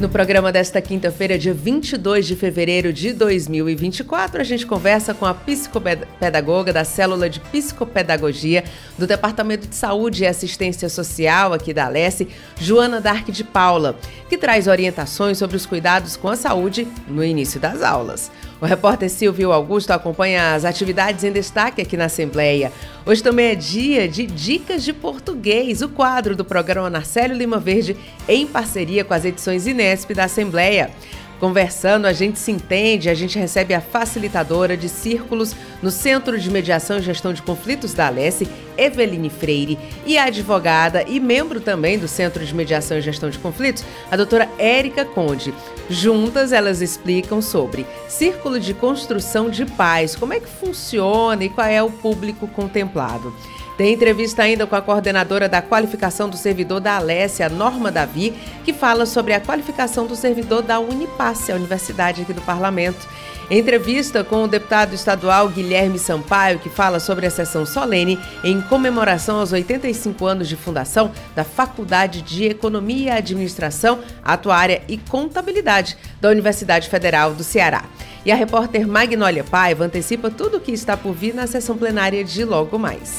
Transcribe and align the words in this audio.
No 0.00 0.08
programa 0.08 0.50
desta 0.50 0.82
quinta-feira, 0.82 1.38
dia 1.38 1.54
22 1.54 2.26
de 2.26 2.34
fevereiro 2.34 2.92
de 2.92 3.12
2024, 3.12 4.40
a 4.40 4.44
gente 4.44 4.66
conversa 4.66 5.14
com 5.14 5.24
a 5.24 5.32
psicopedagoga 5.32 6.72
da 6.72 6.84
Célula 6.84 7.30
de 7.30 7.38
Psicopedagogia 7.38 8.64
do 8.98 9.06
Departamento 9.06 9.68
de 9.68 9.76
Saúde 9.76 10.24
e 10.24 10.26
Assistência 10.26 10.88
Social 10.88 11.52
aqui 11.52 11.72
da 11.72 11.86
Alesse, 11.86 12.26
Joana 12.58 13.00
Dark 13.00 13.28
de 13.28 13.44
Paula, 13.44 13.96
que 14.28 14.36
traz 14.36 14.66
orientações 14.66 15.38
sobre 15.38 15.56
os 15.56 15.64
cuidados 15.64 16.16
com 16.16 16.28
a 16.28 16.34
saúde 16.34 16.88
no 17.06 17.22
início 17.22 17.60
das 17.60 17.80
aulas. 17.80 18.32
O 18.64 18.66
repórter 18.66 19.10
Silvio 19.10 19.52
Augusto 19.52 19.90
acompanha 19.90 20.54
as 20.54 20.64
atividades 20.64 21.22
em 21.22 21.30
destaque 21.30 21.82
aqui 21.82 21.98
na 21.98 22.06
Assembleia. 22.06 22.72
Hoje 23.04 23.22
também 23.22 23.48
é 23.48 23.54
dia 23.54 24.08
de 24.08 24.24
Dicas 24.24 24.82
de 24.82 24.90
Português, 24.90 25.82
o 25.82 25.88
quadro 25.90 26.34
do 26.34 26.46
programa 26.46 26.88
Narcélio 26.88 27.36
Lima 27.36 27.58
Verde, 27.58 27.94
em 28.26 28.46
parceria 28.46 29.04
com 29.04 29.12
as 29.12 29.26
edições 29.26 29.66
Inesp 29.66 30.14
da 30.14 30.24
Assembleia. 30.24 30.90
Conversando, 31.38 32.06
a 32.06 32.14
gente 32.14 32.38
se 32.38 32.50
entende, 32.50 33.10
a 33.10 33.14
gente 33.14 33.38
recebe 33.38 33.74
a 33.74 33.82
facilitadora 33.82 34.78
de 34.78 34.88
círculos 34.88 35.54
no 35.82 35.90
Centro 35.90 36.40
de 36.40 36.50
Mediação 36.50 36.96
e 36.96 37.02
Gestão 37.02 37.34
de 37.34 37.42
Conflitos 37.42 37.92
da 37.92 38.06
Alesse, 38.06 38.48
Eveline 38.78 39.28
Freire, 39.28 39.78
e 40.06 40.16
a 40.16 40.24
advogada 40.24 41.04
e 41.06 41.20
membro 41.20 41.60
também 41.60 41.98
do 41.98 42.08
Centro 42.08 42.42
de 42.42 42.54
Mediação 42.54 42.96
e 42.96 43.02
Gestão 43.02 43.28
de 43.28 43.38
Conflitos, 43.38 43.84
a 44.10 44.16
doutora 44.16 44.48
Érica 44.56 45.04
Conde. 45.04 45.52
Juntas, 45.88 46.50
elas 46.52 46.80
explicam 46.80 47.42
sobre 47.42 47.86
Círculo 48.08 48.58
de 48.58 48.72
Construção 48.72 49.50
de 49.50 49.66
Paz, 49.66 50.16
como 50.16 50.32
é 50.32 50.40
que 50.40 50.48
funciona 50.48 51.44
e 51.44 51.48
qual 51.48 51.66
é 51.66 51.82
o 51.82 51.90
público 51.90 52.48
contemplado. 52.48 53.34
Tem 53.76 53.92
entrevista 53.92 54.42
ainda 54.42 54.66
com 54.66 54.76
a 54.76 54.82
coordenadora 54.82 55.48
da 55.48 55.60
qualificação 55.60 56.28
do 56.28 56.36
servidor 56.36 56.80
da 56.80 56.96
Alessia, 56.96 57.48
Norma 57.48 57.90
Davi, 57.90 58.32
que 58.64 58.72
fala 58.72 59.04
sobre 59.04 59.34
a 59.34 59.40
qualificação 59.40 60.06
do 60.06 60.14
servidor 60.14 60.62
da 60.62 60.78
Unipasse, 60.78 61.50
a 61.50 61.56
universidade 61.56 62.22
aqui 62.22 62.32
do 62.32 62.40
Parlamento. 62.42 63.06
Entrevista 63.50 64.24
com 64.24 64.44
o 64.44 64.48
deputado 64.48 64.94
estadual 64.94 65.48
Guilherme 65.48 65.98
Sampaio, 65.98 66.58
que 66.58 66.70
fala 66.70 66.98
sobre 66.98 67.26
a 67.26 67.30
sessão 67.30 67.66
solene 67.66 68.18
em 68.42 68.60
comemoração 68.62 69.38
aos 69.38 69.52
85 69.52 70.24
anos 70.24 70.48
de 70.48 70.56
fundação 70.56 71.12
da 71.34 71.44
Faculdade 71.44 72.22
de 72.22 72.44
Economia, 72.44 73.14
Administração, 73.14 74.00
Atuária 74.24 74.82
e 74.88 74.96
Contabilidade 74.96 75.96
da 76.20 76.30
Universidade 76.30 76.88
Federal 76.88 77.34
do 77.34 77.44
Ceará. 77.44 77.84
E 78.24 78.32
a 78.32 78.34
repórter 78.34 78.88
Magnólia 78.88 79.44
Paiva 79.44 79.84
antecipa 79.84 80.30
tudo 80.30 80.56
o 80.56 80.60
que 80.60 80.72
está 80.72 80.96
por 80.96 81.12
vir 81.12 81.34
na 81.34 81.46
sessão 81.46 81.76
plenária 81.76 82.24
de 82.24 82.44
logo 82.44 82.78
mais. 82.78 83.18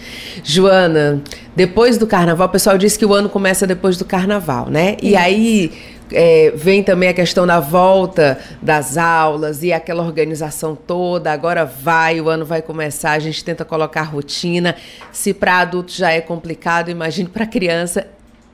Joana, 0.44 1.22
depois 1.55 1.99
do 1.99 2.07
carnaval, 2.07 2.47
o 2.47 2.51
pessoal 2.51 2.75
diz 2.75 2.97
que 2.97 3.05
o 3.05 3.13
ano 3.13 3.29
começa 3.29 3.67
depois 3.67 3.95
do 3.95 4.05
carnaval, 4.05 4.72
né? 4.72 4.97
E 5.03 5.16
aí 5.16 5.72
é, 6.12 6.51
vem 6.56 6.84
também 6.84 7.09
a 7.09 7.13
questão 7.13 7.45
da 7.45 7.59
volta 7.59 8.40
das 8.62 8.97
aulas 8.97 9.63
e 9.63 9.73
aquela 9.73 10.03
organização 10.03 10.75
toda. 10.75 11.31
Agora 11.31 11.66
vai, 11.66 12.22
o 12.22 12.29
ano 12.29 12.45
vai 12.45 12.62
começar, 12.62 13.12
a 13.12 13.19
gente 13.19 13.44
tenta 13.44 13.66
colocar 13.66 14.03
rotina. 14.03 14.75
Se 15.12 15.34
para 15.34 15.59
adulto 15.59 15.91
já 15.91 16.12
é 16.12 16.22
complicado, 16.22 16.90
imagine 16.90 17.29
para 17.29 17.46
criança 17.46 18.07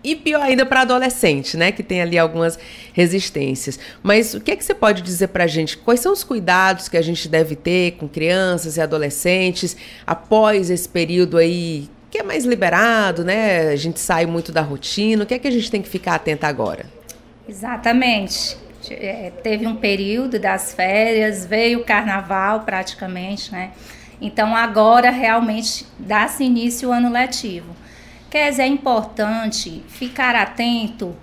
e 0.04 0.16
pior 0.16 0.42
ainda 0.42 0.66
para 0.66 0.82
adolescente, 0.82 1.56
né, 1.56 1.72
que 1.72 1.82
tem 1.82 2.02
ali 2.02 2.18
algumas 2.18 2.60
resistências. 2.92 3.80
Mas 4.02 4.34
o 4.34 4.42
que 4.42 4.52
é 4.52 4.56
que 4.56 4.64
você 4.64 4.74
pode 4.74 5.02
dizer 5.02 5.30
para 5.30 5.46
a 5.46 5.48
gente? 5.48 5.78
Quais 5.78 6.02
são 6.02 6.12
os 6.12 6.24
cuidados 6.24 6.90
que 6.90 6.98
a 6.98 7.02
gente 7.02 7.30
deve 7.30 7.56
ter 7.56 7.92
com 7.94 8.08
crianças 8.08 8.76
e 8.76 8.82
adolescentes 8.82 9.78
após 10.06 10.70
esse 10.70 10.90
período 10.90 11.38
aí 11.38 11.90
que 12.12 12.20
é 12.20 12.24
mais 12.24 12.46
liberado, 12.46 13.24
né? 13.24 13.70
A 13.70 13.76
gente 13.76 14.00
sai 14.00 14.28
muito 14.28 14.52
da 14.52 14.62
rotina. 14.62 15.24
O 15.24 15.26
que 15.26 15.34
é 15.34 15.40
que 15.40 15.48
a 15.48 15.52
gente 15.52 15.72
tem 15.72 15.82
que 15.82 15.90
ficar 15.90 16.14
atento 16.14 16.46
agora? 16.46 16.86
Exatamente. 17.48 18.58
É, 18.90 19.32
teve 19.42 19.66
um 19.66 19.76
período 19.76 20.38
das 20.40 20.74
férias, 20.74 21.46
veio 21.46 21.80
o 21.80 21.84
carnaval 21.84 22.62
praticamente, 22.62 23.52
né? 23.52 23.72
Então 24.20 24.56
agora 24.56 25.10
realmente 25.10 25.86
dá-se 25.98 26.44
início 26.44 26.90
o 26.90 26.92
ano 26.92 27.10
letivo. 27.12 27.76
Quer 28.30 28.50
dizer, 28.50 28.64
é 28.64 28.68
importante 28.68 29.84
ficar 29.88 30.36
atento 30.36 31.16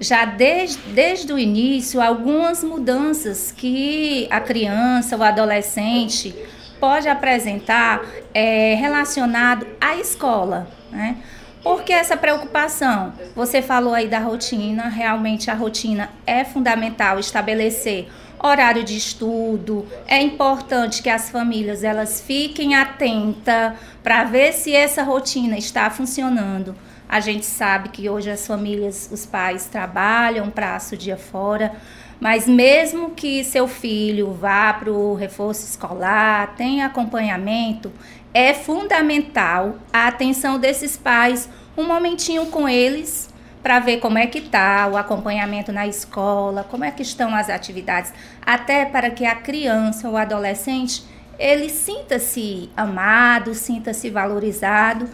já 0.00 0.24
desde, 0.24 0.80
desde 0.90 1.32
o 1.32 1.38
início 1.38 2.00
algumas 2.00 2.64
mudanças 2.64 3.52
que 3.52 4.26
a 4.30 4.40
criança, 4.40 5.16
o 5.16 5.22
adolescente 5.22 6.34
pode 6.80 7.08
apresentar 7.08 8.02
é, 8.32 8.74
relacionado 8.74 9.66
à 9.80 9.96
escola, 9.96 10.68
né? 10.90 11.16
Por 11.64 11.82
que 11.82 11.94
essa 11.94 12.14
preocupação? 12.14 13.14
Você 13.34 13.62
falou 13.62 13.94
aí 13.94 14.06
da 14.06 14.18
rotina, 14.18 14.86
realmente 14.88 15.50
a 15.50 15.54
rotina 15.54 16.10
é 16.26 16.44
fundamental 16.44 17.18
estabelecer 17.18 18.06
horário 18.38 18.84
de 18.84 18.94
estudo. 18.94 19.86
É 20.06 20.20
importante 20.20 21.02
que 21.02 21.08
as 21.08 21.30
famílias 21.30 21.82
elas 21.82 22.20
fiquem 22.20 22.74
atentas 22.74 23.72
para 24.02 24.24
ver 24.24 24.52
se 24.52 24.76
essa 24.76 25.02
rotina 25.02 25.56
está 25.56 25.88
funcionando. 25.88 26.76
A 27.08 27.18
gente 27.18 27.46
sabe 27.46 27.88
que 27.88 28.10
hoje 28.10 28.30
as 28.30 28.46
famílias, 28.46 29.08
os 29.10 29.24
pais 29.24 29.64
trabalham, 29.64 30.50
prazo 30.50 30.94
o 30.94 30.98
dia 30.98 31.16
fora, 31.16 31.72
mas 32.20 32.46
mesmo 32.46 33.12
que 33.12 33.42
seu 33.42 33.66
filho 33.66 34.34
vá 34.34 34.74
para 34.74 34.92
o 34.92 35.14
reforço 35.14 35.64
escolar, 35.64 36.54
tenha 36.56 36.86
acompanhamento, 36.86 37.90
é 38.34 38.52
fundamental 38.52 39.76
a 39.92 40.08
atenção 40.08 40.58
desses 40.58 40.96
pais, 40.96 41.48
um 41.76 41.84
momentinho 41.84 42.46
com 42.46 42.68
eles 42.68 43.28
para 43.62 43.78
ver 43.78 43.98
como 43.98 44.18
é 44.18 44.26
que 44.26 44.42
tá 44.42 44.86
o 44.92 44.96
acompanhamento 44.96 45.72
na 45.72 45.86
escola, 45.86 46.66
como 46.70 46.84
é 46.84 46.90
que 46.90 47.02
estão 47.02 47.34
as 47.34 47.48
atividades, 47.48 48.12
até 48.44 48.84
para 48.84 49.10
que 49.10 49.24
a 49.24 49.34
criança 49.34 50.08
ou 50.08 50.16
adolescente 50.16 51.02
ele 51.38 51.68
sinta-se 51.68 52.70
amado, 52.76 53.54
sinta-se 53.54 54.10
valorizado. 54.10 55.08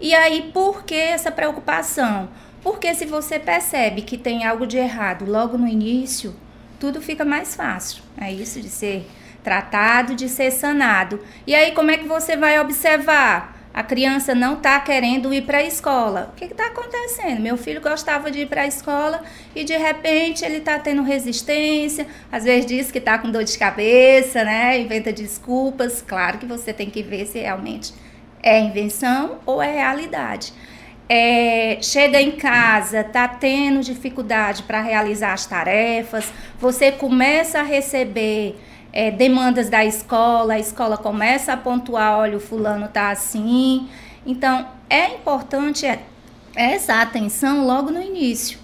E 0.00 0.14
aí, 0.14 0.50
por 0.52 0.84
que 0.84 0.94
essa 0.94 1.30
preocupação? 1.30 2.28
Porque 2.62 2.94
se 2.94 3.06
você 3.06 3.38
percebe 3.38 4.02
que 4.02 4.16
tem 4.16 4.44
algo 4.44 4.66
de 4.66 4.76
errado 4.76 5.24
logo 5.24 5.58
no 5.58 5.68
início, 5.68 6.34
tudo 6.78 7.00
fica 7.00 7.24
mais 7.24 7.54
fácil. 7.54 8.02
É 8.18 8.32
isso 8.32 8.60
de 8.60 8.68
ser 8.68 9.08
tratado, 9.42 10.14
de 10.14 10.28
ser 10.28 10.50
sanado. 10.50 11.20
E 11.46 11.54
aí, 11.54 11.72
como 11.72 11.90
é 11.90 11.96
que 11.96 12.06
você 12.06 12.36
vai 12.36 12.58
observar? 12.60 13.55
A 13.76 13.82
criança 13.82 14.34
não 14.34 14.54
está 14.54 14.80
querendo 14.80 15.34
ir 15.34 15.42
para 15.42 15.58
a 15.58 15.62
escola. 15.62 16.32
O 16.32 16.36
que 16.36 16.46
está 16.46 16.68
acontecendo? 16.68 17.42
Meu 17.42 17.58
filho 17.58 17.78
gostava 17.82 18.30
de 18.30 18.40
ir 18.40 18.46
para 18.46 18.62
a 18.62 18.66
escola 18.66 19.22
e 19.54 19.64
de 19.64 19.76
repente 19.76 20.46
ele 20.46 20.56
está 20.56 20.78
tendo 20.78 21.02
resistência. 21.02 22.06
Às 22.32 22.44
vezes 22.44 22.64
diz 22.64 22.90
que 22.90 22.96
está 22.96 23.18
com 23.18 23.30
dor 23.30 23.44
de 23.44 23.58
cabeça, 23.58 24.42
né? 24.42 24.80
Inventa 24.80 25.12
desculpas. 25.12 26.00
Claro 26.00 26.38
que 26.38 26.46
você 26.46 26.72
tem 26.72 26.88
que 26.88 27.02
ver 27.02 27.26
se 27.26 27.38
realmente 27.38 27.92
é 28.42 28.58
invenção 28.58 29.40
ou 29.44 29.60
é 29.60 29.70
realidade 29.70 30.54
é, 31.08 31.78
chega 31.80 32.20
em 32.20 32.32
casa, 32.32 33.00
está 33.00 33.28
tendo 33.28 33.80
dificuldade 33.80 34.64
para 34.64 34.80
realizar 34.80 35.32
as 35.32 35.46
tarefas, 35.46 36.32
você 36.58 36.90
começa 36.90 37.60
a 37.60 37.62
receber 37.62 38.56
é, 38.96 39.10
demandas 39.10 39.68
da 39.68 39.84
escola, 39.84 40.54
a 40.54 40.58
escola 40.58 40.96
começa 40.96 41.52
a 41.52 41.56
pontuar, 41.58 42.18
olha, 42.18 42.38
o 42.38 42.40
fulano 42.40 42.86
está 42.86 43.10
assim. 43.10 43.86
Então, 44.24 44.66
é 44.88 45.16
importante 45.16 45.86
essa 46.56 47.02
atenção 47.02 47.66
logo 47.66 47.90
no 47.90 48.00
início. 48.00 48.58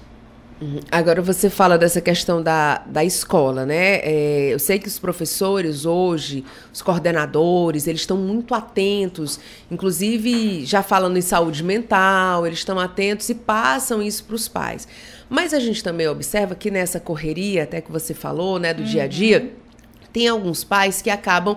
Uhum. 0.59 0.81
Agora 0.91 1.21
você 1.21 1.51
fala 1.51 1.77
dessa 1.77 2.01
questão 2.01 2.43
da, 2.43 2.79
da 2.87 3.05
escola, 3.05 3.67
né? 3.67 3.97
É, 3.97 4.49
eu 4.55 4.59
sei 4.59 4.79
que 4.79 4.89
os 4.89 4.99
professores 4.99 5.85
hoje, 5.85 6.47
os 6.73 6.81
coordenadores, 6.81 7.87
eles 7.87 8.01
estão 8.01 8.17
muito 8.17 8.55
atentos, 8.55 9.39
inclusive 9.71 10.65
já 10.65 10.83
falando 10.83 11.19
em 11.19 11.21
saúde 11.21 11.63
mental, 11.63 12.47
eles 12.47 12.61
estão 12.61 12.81
atentos 12.81 13.29
e 13.29 13.35
passam 13.35 14.01
isso 14.01 14.25
para 14.25 14.37
os 14.37 14.49
pais. 14.49 14.89
Mas 15.29 15.53
a 15.53 15.61
gente 15.61 15.85
também 15.85 16.09
observa 16.09 16.55
que 16.55 16.71
nessa 16.71 16.99
correria, 16.99 17.65
até 17.65 17.83
que 17.83 17.93
você 17.93 18.15
falou, 18.15 18.59
né, 18.59 18.73
do 18.73 18.81
uhum. 18.81 18.89
dia 18.89 19.03
a 19.03 19.07
dia, 19.07 19.41
uhum. 19.41 19.62
Tem 20.13 20.29
alguns 20.29 20.65
pais 20.65 21.01
que 21.01 21.11
acabam 21.11 21.57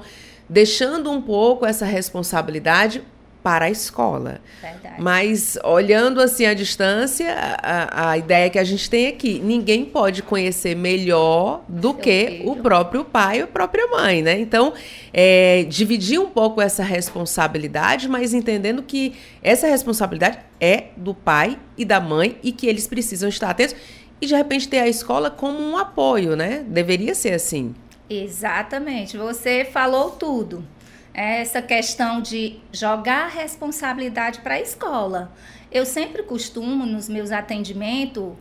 deixando 0.49 1.11
um 1.11 1.21
pouco 1.21 1.65
essa 1.65 1.85
responsabilidade 1.85 3.03
para 3.45 3.65
a 3.65 3.69
escola. 3.69 4.41
Verdade. 4.59 4.95
Mas 4.99 5.55
olhando 5.63 6.19
assim 6.19 6.47
à 6.47 6.55
distância, 6.55 7.31
a, 7.61 8.09
a 8.09 8.17
ideia 8.17 8.49
que 8.49 8.57
a 8.57 8.63
gente 8.63 8.89
tem 8.89 9.05
aqui, 9.05 9.39
ninguém 9.39 9.85
pode 9.85 10.23
conhecer 10.23 10.75
melhor 10.75 11.63
do 11.69 11.93
que 11.93 12.25
filho. 12.25 12.49
o 12.49 12.55
próprio 12.55 13.05
pai 13.05 13.41
ou 13.41 13.43
a 13.43 13.47
própria 13.47 13.85
mãe, 13.85 14.23
né? 14.23 14.39
Então, 14.39 14.73
é, 15.13 15.63
dividir 15.69 16.19
um 16.19 16.25
pouco 16.25 16.59
essa 16.59 16.81
responsabilidade, 16.81 18.09
mas 18.09 18.33
entendendo 18.33 18.81
que 18.81 19.13
essa 19.43 19.67
responsabilidade 19.67 20.39
é 20.59 20.85
do 20.97 21.13
pai 21.13 21.59
e 21.77 21.85
da 21.85 21.99
mãe 21.99 22.39
e 22.41 22.51
que 22.51 22.65
eles 22.65 22.87
precisam 22.87 23.29
estar 23.29 23.51
atentos 23.51 23.75
e 24.19 24.25
de 24.25 24.35
repente 24.35 24.67
ter 24.67 24.79
a 24.79 24.87
escola 24.87 25.29
como 25.29 25.59
um 25.59 25.77
apoio, 25.77 26.35
né? 26.35 26.65
Deveria 26.67 27.13
ser 27.13 27.33
assim. 27.33 27.75
Exatamente. 28.09 29.17
Você 29.17 29.65
falou 29.65 30.11
tudo 30.11 30.65
essa 31.13 31.61
questão 31.61 32.21
de 32.21 32.59
jogar 32.71 33.25
a 33.25 33.27
responsabilidade 33.27 34.39
para 34.41 34.55
a 34.55 34.61
escola. 34.61 35.31
Eu 35.71 35.85
sempre 35.85 36.23
costumo, 36.23 36.85
nos 36.85 37.09
meus 37.09 37.31
atendimentos, 37.31 38.33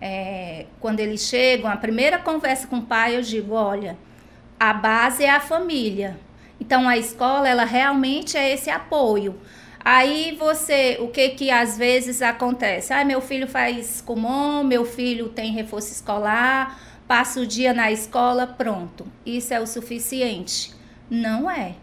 é, 0.00 0.66
quando 0.80 1.00
eles 1.00 1.22
chegam, 1.22 1.70
a 1.70 1.76
primeira 1.76 2.18
conversa 2.18 2.66
com 2.66 2.78
o 2.78 2.82
pai, 2.82 3.16
eu 3.16 3.22
digo: 3.22 3.54
olha, 3.54 3.96
a 4.58 4.72
base 4.72 5.24
é 5.24 5.30
a 5.30 5.40
família. 5.40 6.18
Então 6.58 6.88
a 6.88 6.96
escola, 6.96 7.48
ela 7.48 7.64
realmente 7.64 8.36
é 8.36 8.52
esse 8.52 8.70
apoio. 8.70 9.38
Aí 9.84 10.36
você, 10.38 10.96
o 11.00 11.08
que 11.08 11.30
que 11.30 11.50
às 11.50 11.76
vezes 11.76 12.22
acontece? 12.22 12.92
Ah, 12.92 13.04
meu 13.04 13.20
filho 13.20 13.48
faz 13.48 14.00
comum, 14.00 14.62
meu 14.62 14.84
filho 14.84 15.28
tem 15.28 15.52
reforço 15.52 15.90
escolar, 15.92 16.78
passa 17.12 17.42
o 17.42 17.46
dia 17.46 17.74
na 17.74 17.92
escola, 17.92 18.46
pronto. 18.46 19.06
Isso 19.26 19.52
é 19.52 19.60
o 19.60 19.66
suficiente? 19.66 20.72
Não 21.10 21.50
é 21.50 21.74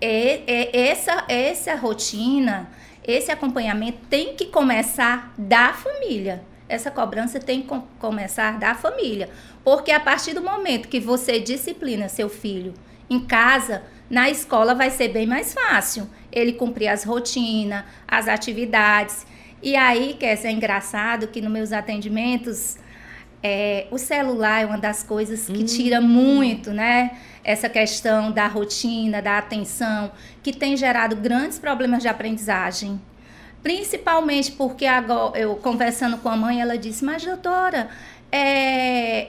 é, 0.00 0.44
é 0.46 0.88
essa, 0.88 1.24
essa 1.28 1.74
rotina, 1.74 2.70
esse 3.04 3.32
acompanhamento 3.32 3.98
tem 4.08 4.36
que 4.36 4.46
começar 4.46 5.34
da 5.36 5.72
família. 5.72 6.44
Essa 6.68 6.88
cobrança 6.88 7.40
tem 7.40 7.62
que 7.62 7.80
começar 7.98 8.60
da 8.60 8.76
família. 8.76 9.28
Porque 9.64 9.90
a 9.90 9.98
partir 9.98 10.34
do 10.34 10.40
momento 10.40 10.86
que 10.86 11.00
você 11.00 11.40
disciplina 11.40 12.08
seu 12.08 12.28
filho 12.28 12.72
em 13.10 13.18
casa, 13.18 13.82
na 14.08 14.30
escola 14.30 14.72
vai 14.72 14.88
ser 14.88 15.08
bem 15.08 15.26
mais 15.26 15.52
fácil 15.52 16.08
ele 16.30 16.52
cumprir 16.52 16.86
as 16.86 17.02
rotinas, 17.02 17.84
as 18.06 18.28
atividades. 18.28 19.26
E 19.60 19.74
aí, 19.74 20.14
que 20.14 20.24
é 20.24 20.52
engraçado 20.52 21.26
que 21.26 21.40
nos 21.40 21.50
meus 21.50 21.72
atendimentos, 21.72 22.78
é, 23.42 23.86
o 23.90 23.98
celular 23.98 24.62
é 24.62 24.66
uma 24.66 24.78
das 24.78 25.02
coisas 25.02 25.46
que 25.46 25.62
hum. 25.62 25.64
tira 25.64 26.00
muito, 26.00 26.72
né? 26.72 27.12
essa 27.42 27.68
questão 27.68 28.30
da 28.30 28.46
rotina, 28.46 29.22
da 29.22 29.38
atenção, 29.38 30.12
que 30.42 30.52
tem 30.52 30.76
gerado 30.76 31.16
grandes 31.16 31.58
problemas 31.58 32.02
de 32.02 32.08
aprendizagem. 32.08 33.00
Principalmente 33.62 34.52
porque 34.52 34.86
agora, 34.86 35.38
eu 35.38 35.56
conversando 35.56 36.18
com 36.18 36.28
a 36.28 36.36
mãe, 36.36 36.60
ela 36.60 36.78
disse, 36.78 37.04
mas 37.04 37.24
doutora, 37.24 37.88
é, 38.32 39.28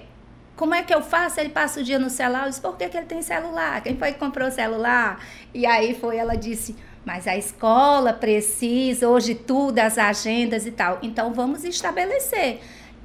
como 0.55 0.73
é 0.73 0.83
que 0.83 0.93
eu 0.93 1.01
faço? 1.01 1.39
Ele 1.39 1.49
passa 1.49 1.79
o 1.79 1.83
dia 1.83 1.99
no 1.99 2.09
celular. 2.09 2.43
Eu 2.43 2.49
disse, 2.49 2.61
por 2.61 2.77
que, 2.77 2.87
que 2.87 2.97
ele 2.97 3.05
tem 3.05 3.21
celular? 3.21 3.81
Quem 3.81 3.97
foi 3.97 4.13
que 4.13 4.19
comprou 4.19 4.47
o 4.47 4.51
celular? 4.51 5.19
E 5.53 5.65
aí 5.65 5.95
foi, 5.95 6.17
ela 6.17 6.35
disse, 6.35 6.75
mas 7.03 7.27
a 7.27 7.35
escola 7.35 8.13
precisa, 8.13 9.09
hoje 9.09 9.35
tudo, 9.35 9.79
as 9.79 9.97
agendas 9.97 10.65
e 10.65 10.71
tal. 10.71 10.99
Então 11.01 11.33
vamos 11.33 11.63
estabelecer. 11.63 12.61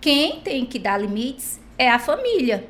Quem 0.07 0.39
tem 0.39 0.65
que 0.65 0.79
dar 0.79 0.99
limites 0.99 1.59
é 1.77 1.91
a 1.91 1.99
família. 1.99 2.69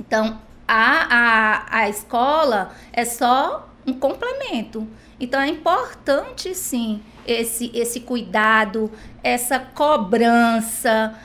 Então, 0.00 0.40
a, 0.66 1.06
a, 1.14 1.78
a 1.82 1.88
escola 1.88 2.72
é 2.92 3.04
só 3.04 3.72
um 3.86 3.92
complemento. 3.92 4.84
Então 5.20 5.40
é 5.40 5.46
importante 5.46 6.56
sim 6.56 7.00
esse, 7.24 7.70
esse 7.72 8.00
cuidado, 8.00 8.90
essa 9.22 9.60
cobrança 9.60 11.16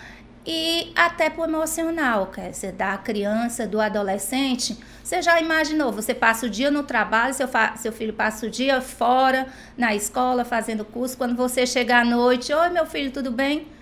e 0.45 0.91
até 0.95 1.27
pro 1.27 1.45
emocional, 1.45 2.27
quer 2.27 2.51
dizer, 2.51 2.73
da 2.73 2.95
criança, 2.99 3.65
do 3.65 3.81
adolescente. 3.81 4.77
Você 5.03 5.23
já 5.23 5.41
imaginou, 5.41 5.91
você 5.91 6.13
passa 6.13 6.45
o 6.45 6.49
dia 6.51 6.69
no 6.69 6.83
trabalho, 6.83 7.33
seu, 7.33 7.49
seu 7.77 7.91
filho 7.91 8.13
passa 8.13 8.45
o 8.45 8.49
dia 8.51 8.79
fora, 8.79 9.47
na 9.75 9.95
escola, 9.95 10.45
fazendo 10.45 10.85
curso, 10.85 11.17
quando 11.17 11.35
você 11.35 11.65
chega 11.65 11.99
à 11.99 12.05
noite, 12.05 12.53
oi 12.53 12.69
meu 12.69 12.85
filho, 12.85 13.09
tudo 13.09 13.31
bem? 13.31 13.80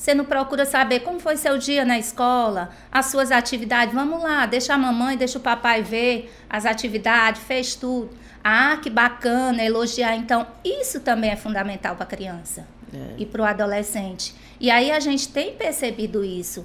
Você 0.00 0.14
não 0.14 0.24
procura 0.24 0.64
saber 0.64 1.00
como 1.00 1.20
foi 1.20 1.36
seu 1.36 1.58
dia 1.58 1.84
na 1.84 1.98
escola, 1.98 2.70
as 2.90 3.06
suas 3.10 3.30
atividades. 3.30 3.94
Vamos 3.94 4.22
lá, 4.22 4.46
deixa 4.46 4.72
a 4.72 4.78
mamãe, 4.78 5.14
deixa 5.14 5.36
o 5.36 5.42
papai 5.42 5.82
ver 5.82 6.34
as 6.48 6.64
atividades, 6.64 7.42
fez 7.42 7.74
tudo. 7.74 8.08
Ah, 8.42 8.78
que 8.82 8.88
bacana, 8.88 9.62
elogiar. 9.62 10.16
Então, 10.16 10.46
isso 10.64 11.00
também 11.00 11.28
é 11.28 11.36
fundamental 11.36 11.96
para 11.96 12.04
a 12.04 12.08
criança 12.08 12.66
é. 12.94 13.16
e 13.18 13.26
para 13.26 13.42
o 13.42 13.44
adolescente. 13.44 14.34
E 14.58 14.70
aí 14.70 14.90
a 14.90 15.00
gente 15.00 15.28
tem 15.28 15.54
percebido 15.54 16.24
isso. 16.24 16.64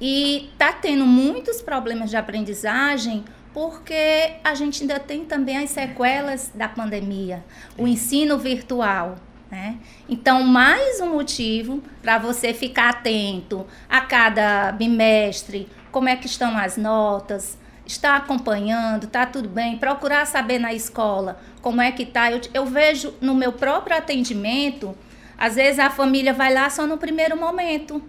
E 0.00 0.50
está 0.52 0.72
tendo 0.72 1.06
muitos 1.06 1.62
problemas 1.62 2.10
de 2.10 2.16
aprendizagem 2.16 3.24
porque 3.54 4.32
a 4.42 4.56
gente 4.56 4.82
ainda 4.82 4.98
tem 4.98 5.24
também 5.24 5.56
as 5.56 5.70
sequelas 5.70 6.50
da 6.52 6.68
pandemia, 6.68 7.44
o 7.78 7.86
ensino 7.86 8.36
virtual. 8.38 9.18
Né? 9.52 9.76
Então, 10.08 10.42
mais 10.44 10.98
um 11.02 11.12
motivo 11.12 11.82
para 12.00 12.16
você 12.16 12.54
ficar 12.54 12.88
atento 12.88 13.66
a 13.86 14.00
cada 14.00 14.72
bimestre, 14.72 15.68
como 15.90 16.08
é 16.08 16.16
que 16.16 16.24
estão 16.24 16.56
as 16.56 16.78
notas, 16.78 17.58
está 17.84 18.16
acompanhando, 18.16 19.04
está 19.04 19.26
tudo 19.26 19.50
bem, 19.50 19.76
procurar 19.76 20.26
saber 20.26 20.58
na 20.58 20.72
escola 20.72 21.38
como 21.60 21.82
é 21.82 21.92
que 21.92 22.04
está. 22.04 22.32
Eu, 22.32 22.40
eu 22.54 22.64
vejo 22.64 23.12
no 23.20 23.34
meu 23.34 23.52
próprio 23.52 23.94
atendimento, 23.94 24.96
às 25.36 25.56
vezes 25.56 25.78
a 25.78 25.90
família 25.90 26.32
vai 26.32 26.54
lá 26.54 26.70
só 26.70 26.86
no 26.86 26.96
primeiro 26.96 27.36
momento, 27.36 28.02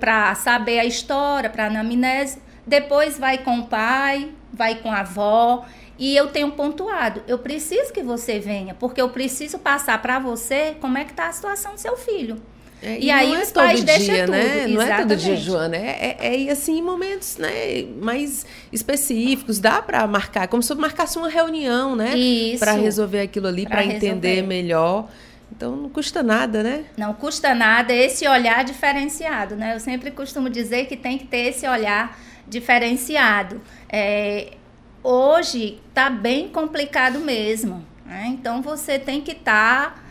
para 0.00 0.34
saber 0.34 0.80
a 0.80 0.84
história, 0.84 1.48
para 1.48 1.66
anamnese, 1.66 2.42
depois 2.66 3.16
vai 3.16 3.38
com 3.38 3.60
o 3.60 3.66
pai, 3.68 4.28
vai 4.52 4.74
com 4.74 4.90
a 4.90 5.00
avó. 5.00 5.64
E 6.00 6.16
eu 6.16 6.28
tenho 6.28 6.50
pontuado, 6.52 7.22
eu 7.28 7.38
preciso 7.38 7.92
que 7.92 8.02
você 8.02 8.38
venha, 8.38 8.74
porque 8.74 9.02
eu 9.02 9.10
preciso 9.10 9.58
passar 9.58 10.00
para 10.00 10.18
você 10.18 10.74
como 10.80 10.96
é 10.96 11.04
que 11.04 11.10
está 11.10 11.28
a 11.28 11.32
situação 11.32 11.74
do 11.74 11.78
seu 11.78 11.94
filho. 11.94 12.40
É, 12.82 12.98
e, 12.98 13.04
e 13.04 13.10
aí 13.10 13.34
é 13.34 13.42
os 13.42 13.52
pais 13.52 13.84
dia, 13.84 13.98
deixam 13.98 14.26
né? 14.28 14.62
tudo. 14.62 14.74
Não 14.74 14.82
Exatamente. 14.82 14.92
é 14.92 14.96
todo 14.96 15.16
dia, 15.16 15.36
Joana. 15.36 15.76
É, 15.76 16.16
é, 16.18 16.26
é 16.28 16.38
ir 16.38 16.48
assim 16.48 16.78
em 16.78 16.82
momentos 16.82 17.36
né, 17.36 17.84
mais 18.00 18.46
específicos. 18.72 19.58
Dá 19.58 19.82
para 19.82 20.06
marcar, 20.06 20.48
como 20.48 20.62
se 20.62 20.74
marcasse 20.74 21.18
uma 21.18 21.28
reunião, 21.28 21.94
né? 21.94 22.14
Para 22.58 22.72
resolver 22.72 23.20
aquilo 23.20 23.46
ali, 23.46 23.66
para 23.66 23.84
entender 23.84 24.42
melhor. 24.42 25.06
Então 25.54 25.76
não 25.76 25.90
custa 25.90 26.22
nada, 26.22 26.62
né? 26.62 26.84
Não 26.96 27.12
custa 27.12 27.54
nada 27.54 27.92
esse 27.92 28.26
olhar 28.26 28.64
diferenciado, 28.64 29.56
né? 29.56 29.74
Eu 29.74 29.80
sempre 29.80 30.10
costumo 30.10 30.48
dizer 30.48 30.86
que 30.86 30.96
tem 30.96 31.18
que 31.18 31.26
ter 31.26 31.48
esse 31.48 31.68
olhar 31.68 32.18
diferenciado. 32.48 33.60
É, 33.88 34.54
hoje 35.02 35.80
está 35.88 36.10
bem 36.10 36.48
complicado 36.48 37.20
mesmo. 37.20 37.84
Né? 38.04 38.26
Então 38.28 38.60
você 38.60 38.98
tem 38.98 39.20
que 39.20 39.32
estar 39.32 39.94
tá 39.94 40.02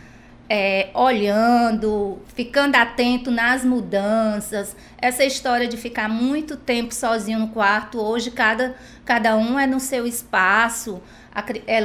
é, 0.50 0.90
olhando, 0.96 2.18
ficando 2.34 2.76
atento 2.76 3.30
nas 3.30 3.64
mudanças. 3.64 4.76
Essa 4.98 5.24
história 5.24 5.68
de 5.68 5.78
ficar 5.78 6.10
muito 6.10 6.58
tempo 6.58 6.94
sozinho 6.94 7.40
no 7.40 7.50
quarto, 7.50 8.02
hoje 8.02 8.32
cada, 8.32 8.76
cada 9.06 9.38
um 9.38 9.60
é 9.60 9.68
no 9.68 9.80
seu 9.80 10.08
espaço. 10.08 11.02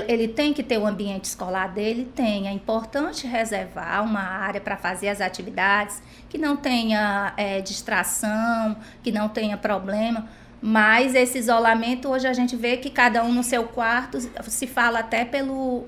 Ele 0.08 0.26
tem 0.26 0.54
que 0.54 0.62
ter 0.62 0.78
o 0.78 0.87
ambiente 0.87 1.26
escolar 1.26 1.68
dele? 1.68 2.11
Tem. 2.14 2.49
É 2.49 2.52
importante 2.52 3.26
reservar 3.26 4.02
uma 4.02 4.23
área 4.23 4.61
para 4.61 4.76
fazer 4.76 5.08
as 5.08 5.20
atividades, 5.20 6.02
que 6.30 6.38
não 6.38 6.56
tenha 6.56 7.34
é, 7.37 7.61
distração, 7.61 8.76
que 9.02 9.12
não 9.12 9.28
tenha 9.28 9.56
problema. 9.58 10.26
Mas 10.66 11.14
esse 11.14 11.37
isolamento, 11.37 12.09
hoje 12.09 12.26
a 12.26 12.33
gente 12.33 12.56
vê 12.56 12.78
que 12.78 12.88
cada 12.88 13.23
um 13.23 13.30
no 13.30 13.42
seu 13.42 13.64
quarto 13.64 14.18
se 14.44 14.66
fala 14.66 15.00
até 15.00 15.23
pelo, 15.23 15.85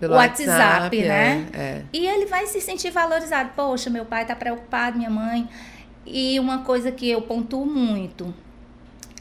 pelo 0.00 0.14
WhatsApp, 0.14 0.48
WhatsApp 0.48 1.02
né? 1.02 1.46
É, 1.52 1.58
é. 1.58 1.84
E 1.92 2.06
ele 2.06 2.24
vai 2.24 2.46
se 2.46 2.58
sentir 2.62 2.90
valorizado. 2.90 3.50
Poxa, 3.54 3.90
meu 3.90 4.06
pai 4.06 4.22
está 4.22 4.34
preocupado, 4.34 4.96
minha 4.96 5.10
mãe. 5.10 5.46
E 6.06 6.40
uma 6.40 6.60
coisa 6.62 6.90
que 6.90 7.10
eu 7.10 7.20
pontuo 7.20 7.66
muito: 7.66 8.34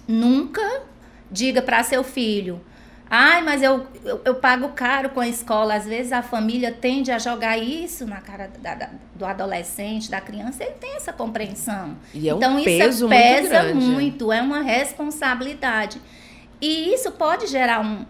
nunca 0.08 0.84
diga 1.30 1.62
para 1.62 1.84
seu 1.84 2.02
filho 2.02 2.62
Ai, 3.10 3.42
mas 3.44 3.62
eu, 3.62 3.86
eu, 4.04 4.22
eu, 4.26 4.36
pago 4.36 4.70
caro 4.70 5.10
com 5.10 5.20
a 5.20 5.28
escola. 5.28 5.76
Às 5.76 5.86
vezes 5.86 6.12
a 6.12 6.22
família 6.22 6.72
tende 6.72 7.12
a 7.12 7.20
jogar 7.20 7.58
isso 7.58 8.06
na 8.06 8.20
cara 8.20 8.50
da, 8.60 8.74
da, 8.74 8.90
do 9.14 9.26
adolescente, 9.26 10.10
da 10.10 10.20
criança. 10.20 10.64
Ele 10.64 10.74
tem 10.74 10.96
essa 10.96 11.14
compreensão. 11.14 11.96
E 12.14 12.28
é 12.28 12.34
um 12.34 12.38
então 12.38 12.60
isso 12.60 13.08
pesa 13.08 13.64
muito, 13.64 13.76
muito, 13.76 14.32
é 14.32 14.42
uma 14.42 14.62
responsabilidade. 14.62 16.02
E 16.60 16.94
isso 16.94 17.12
pode 17.12 17.48
gerar 17.48 17.80
um 17.80 18.06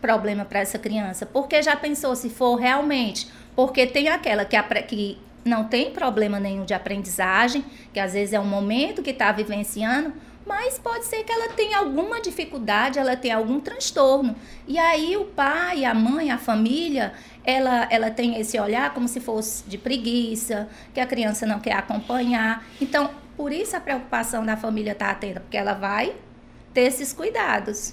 problema 0.00 0.44
para 0.44 0.60
essa 0.60 0.78
criança, 0.78 1.26
porque 1.26 1.60
já 1.60 1.76
pensou 1.76 2.14
se 2.14 2.30
for 2.30 2.54
realmente, 2.54 3.28
porque 3.54 3.84
tem 3.84 4.08
aquela 4.08 4.44
que, 4.44 4.56
que 4.82 5.18
não 5.44 5.64
tem 5.64 5.90
problema 5.90 6.38
nenhum 6.38 6.64
de 6.64 6.72
aprendizagem, 6.72 7.64
que 7.92 7.98
às 7.98 8.12
vezes 8.12 8.32
é 8.32 8.40
um 8.40 8.46
momento 8.46 9.02
que 9.02 9.10
está 9.10 9.32
vivenciando 9.32 10.12
mas 10.48 10.78
pode 10.78 11.04
ser 11.04 11.22
que 11.24 11.30
ela 11.30 11.52
tenha 11.52 11.78
alguma 11.78 12.22
dificuldade, 12.22 12.98
ela 12.98 13.14
tenha 13.14 13.36
algum 13.36 13.60
transtorno. 13.60 14.34
E 14.66 14.78
aí 14.78 15.14
o 15.14 15.26
pai, 15.26 15.84
a 15.84 15.92
mãe, 15.92 16.30
a 16.30 16.38
família, 16.38 17.12
ela, 17.44 17.86
ela 17.90 18.10
tem 18.10 18.40
esse 18.40 18.58
olhar 18.58 18.94
como 18.94 19.06
se 19.06 19.20
fosse 19.20 19.68
de 19.68 19.76
preguiça, 19.76 20.66
que 20.94 21.00
a 21.00 21.06
criança 21.06 21.46
não 21.46 21.60
quer 21.60 21.74
acompanhar. 21.74 22.66
Então, 22.80 23.10
por 23.36 23.52
isso 23.52 23.76
a 23.76 23.80
preocupação 23.80 24.44
da 24.44 24.56
família 24.56 24.92
estar 24.92 25.06
tá 25.06 25.12
atenta, 25.12 25.40
porque 25.40 25.56
ela 25.56 25.74
vai 25.74 26.14
ter 26.72 26.82
esses 26.82 27.12
cuidados. 27.12 27.92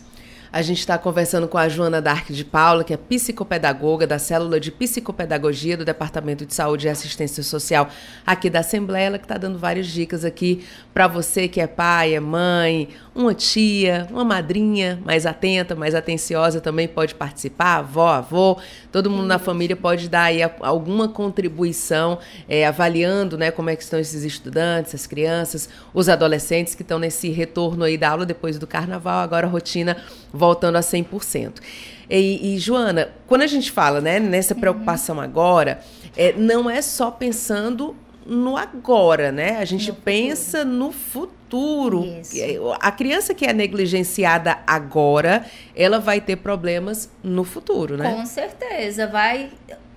A 0.55 0.61
gente 0.61 0.79
está 0.79 0.97
conversando 0.97 1.49
com 1.49 1.57
a 1.57 1.67
Joana 1.67 2.01
Dark 2.01 2.31
de 2.31 2.45
Paula, 2.45 2.81
que 2.85 2.93
é 2.93 2.95
psicopedagoga 2.95 4.07
da 4.07 4.17
Célula 4.17 4.57
de 4.57 4.71
Psicopedagogia 4.71 5.75
do 5.75 5.83
Departamento 5.83 6.45
de 6.45 6.53
Saúde 6.53 6.87
e 6.87 6.89
Assistência 6.89 7.43
Social 7.43 7.89
aqui 8.25 8.49
da 8.49 8.61
Assembleia, 8.61 9.07
ela 9.07 9.17
que 9.17 9.25
está 9.25 9.37
dando 9.37 9.59
várias 9.59 9.87
dicas 9.87 10.23
aqui 10.23 10.65
para 10.93 11.09
você 11.09 11.49
que 11.49 11.59
é 11.59 11.67
pai, 11.67 12.15
é 12.15 12.21
mãe, 12.21 12.87
uma 13.13 13.33
tia, 13.33 14.07
uma 14.09 14.23
madrinha 14.23 14.97
mais 15.03 15.25
atenta, 15.25 15.75
mais 15.75 15.93
atenciosa 15.93 16.61
também 16.61 16.87
pode 16.87 17.15
participar, 17.15 17.79
avó, 17.79 18.07
avô, 18.07 18.57
todo 18.93 19.09
mundo 19.09 19.25
na 19.25 19.37
família 19.37 19.75
pode 19.75 20.07
dar 20.07 20.23
aí 20.23 20.39
alguma 20.61 21.09
contribuição, 21.09 22.17
é, 22.47 22.65
avaliando 22.65 23.37
né, 23.37 23.51
como 23.51 23.69
é 23.69 23.75
que 23.75 23.83
estão 23.83 23.99
esses 23.99 24.23
estudantes, 24.23 24.95
as 24.95 25.05
crianças, 25.05 25.67
os 25.93 26.07
adolescentes 26.07 26.75
que 26.75 26.81
estão 26.81 26.97
nesse 26.97 27.27
retorno 27.27 27.83
aí 27.83 27.97
da 27.97 28.11
aula 28.11 28.25
depois 28.25 28.57
do 28.57 28.65
carnaval, 28.65 29.19
agora 29.19 29.47
a 29.47 29.49
rotina 29.49 29.97
voltando 30.45 30.77
a 30.77 30.81
100%. 30.81 31.61
E, 32.09 32.55
e 32.55 32.59
Joana, 32.59 33.09
quando 33.27 33.41
a 33.41 33.47
gente 33.47 33.71
fala 33.71 33.99
né, 33.99 34.19
nessa 34.19 34.53
uhum. 34.53 34.59
preocupação 34.59 35.17
uhum. 35.17 35.23
agora, 35.23 35.79
é, 36.15 36.33
não 36.33 36.69
é 36.69 36.81
só 36.81 37.09
pensando 37.11 37.95
no 38.25 38.57
agora, 38.57 39.31
né? 39.31 39.57
A 39.57 39.65
gente 39.65 39.89
no 39.89 39.95
pensa 39.95 40.59
futuro. 40.59 40.75
no 40.75 40.91
futuro. 40.91 42.05
Isso. 42.05 42.37
A 42.79 42.91
criança 42.91 43.33
que 43.33 43.45
é 43.45 43.53
negligenciada 43.53 44.57
agora, 44.65 45.45
ela 45.75 45.99
vai 45.99 46.19
ter 46.19 46.37
problemas 46.37 47.09
no 47.23 47.43
futuro, 47.43 47.97
né? 47.97 48.11
Com 48.11 48.25
certeza, 48.25 49.07
vai 49.07 49.51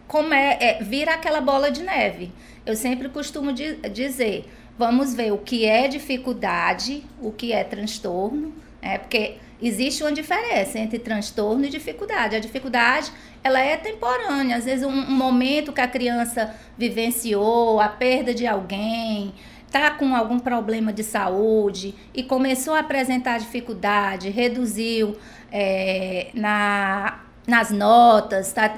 como 0.06 0.32
é, 0.32 0.58
é 0.60 0.82
vira 0.82 1.14
aquela 1.14 1.40
bola 1.40 1.70
de 1.70 1.82
neve. 1.82 2.32
Eu 2.64 2.76
sempre 2.76 3.08
costumo 3.08 3.52
di 3.52 3.76
dizer, 3.90 4.46
vamos 4.78 5.14
ver 5.14 5.32
o 5.32 5.38
que 5.38 5.64
é 5.64 5.88
dificuldade, 5.88 7.04
o 7.20 7.32
que 7.32 7.52
é 7.52 7.64
transtorno, 7.64 8.52
é 8.82 8.98
porque 8.98 9.36
existe 9.60 10.02
uma 10.02 10.12
diferença 10.12 10.78
entre 10.78 10.98
transtorno 10.98 11.64
e 11.64 11.68
dificuldade. 11.68 12.36
A 12.36 12.40
dificuldade, 12.40 13.10
ela 13.42 13.60
é 13.60 13.76
temporânea. 13.76 14.56
Às 14.56 14.64
vezes, 14.64 14.84
um, 14.84 14.90
um 14.90 15.16
momento 15.16 15.72
que 15.72 15.80
a 15.80 15.88
criança 15.88 16.54
vivenciou, 16.76 17.80
a 17.80 17.88
perda 17.88 18.34
de 18.34 18.46
alguém, 18.46 19.34
está 19.66 19.90
com 19.90 20.14
algum 20.14 20.38
problema 20.38 20.92
de 20.92 21.04
saúde 21.04 21.94
e 22.14 22.22
começou 22.22 22.74
a 22.74 22.80
apresentar 22.80 23.38
dificuldade, 23.38 24.30
reduziu 24.30 25.16
é, 25.52 26.28
na, 26.34 27.20
nas 27.46 27.70
notas, 27.70 28.52
tá? 28.52 28.76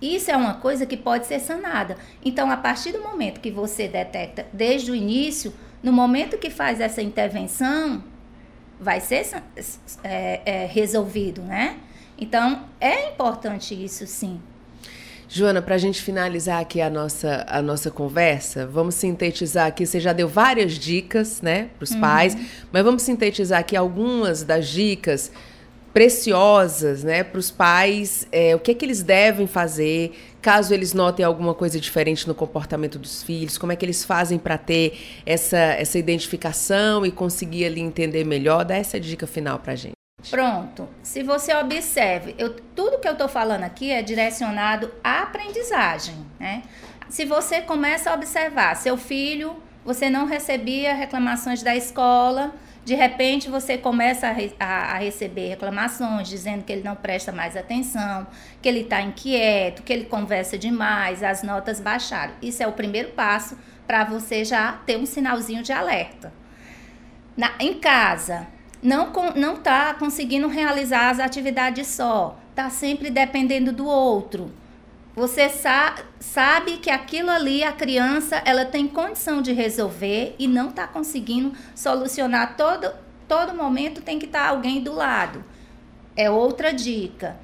Isso 0.00 0.32
é 0.32 0.36
uma 0.36 0.54
coisa 0.54 0.84
que 0.84 0.96
pode 0.96 1.26
ser 1.26 1.38
sanada. 1.38 1.96
Então, 2.24 2.50
a 2.50 2.56
partir 2.56 2.90
do 2.90 3.00
momento 3.00 3.40
que 3.40 3.52
você 3.52 3.86
detecta 3.86 4.44
desde 4.52 4.90
o 4.90 4.96
início, 4.96 5.54
no 5.80 5.92
momento 5.92 6.36
que 6.38 6.50
faz 6.50 6.80
essa 6.80 7.00
intervenção, 7.00 8.02
vai 8.82 9.00
ser 9.00 9.24
é, 10.02 10.40
é, 10.44 10.66
resolvido, 10.66 11.40
né? 11.42 11.78
Então, 12.18 12.64
é 12.80 13.10
importante 13.10 13.74
isso 13.74 14.06
sim. 14.06 14.40
Joana, 15.28 15.62
para 15.62 15.76
a 15.76 15.78
gente 15.78 16.02
finalizar 16.02 16.60
aqui 16.60 16.80
a 16.80 16.90
nossa, 16.90 17.46
a 17.48 17.62
nossa 17.62 17.90
conversa, 17.90 18.66
vamos 18.66 18.96
sintetizar 18.96 19.66
aqui. 19.66 19.86
Você 19.86 19.98
já 19.98 20.12
deu 20.12 20.28
várias 20.28 20.72
dicas, 20.72 21.40
né, 21.40 21.70
para 21.78 21.84
os 21.84 21.92
uhum. 21.92 22.00
pais, 22.00 22.36
mas 22.70 22.84
vamos 22.84 23.02
sintetizar 23.02 23.60
aqui 23.60 23.74
algumas 23.74 24.42
das 24.42 24.68
dicas 24.68 25.32
preciosas, 25.94 27.02
né, 27.02 27.22
para 27.22 27.38
os 27.38 27.50
pais. 27.50 28.26
É, 28.30 28.54
o 28.54 28.58
que 28.58 28.72
é 28.72 28.74
que 28.74 28.84
eles 28.84 29.02
devem 29.02 29.46
fazer 29.46 30.12
caso 30.42 30.74
eles 30.74 30.92
notem 30.92 31.24
alguma 31.24 31.54
coisa 31.54 31.78
diferente 31.78 32.26
no 32.26 32.34
comportamento 32.34 32.98
dos 32.98 33.22
filhos? 33.22 33.56
Como 33.56 33.70
é 33.70 33.76
que 33.76 33.84
eles 33.84 34.04
fazem 34.04 34.38
para 34.38 34.58
ter 34.58 35.22
essa, 35.24 35.56
essa 35.56 35.98
identificação 35.98 37.06
e 37.06 37.12
conseguir 37.12 37.64
ali 37.64 37.80
entender 37.80 38.24
melhor? 38.24 38.64
Dá 38.64 38.74
essa 38.74 38.98
dica 38.98 39.26
final 39.26 39.60
para 39.60 39.76
gente. 39.76 39.94
Pronto. 40.28 40.88
Se 41.02 41.22
você 41.22 41.54
observe, 41.54 42.34
eu, 42.38 42.54
tudo 42.74 42.98
que 42.98 43.08
eu 43.08 43.12
estou 43.12 43.28
falando 43.28 43.62
aqui 43.62 43.90
é 43.90 44.02
direcionado 44.02 44.90
à 45.02 45.22
aprendizagem. 45.22 46.14
Né? 46.38 46.62
Se 47.08 47.24
você 47.24 47.60
começa 47.60 48.10
a 48.10 48.14
observar, 48.14 48.74
seu 48.76 48.96
filho, 48.96 49.56
você 49.84 50.10
não 50.10 50.26
recebia 50.26 50.94
reclamações 50.94 51.62
da 51.62 51.74
escola, 51.74 52.52
de 52.84 52.94
repente 52.94 53.48
você 53.48 53.78
começa 53.78 54.28
a, 54.28 54.32
re, 54.32 54.52
a, 54.58 54.94
a 54.94 54.98
receber 54.98 55.48
reclamações 55.48 56.28
dizendo 56.28 56.64
que 56.64 56.72
ele 56.72 56.82
não 56.82 56.96
presta 56.96 57.30
mais 57.30 57.56
atenção, 57.56 58.26
que 58.60 58.68
ele 58.68 58.80
está 58.80 59.00
inquieto, 59.00 59.82
que 59.82 59.92
ele 59.92 60.04
conversa 60.04 60.58
demais, 60.58 61.22
as 61.22 61.42
notas 61.42 61.78
baixaram. 61.78 62.34
Isso 62.42 62.62
é 62.62 62.66
o 62.66 62.72
primeiro 62.72 63.10
passo 63.10 63.56
para 63.86 64.04
você 64.04 64.44
já 64.44 64.72
ter 64.84 64.96
um 64.96 65.06
sinalzinho 65.06 65.62
de 65.62 65.72
alerta. 65.72 66.32
Na, 67.36 67.52
em 67.60 67.74
casa, 67.74 68.46
não 68.82 69.12
não 69.36 69.54
está 69.54 69.94
conseguindo 69.94 70.48
realizar 70.48 71.10
as 71.10 71.20
atividades 71.20 71.86
só, 71.86 72.38
está 72.50 72.68
sempre 72.68 73.10
dependendo 73.10 73.72
do 73.72 73.86
outro. 73.86 74.50
Você 75.14 75.48
sa 75.50 75.94
sabe 76.18 76.78
que 76.78 76.90
aquilo 76.90 77.30
ali 77.30 77.62
a 77.62 77.72
criança 77.72 78.40
ela 78.46 78.64
tem 78.64 78.88
condição 78.88 79.42
de 79.42 79.52
resolver 79.52 80.34
e 80.38 80.48
não 80.48 80.70
está 80.70 80.86
conseguindo 80.86 81.52
solucionar 81.74 82.56
todo 82.56 82.90
todo 83.28 83.54
momento 83.54 84.00
tem 84.00 84.18
que 84.18 84.26
estar 84.26 84.44
tá 84.44 84.48
alguém 84.48 84.82
do 84.82 84.92
lado. 84.92 85.44
É 86.16 86.30
outra 86.30 86.72
dica. 86.72 87.36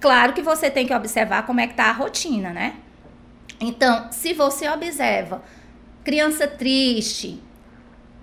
Claro 0.00 0.32
que 0.32 0.42
você 0.42 0.70
tem 0.70 0.86
que 0.86 0.94
observar 0.94 1.44
como 1.44 1.60
é 1.60 1.66
que 1.66 1.72
está 1.72 1.86
a 1.86 1.92
rotina, 1.92 2.52
né? 2.52 2.76
Então, 3.60 4.10
se 4.10 4.32
você 4.32 4.68
observa 4.68 5.42
criança 6.02 6.46
triste, 6.46 7.42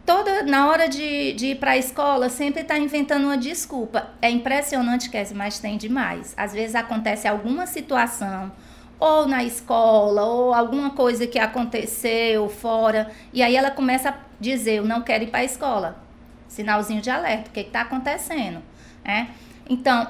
toda 0.08 0.42
na 0.44 0.70
hora 0.70 0.88
de, 0.88 1.34
de 1.34 1.48
ir 1.48 1.56
para 1.56 1.72
a 1.72 1.78
escola 1.78 2.30
sempre 2.30 2.62
está 2.62 2.80
inventando 2.80 3.26
uma 3.26 3.38
desculpa. 3.38 4.08
É 4.22 4.30
impressionante, 4.30 5.10
Kézia, 5.10 5.36
mas 5.36 5.60
tem 5.60 5.78
demais. 5.78 6.34
Às 6.38 6.54
vezes 6.54 6.76
acontece 6.76 7.28
alguma 7.28 7.68
situação, 7.68 8.52
ou 8.98 9.28
na 9.28 9.44
escola, 9.44 10.24
ou 10.24 10.54
alguma 10.54 10.92
coisa 10.92 11.28
que 11.28 11.38
aconteceu 11.38 12.48
fora, 12.48 13.12
e 13.34 13.44
aí 13.44 13.56
ela 13.56 13.70
começa 13.70 14.10
a 14.10 14.16
dizer: 14.40 14.78
Eu 14.78 14.86
não 14.86 15.02
quero 15.02 15.26
ir 15.26 15.28
para 15.28 15.42
a 15.42 15.44
escola. 15.44 16.02
Sinalzinho 16.48 17.02
de 17.02 17.10
alerta: 17.10 17.50
o 17.50 17.54
que 17.54 17.60
está 17.60 17.82
acontecendo? 17.82 18.64
É? 19.04 19.28
Então, 19.70 20.08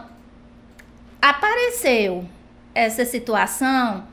apareceu 1.20 2.24
essa 2.74 3.04
situação. 3.04 4.06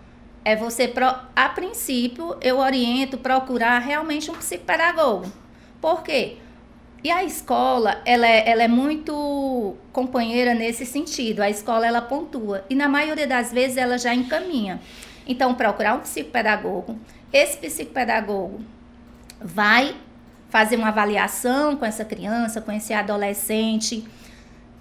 É 0.46 0.54
você, 0.54 0.92
a 1.34 1.48
princípio, 1.48 2.36
eu 2.42 2.58
oriento 2.58 3.16
procurar 3.16 3.78
realmente 3.78 4.30
um 4.30 4.34
psicopedagogo 4.34 5.43
por 5.84 6.02
quê? 6.02 6.38
E 7.02 7.10
a 7.10 7.22
escola, 7.22 8.00
ela 8.06 8.26
é, 8.26 8.48
ela 8.48 8.62
é 8.62 8.68
muito 8.68 9.76
companheira 9.92 10.54
nesse 10.54 10.86
sentido. 10.86 11.40
A 11.40 11.50
escola, 11.50 11.86
ela 11.86 12.00
pontua. 12.00 12.64
E 12.70 12.74
na 12.74 12.88
maioria 12.88 13.26
das 13.26 13.52
vezes, 13.52 13.76
ela 13.76 13.98
já 13.98 14.14
encaminha. 14.14 14.80
Então, 15.26 15.54
procurar 15.54 15.94
um 15.96 16.00
psicopedagogo. 16.00 16.98
Esse 17.30 17.58
psicopedagogo 17.58 18.62
vai 19.38 19.94
fazer 20.48 20.76
uma 20.76 20.88
avaliação 20.88 21.76
com 21.76 21.84
essa 21.84 22.02
criança, 22.02 22.62
com 22.62 22.72
esse 22.72 22.94
adolescente. 22.94 24.08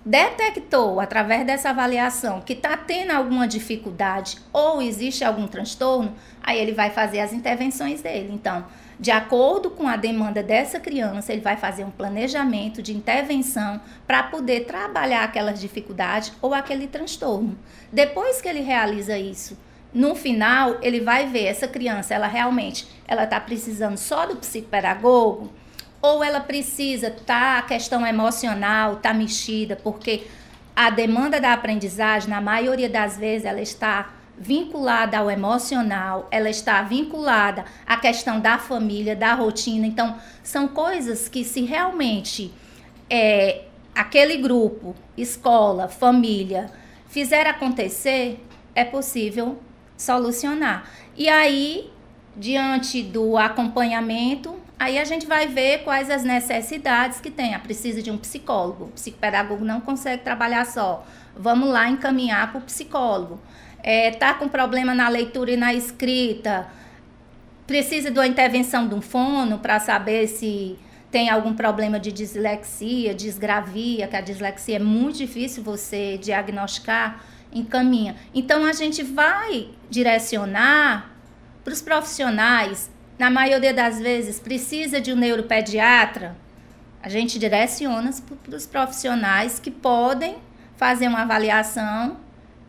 Detectou, 0.05 1.01
através 1.01 1.45
dessa 1.45 1.72
avaliação, 1.72 2.39
que 2.39 2.53
está 2.53 2.77
tendo 2.77 3.12
alguma 3.12 3.45
dificuldade 3.45 4.38
ou 4.53 4.81
existe 4.81 5.25
algum 5.25 5.48
transtorno, 5.48 6.15
aí 6.41 6.57
ele 6.57 6.72
vai 6.72 6.91
fazer 6.91 7.19
as 7.19 7.33
intervenções 7.33 8.01
dele. 8.01 8.29
Então, 8.31 8.65
de 9.00 9.12
acordo 9.12 9.69
com 9.69 9.88
a 9.88 9.95
demanda 9.95 10.43
dessa 10.43 10.79
criança, 10.79 11.31
ele 11.31 11.41
vai 11.41 11.57
fazer 11.57 11.83
um 11.83 11.91
planejamento 11.91 12.81
de 12.81 12.95
intervenção 12.95 13.81
para 14.05 14.23
poder 14.23 14.65
trabalhar 14.65 15.23
aquelas 15.23 15.59
dificuldades 15.59 16.31
ou 16.41 16.53
aquele 16.53 16.88
transtorno. 16.88 17.57
Depois 17.91 18.41
que 18.41 18.47
ele 18.47 18.62
realiza 18.62 19.17
isso, 19.17 19.57
no 19.93 20.15
final 20.15 20.77
ele 20.81 21.00
vai 21.00 21.27
ver 21.27 21.45
essa 21.45 21.67
criança, 21.67 22.13
ela 22.13 22.27
realmente, 22.27 22.88
ela 23.07 23.23
está 23.25 23.39
precisando 23.39 23.97
só 23.97 24.25
do 24.25 24.35
psicopedagogo 24.38 25.51
ou 26.01 26.23
ela 26.23 26.39
precisa 26.39 27.09
tá 27.09 27.59
a 27.59 27.62
questão 27.62 28.05
emocional 28.05 28.97
tá 28.97 29.13
mexida, 29.13 29.75
porque 29.75 30.27
a 30.75 30.89
demanda 30.89 31.39
da 31.39 31.53
aprendizagem, 31.53 32.29
na 32.29 32.41
maioria 32.41 32.89
das 32.89 33.17
vezes, 33.17 33.45
ela 33.45 33.62
está 33.62 34.09
vinculada 34.43 35.17
ao 35.17 35.31
emocional, 35.31 36.27
ela 36.29 36.50
está 36.50 36.81
vinculada 36.81 37.63
à 37.88 37.95
questão 37.95 38.41
da 38.41 38.57
família, 38.57 39.15
da 39.15 39.33
rotina. 39.33 39.88
Então, 39.88 40.17
são 40.43 40.67
coisas 40.67 41.29
que, 41.29 41.45
se 41.45 41.62
realmente 41.62 42.53
é, 43.09 43.63
aquele 43.95 44.38
grupo, 44.38 44.93
escola, 45.17 45.88
família, 45.88 46.69
fizer 47.07 47.47
acontecer, 47.47 48.43
é 48.75 48.83
possível 48.83 49.59
solucionar. 49.95 50.89
E 51.15 51.29
aí, 51.29 51.89
diante 52.35 53.01
do 53.01 53.38
acompanhamento, 53.38 54.59
aí 54.77 55.00
a 55.00 55.05
gente 55.05 55.25
vai 55.25 55.47
ver 55.47 55.83
quais 55.85 56.09
as 56.09 56.23
necessidades 56.23 57.21
que 57.21 57.31
tem. 57.31 57.55
Ah, 57.55 57.59
precisa 57.59 58.01
de 58.01 58.12
um 58.12 58.17
psicólogo. 58.17 58.85
O 58.85 58.89
psicopedagogo 58.89 59.63
não 59.63 59.79
consegue 59.79 60.21
trabalhar 60.21 60.65
só. 60.65 61.05
Vamos 61.33 61.69
lá 61.69 61.89
encaminhar 61.89 62.51
para 62.51 62.59
o 62.59 62.63
psicólogo 62.63 63.39
é, 63.83 64.11
tá 64.11 64.33
com 64.33 64.47
problema 64.47 64.95
na 64.95 65.09
leitura 65.09 65.51
e 65.51 65.57
na 65.57 65.73
escrita, 65.73 66.67
precisa 67.67 68.09
de 68.09 68.17
uma 68.17 68.27
intervenção 68.27 68.87
de 68.87 68.95
um 68.95 69.01
fono 69.01 69.59
para 69.59 69.79
saber 69.79 70.27
se 70.27 70.79
tem 71.11 71.29
algum 71.29 71.53
problema 71.53 71.99
de 71.99 72.11
dislexia, 72.11 73.13
disgravia, 73.13 74.07
que 74.07 74.15
a 74.15 74.21
dislexia 74.21 74.77
é 74.77 74.79
muito 74.79 75.17
difícil 75.17 75.61
você 75.61 76.17
diagnosticar, 76.17 77.23
encaminha. 77.51 78.15
Então 78.33 78.65
a 78.65 78.73
gente 78.73 79.03
vai 79.03 79.69
direcionar 79.89 81.11
para 81.63 81.73
os 81.73 81.81
profissionais, 81.81 82.89
na 83.19 83.29
maioria 83.29 83.73
das 83.73 83.99
vezes 83.99 84.39
precisa 84.39 84.99
de 84.99 85.13
um 85.13 85.15
neuropediatra, 85.15 86.35
a 87.01 87.09
gente 87.09 87.37
direciona 87.37 88.09
para 88.43 88.55
os 88.55 88.65
profissionais 88.65 89.59
que 89.59 89.69
podem 89.69 90.37
fazer 90.77 91.07
uma 91.07 91.21
avaliação 91.21 92.17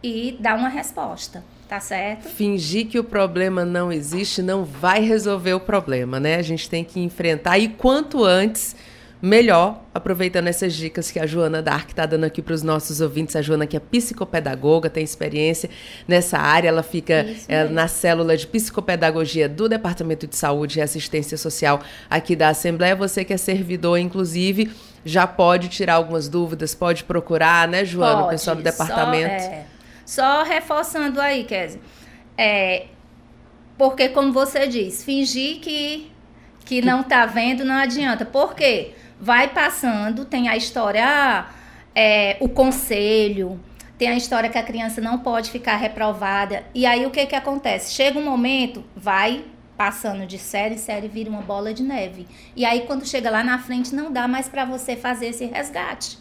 e 0.05 0.37
dar 0.39 0.59
uma 0.59 0.69
resposta. 0.69 1.43
Tá 1.67 1.81
certo? 1.81 2.29
Fingir 2.29 2.87
que 2.87 2.99
o 2.99 3.03
problema 3.03 3.65
não 3.65 3.91
existe 3.91 4.43
não 4.43 4.65
vai 4.65 5.01
resolver 5.01 5.55
o 5.55 5.61
problema, 5.61 6.21
né? 6.21 6.37
A 6.37 6.43
gente 6.43 6.69
tem 6.69 6.85
que 6.85 7.01
enfrentar 7.01 7.59
e 7.59 7.69
quanto 7.69 8.23
antes 8.23 8.77
melhor, 9.21 9.81
aproveitando 9.95 10.49
essas 10.49 10.75
dicas 10.75 11.11
que 11.11 11.19
a 11.19 11.25
Joana 11.27 11.63
Dark 11.63 11.89
está 11.89 12.05
dando 12.05 12.25
aqui 12.25 12.43
para 12.43 12.53
os 12.53 12.63
nossos 12.63 13.01
ouvintes. 13.01 13.35
A 13.35 13.41
Joana, 13.41 13.67
que 13.67 13.75
é 13.75 13.81
psicopedagoga, 13.81 14.91
tem 14.91 15.03
experiência 15.03 15.71
nessa 16.07 16.37
área, 16.37 16.69
ela 16.69 16.83
fica 16.83 17.27
é, 17.49 17.65
na 17.65 17.89
célula 17.89 18.37
de 18.37 18.47
psicopedagogia 18.47 19.49
do 19.49 19.67
Departamento 19.67 20.27
de 20.27 20.37
Saúde 20.37 20.79
e 20.79 20.83
Assistência 20.83 21.39
Social 21.39 21.81
aqui 22.11 22.37
da 22.37 22.51
Assembleia. 22.51 22.95
Você 22.95 23.25
que 23.25 23.33
é 23.33 23.39
servidor, 23.39 23.97
inclusive, 23.97 24.71
já 25.03 25.27
pode 25.27 25.69
tirar 25.69 25.95
algumas 25.95 26.29
dúvidas, 26.29 26.75
pode 26.75 27.05
procurar, 27.05 27.67
né, 27.67 27.87
Joana, 27.87 28.17
pode, 28.17 28.27
o 28.27 28.31
pessoal 28.31 28.55
do 28.55 28.63
departamento. 28.63 29.43
Só, 29.43 29.51
é 29.51 29.74
só 30.05 30.43
reforçando 30.43 31.21
aí, 31.21 31.45
Kézia. 31.45 31.81
É, 32.37 32.87
porque, 33.77 34.09
como 34.09 34.33
você 34.33 34.67
diz, 34.67 35.03
fingir 35.03 35.61
que, 35.61 36.11
que 36.65 36.81
não 36.81 37.03
tá 37.03 37.27
vendo 37.27 37.65
não 37.65 37.75
adianta. 37.75 38.25
Por 38.25 38.55
quê? 38.55 38.95
Vai 39.21 39.49
passando, 39.49 40.25
tem 40.25 40.49
a 40.49 40.57
história, 40.57 41.47
é, 41.95 42.37
o 42.41 42.49
conselho, 42.49 43.61
tem 43.97 44.09
a 44.09 44.17
história 44.17 44.51
que 44.51 44.59
a 44.59 44.63
criança 44.63 45.01
não 45.01 45.19
pode 45.19 45.51
ficar 45.51 45.77
reprovada. 45.77 46.65
E 46.75 46.85
aí 46.85 47.07
o 47.07 47.11
que 47.11 47.27
que 47.27 47.37
acontece? 47.37 47.95
Chega 47.95 48.19
um 48.19 48.25
momento, 48.25 48.85
vai 48.97 49.45
passando 49.77 50.27
de 50.27 50.39
série 50.39 50.75
em 50.75 50.79
série, 50.79 51.09
vira 51.09 51.31
uma 51.31 51.43
bola 51.43 51.75
de 51.75 51.83
neve. 51.83 52.27
E 52.55 52.65
aí 52.65 52.83
quando 52.87 53.07
chega 53.07 53.31
lá 53.31 53.43
na 53.43 53.59
frente 53.59 53.95
não 53.95 54.13
dá 54.13 54.29
mais 54.29 54.49
para 54.49 54.65
você 54.65 54.97
fazer 54.97 55.27
esse 55.27 55.47
resgate. 55.47 56.19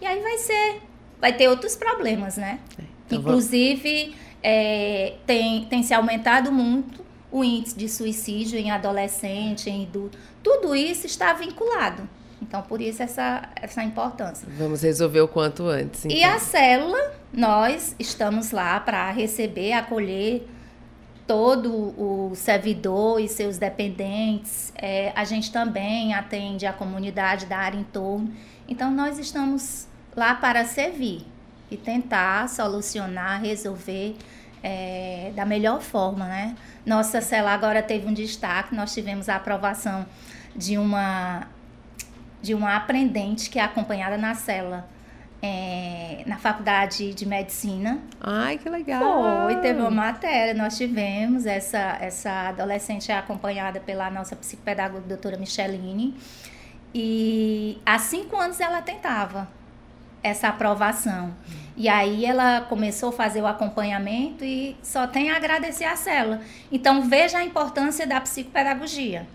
E 0.00 0.06
aí 0.06 0.20
vai 0.20 0.38
ser, 0.38 0.82
vai 1.20 1.32
ter 1.32 1.48
outros 1.48 1.76
problemas, 1.76 2.36
né? 2.36 2.58
É. 2.78 2.95
Então, 3.06 3.18
Inclusive, 3.18 4.14
é, 4.42 5.14
tem, 5.26 5.64
tem 5.66 5.82
se 5.82 5.94
aumentado 5.94 6.52
muito 6.52 7.04
o 7.30 7.42
índice 7.42 7.76
de 7.76 7.88
suicídio 7.88 8.58
em 8.58 8.70
adolescente, 8.70 9.68
em 9.68 9.84
adulto. 9.84 10.18
Tudo 10.42 10.74
isso 10.74 11.06
está 11.06 11.32
vinculado. 11.32 12.08
Então, 12.40 12.62
por 12.62 12.80
isso 12.80 13.02
essa, 13.02 13.48
essa 13.56 13.82
importância. 13.82 14.46
Vamos 14.56 14.82
resolver 14.82 15.20
o 15.20 15.28
quanto 15.28 15.66
antes. 15.66 16.04
Então. 16.04 16.16
E 16.16 16.22
a 16.22 16.38
célula, 16.38 17.12
nós 17.32 17.96
estamos 17.98 18.50
lá 18.50 18.78
para 18.78 19.10
receber, 19.10 19.72
acolher 19.72 20.46
todo 21.26 21.72
o 21.72 22.32
servidor 22.34 23.20
e 23.20 23.28
seus 23.28 23.58
dependentes. 23.58 24.72
É, 24.76 25.12
a 25.16 25.24
gente 25.24 25.50
também 25.50 26.14
atende 26.14 26.66
a 26.66 26.72
comunidade 26.72 27.46
da 27.46 27.58
área 27.58 27.78
em 27.78 27.84
torno. 27.84 28.32
Então, 28.68 28.90
nós 28.90 29.18
estamos 29.18 29.88
lá 30.14 30.34
para 30.34 30.64
servir 30.64 31.26
e 31.70 31.76
tentar 31.76 32.48
solucionar, 32.48 33.40
resolver 33.40 34.16
é, 34.62 35.32
da 35.34 35.44
melhor 35.44 35.80
forma, 35.80 36.26
né? 36.26 36.56
Nossa 36.84 37.20
cela 37.20 37.52
agora 37.52 37.82
teve 37.82 38.06
um 38.06 38.12
destaque, 38.12 38.74
nós 38.74 38.92
tivemos 38.92 39.28
a 39.28 39.36
aprovação 39.36 40.06
de 40.54 40.78
uma 40.78 41.46
de 42.42 42.54
uma 42.54 42.76
aprendente 42.76 43.50
que 43.50 43.58
é 43.58 43.62
acompanhada 43.62 44.16
na 44.16 44.34
cela 44.34 44.88
é, 45.42 46.22
na 46.26 46.38
faculdade 46.38 47.12
de 47.14 47.26
medicina. 47.26 48.00
Ai, 48.20 48.58
que 48.58 48.68
legal! 48.68 49.44
Foi, 49.44 49.56
teve 49.56 49.80
uma 49.80 49.90
matéria, 49.90 50.54
nós 50.54 50.76
tivemos, 50.76 51.46
essa, 51.46 51.98
essa 52.00 52.48
adolescente 52.48 53.10
é 53.10 53.16
acompanhada 53.16 53.80
pela 53.80 54.10
nossa 54.10 54.34
psicopedagoga 54.34 55.06
doutora 55.06 55.36
Micheline, 55.36 56.16
e 56.94 57.78
há 57.84 57.98
cinco 57.98 58.36
anos 58.36 58.60
ela 58.60 58.80
tentava 58.80 59.48
essa 60.26 60.48
aprovação. 60.48 61.34
E 61.76 61.88
aí 61.88 62.24
ela 62.24 62.62
começou 62.62 63.10
a 63.10 63.12
fazer 63.12 63.42
o 63.42 63.46
acompanhamento 63.46 64.44
e 64.44 64.76
só 64.82 65.06
tem 65.06 65.30
a 65.30 65.36
agradecer 65.36 65.84
a 65.84 65.94
célula. 65.94 66.40
Então 66.72 67.02
veja 67.02 67.38
a 67.38 67.44
importância 67.44 68.06
da 68.06 68.20
psicopedagogia. 68.20 69.26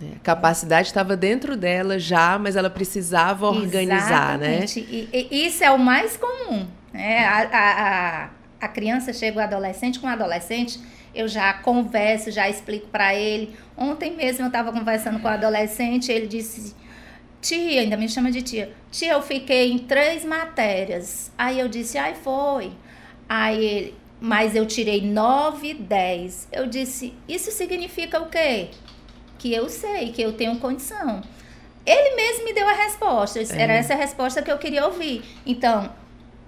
É, 0.00 0.16
a 0.16 0.18
capacidade 0.20 0.88
estava 0.88 1.16
dentro 1.16 1.56
dela 1.56 1.98
já, 1.98 2.38
mas 2.38 2.56
ela 2.56 2.70
precisava 2.70 3.46
organizar, 3.46 4.38
né? 4.38 4.64
Exatamente. 4.64 4.80
né? 4.80 4.86
E, 5.12 5.28
e, 5.30 5.46
isso 5.46 5.62
é 5.62 5.70
o 5.70 5.78
mais 5.78 6.16
comum. 6.16 6.66
Né? 6.92 7.24
A, 7.24 7.42
a, 7.42 8.24
a, 8.24 8.30
a 8.62 8.68
criança 8.68 9.12
chega, 9.12 9.38
o 9.38 9.42
adolescente 9.42 10.00
com 10.00 10.06
o 10.06 10.10
adolescente, 10.10 10.80
eu 11.14 11.28
já 11.28 11.52
converso, 11.52 12.30
já 12.30 12.48
explico 12.48 12.88
para 12.88 13.14
ele. 13.14 13.54
Ontem 13.76 14.16
mesmo 14.16 14.44
eu 14.44 14.48
estava 14.48 14.72
conversando 14.72 15.20
com 15.20 15.28
o 15.28 15.30
adolescente, 15.30 16.10
ele 16.10 16.26
disse 16.26 16.74
Tia, 17.42 17.80
ainda 17.80 17.96
me 17.96 18.08
chama 18.08 18.30
de 18.30 18.40
tia. 18.40 18.72
Tia, 18.92 19.14
eu 19.14 19.20
fiquei 19.20 19.72
em 19.72 19.78
três 19.80 20.24
matérias. 20.24 21.32
Aí 21.36 21.58
eu 21.58 21.68
disse, 21.68 21.98
ai, 21.98 22.14
foi. 22.14 22.70
Aí 23.28 23.64
ele, 23.64 23.94
mas 24.20 24.54
eu 24.54 24.64
tirei 24.64 25.02
nove, 25.02 25.74
dez. 25.74 26.46
Eu 26.52 26.68
disse, 26.68 27.12
isso 27.28 27.50
significa 27.50 28.20
o 28.20 28.26
quê? 28.26 28.68
Que 29.38 29.52
eu 29.52 29.68
sei, 29.68 30.12
que 30.12 30.22
eu 30.22 30.34
tenho 30.34 30.56
condição. 30.60 31.20
Ele 31.84 32.14
mesmo 32.14 32.44
me 32.44 32.52
deu 32.54 32.68
a 32.68 32.74
resposta. 32.74 33.40
É. 33.40 33.60
Era 33.60 33.72
essa 33.72 33.94
a 33.94 33.96
resposta 33.96 34.40
que 34.40 34.52
eu 34.52 34.58
queria 34.58 34.86
ouvir. 34.86 35.24
Então, 35.44 35.92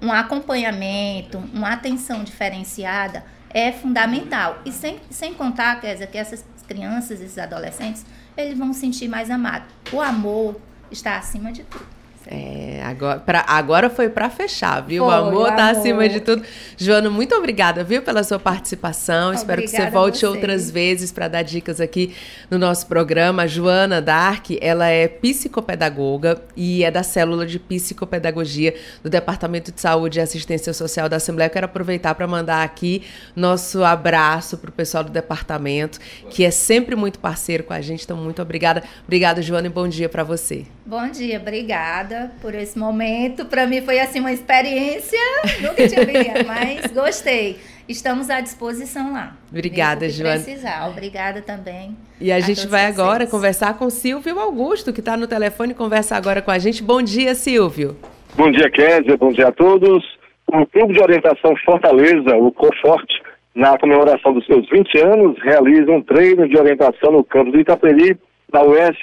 um 0.00 0.12
acompanhamento, 0.12 1.38
uma 1.52 1.72
atenção 1.72 2.22
diferenciada 2.22 3.24
é 3.50 3.72
fundamental. 3.72 4.61
E 4.64 4.70
sem, 4.70 5.00
sem 5.11 5.35
contar, 5.35 5.80
Kézia, 5.80 6.07
que 6.07 6.16
essas 6.16 6.44
crianças, 6.68 7.20
esses 7.20 7.37
adolescentes, 7.37 8.07
eles 8.37 8.57
vão 8.57 8.72
se 8.72 8.78
sentir 8.78 9.09
mais 9.09 9.28
amados. 9.28 9.68
O 9.92 10.00
amor 10.00 10.61
está 10.94 11.18
acima 11.18 11.52
de 11.52 11.62
tudo. 11.64 11.87
É, 12.26 12.80
agora, 12.83 13.20
pra, 13.20 13.44
agora 13.46 13.90
foi 13.90 14.09
para 14.09 14.30
fechar, 14.30 14.80
viu? 14.80 15.04
Foi, 15.04 15.12
o 15.12 15.16
amor 15.16 15.48
tá 15.48 15.68
amor. 15.68 15.78
acima 15.78 16.09
de 16.09 16.20
tudo. 16.20 16.42
Joana, 16.76 17.11
muito 17.11 17.35
obrigada, 17.35 17.85
viu, 17.85 18.00
pela 18.00 18.24
sua 18.24 18.38
participação. 18.38 19.28
Obrigada 19.28 19.40
Espero 19.40 19.62
que 19.62 19.68
você 19.68 19.90
volte 19.90 20.20
você. 20.20 20.26
outras 20.26 20.70
vezes 20.70 21.12
para 21.12 21.28
dar 21.28 21.42
dicas 21.42 21.80
aqui 21.80 22.14
no 22.50 22.59
nosso 22.59 22.87
programa. 22.87 23.42
A 23.42 23.46
Joana 23.46 24.00
Dark, 24.00 24.46
ela 24.61 24.88
é 24.88 25.07
psicopedagoga 25.07 26.40
e 26.57 26.83
é 26.83 26.90
da 26.90 27.02
célula 27.02 27.44
de 27.44 27.59
psicopedagogia 27.59 28.74
do 29.02 29.11
Departamento 29.11 29.70
de 29.70 29.80
Saúde 29.80 30.18
e 30.18 30.22
Assistência 30.22 30.72
Social 30.72 31.09
da 31.09 31.16
Assembleia. 31.16 31.48
Eu 31.48 31.52
quero 31.52 31.66
aproveitar 31.66 32.14
para 32.14 32.26
mandar 32.26 32.62
aqui 32.62 33.02
nosso 33.37 33.85
abraço 33.85 34.57
para 34.57 34.70
o 34.70 34.72
pessoal 34.72 35.04
do 35.04 35.11
departamento, 35.11 35.98
que 36.30 36.42
é 36.42 36.50
sempre 36.50 36.96
muito 36.96 37.18
parceiro 37.18 37.64
com 37.64 37.74
a 37.74 37.83
gente. 37.83 38.04
Então, 38.04 38.16
muito 38.16 38.40
obrigada. 38.40 38.83
Obrigada, 39.04 39.42
Joana, 39.42 39.66
e 39.66 39.70
bom 39.70 39.87
dia 39.87 40.09
para 40.09 40.24
você. 40.24 40.64
Bom 40.87 41.09
dia, 41.09 41.38
obrigada 41.38 42.31
por 42.42 42.55
esse 42.55 42.79
momento. 42.79 43.47
Para 43.47 43.66
mim 43.66 43.81
foi 43.81 43.99
assim 43.99 44.20
uma 44.20 44.33
experiência, 44.33 45.18
nunca 45.62 45.88
tinha 45.88 46.05
vivido, 46.05 46.44
mas 46.47 46.92
gostei. 46.92 47.57
Estamos 47.88 48.29
à 48.29 48.42
disposição 48.42 49.11
lá. 49.14 49.35
Obrigada, 49.51 50.11
Joana. 50.11 50.35
precisar. 50.35 50.87
Obrigada 50.90 51.40
também. 51.40 51.97
E 52.20 52.31
a, 52.31 52.37
a 52.37 52.40
gente 52.40 52.66
vai 52.66 52.85
agora 52.85 53.20
vocês. 53.20 53.31
conversar 53.31 53.79
com 53.79 53.88
Silvio 53.88 54.38
Augusto, 54.38 54.92
que 54.92 55.01
está 55.01 55.16
no 55.16 55.27
telefone, 55.27 55.73
conversa 55.73 56.16
agora 56.16 56.42
com 56.42 56.51
a 56.51 56.59
gente. 56.59 56.83
Bom 56.83 57.01
dia, 57.01 57.35
Silvio. 57.35 57.97
Bom 58.37 58.51
dia, 58.51 58.68
Kézia. 58.70 59.16
Bom 59.16 59.33
dia 59.33 59.49
a 59.49 59.53
todos. 59.53 60.05
O 60.49 60.66
Clube 60.66 60.92
de 60.92 61.01
Orientação 61.01 61.57
Fortaleza, 61.64 62.37
o 62.37 62.53
COFORTE, 62.53 63.23
na 63.55 63.79
comemoração 63.79 64.35
dos 64.35 64.44
seus 64.44 64.68
20 64.68 64.99
anos, 64.99 65.38
realiza 65.42 65.90
um 65.90 66.03
treino 66.03 66.47
de 66.47 66.59
orientação 66.59 67.11
no 67.11 67.25
campus 67.25 67.55
do 67.55 67.61
Itaperi, 67.61 68.18
da 68.53 68.62
US, 68.62 68.99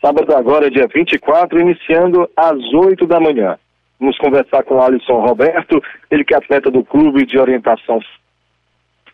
sábado 0.00 0.34
agora, 0.34 0.70
dia 0.70 0.86
24, 0.92 1.60
iniciando 1.60 2.28
às 2.36 2.58
8 2.72 3.06
da 3.06 3.20
manhã. 3.20 3.58
Vamos 3.98 4.16
conversar 4.18 4.62
com 4.62 4.76
o 4.76 4.82
Alisson 4.82 5.20
Roberto, 5.20 5.82
ele 6.10 6.24
que 6.24 6.34
é 6.34 6.38
atleta 6.38 6.70
do 6.70 6.84
Clube 6.84 7.26
de 7.26 7.38
Orientação. 7.38 8.00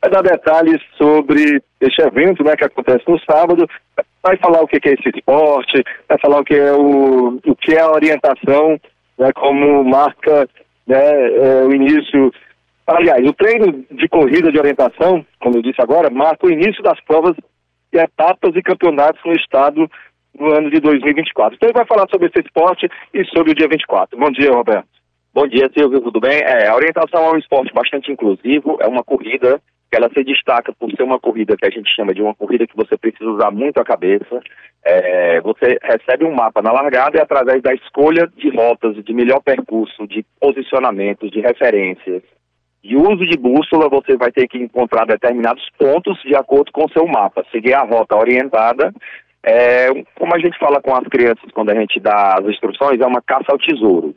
Vai 0.00 0.10
dar 0.10 0.22
detalhes 0.22 0.80
sobre 0.98 1.62
este 1.80 2.02
evento 2.02 2.44
né, 2.44 2.54
que 2.54 2.64
acontece 2.64 3.02
no 3.08 3.18
sábado, 3.20 3.66
vai 4.22 4.36
falar 4.36 4.60
o 4.62 4.66
que 4.66 4.76
é 4.86 4.92
esse 4.92 5.08
esporte, 5.08 5.82
vai 6.06 6.18
falar 6.18 6.40
o 6.40 6.44
que 6.44 6.54
é, 6.54 6.72
o, 6.72 7.40
o 7.46 7.56
que 7.56 7.74
é 7.74 7.80
a 7.80 7.90
orientação, 7.90 8.78
né, 9.18 9.32
como 9.34 9.84
marca 9.84 10.46
né, 10.86 10.96
é, 10.98 11.64
o 11.64 11.74
início. 11.74 12.30
Aliás, 12.86 13.26
o 13.26 13.32
treino 13.32 13.86
de 13.90 14.06
corrida 14.08 14.52
de 14.52 14.58
orientação, 14.58 15.24
como 15.40 15.56
eu 15.56 15.62
disse 15.62 15.80
agora, 15.80 16.10
marca 16.10 16.46
o 16.46 16.50
início 16.50 16.82
das 16.82 17.00
provas 17.04 17.34
e 17.90 17.96
etapas 17.96 18.54
e 18.54 18.62
campeonatos 18.62 19.22
no 19.24 19.32
estado 19.32 19.90
no 20.38 20.52
ano 20.52 20.70
de 20.70 20.80
2024. 20.80 21.56
Então 21.56 21.68
ele 21.68 21.78
vai 21.78 21.86
falar 21.86 22.06
sobre 22.10 22.28
esse 22.28 22.40
esporte 22.44 22.88
e 23.12 23.24
sobre 23.26 23.52
o 23.52 23.54
dia 23.54 23.68
24. 23.68 24.18
Bom 24.18 24.30
dia, 24.30 24.50
Roberto. 24.50 24.88
Bom 25.32 25.48
dia, 25.48 25.68
Silvio, 25.76 26.00
tudo 26.00 26.20
bem? 26.20 26.40
É, 26.44 26.68
a 26.68 26.76
orientação 26.76 27.24
é 27.24 27.32
um 27.32 27.38
esporte 27.38 27.72
bastante 27.74 28.10
inclusivo, 28.12 28.78
é 28.80 28.86
uma 28.86 29.02
corrida 29.02 29.60
que 29.90 29.96
ela 29.96 30.08
se 30.12 30.24
destaca 30.24 30.72
por 30.72 30.90
ser 30.92 31.02
uma 31.02 31.18
corrida 31.18 31.56
que 31.56 31.66
a 31.66 31.70
gente 31.70 31.92
chama 31.94 32.14
de 32.14 32.22
uma 32.22 32.34
corrida 32.34 32.66
que 32.66 32.76
você 32.76 32.96
precisa 32.96 33.30
usar 33.30 33.50
muito 33.50 33.78
a 33.78 33.84
cabeça. 33.84 34.40
É, 34.84 35.40
você 35.40 35.78
recebe 35.82 36.24
um 36.24 36.34
mapa 36.34 36.60
na 36.62 36.72
largada 36.72 37.16
e 37.16 37.20
através 37.20 37.62
da 37.62 37.72
escolha 37.72 38.28
de 38.36 38.48
rotas, 38.50 38.96
de 39.04 39.12
melhor 39.14 39.40
percurso, 39.40 40.06
de 40.06 40.24
posicionamentos, 40.40 41.30
de 41.30 41.40
referências, 41.40 42.22
de 42.82 42.96
uso 42.96 43.24
de 43.26 43.38
bússola, 43.38 43.88
você 43.88 44.16
vai 44.16 44.30
ter 44.30 44.46
que 44.46 44.58
encontrar 44.58 45.06
determinados 45.06 45.64
pontos 45.78 46.20
de 46.22 46.36
acordo 46.36 46.70
com 46.70 46.84
o 46.84 46.90
seu 46.90 47.06
mapa, 47.06 47.44
seguir 47.50 47.74
a 47.74 47.82
rota 47.82 48.16
orientada. 48.16 48.92
É, 49.46 49.88
como 50.18 50.34
a 50.34 50.38
gente 50.38 50.58
fala 50.58 50.80
com 50.80 50.94
as 50.96 51.06
crianças 51.06 51.50
quando 51.52 51.68
a 51.68 51.74
gente 51.74 52.00
dá 52.00 52.38
as 52.38 52.46
instruções, 52.46 52.98
é 52.98 53.06
uma 53.06 53.20
caça 53.20 53.52
ao 53.52 53.58
tesouro. 53.58 54.14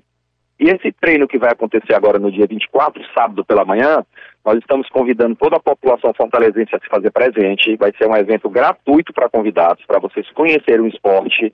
E 0.58 0.70
esse 0.70 0.92
treino 0.94 1.28
que 1.28 1.38
vai 1.38 1.52
acontecer 1.52 1.94
agora 1.94 2.18
no 2.18 2.32
dia 2.32 2.48
24, 2.48 3.04
sábado 3.14 3.46
pela 3.46 3.66
manhã, 3.66 4.04
nós 4.44 4.58
estamos 4.58 4.88
convidando 4.90 5.36
toda 5.36 5.58
a 5.58 5.60
população 5.60 6.14
fortalezense 6.16 6.74
a 6.74 6.80
se 6.80 6.88
fazer 6.88 7.12
presente. 7.12 7.76
Vai 7.76 7.92
ser 7.98 8.08
um 8.08 8.16
evento 8.16 8.50
gratuito 8.50 9.14
para 9.14 9.30
convidados, 9.30 9.86
para 9.86 10.00
vocês 10.00 10.28
conhecerem 10.32 10.86
o 10.86 10.88
esporte. 10.88 11.54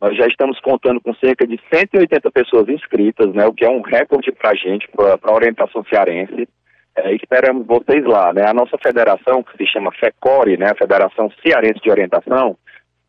Nós 0.00 0.16
já 0.16 0.26
estamos 0.26 0.58
contando 0.60 1.00
com 1.00 1.14
cerca 1.14 1.46
de 1.46 1.60
180 1.72 2.30
pessoas 2.30 2.68
inscritas, 2.70 3.32
né, 3.34 3.46
o 3.46 3.52
que 3.52 3.66
é 3.66 3.70
um 3.70 3.82
recorde 3.82 4.32
para 4.32 4.50
a 4.50 4.54
gente, 4.54 4.88
para 4.88 5.18
a 5.22 5.34
orientação 5.34 5.84
cearense. 5.84 6.48
É, 6.96 7.14
esperamos 7.14 7.66
vocês 7.66 8.02
lá. 8.04 8.32
Né? 8.32 8.48
A 8.48 8.54
nossa 8.54 8.78
federação, 8.78 9.42
que 9.42 9.56
se 9.58 9.70
chama 9.70 9.92
FECORE, 9.92 10.56
né, 10.56 10.70
a 10.70 10.74
Federação 10.74 11.30
Cearense 11.44 11.80
de 11.80 11.90
Orientação, 11.90 12.56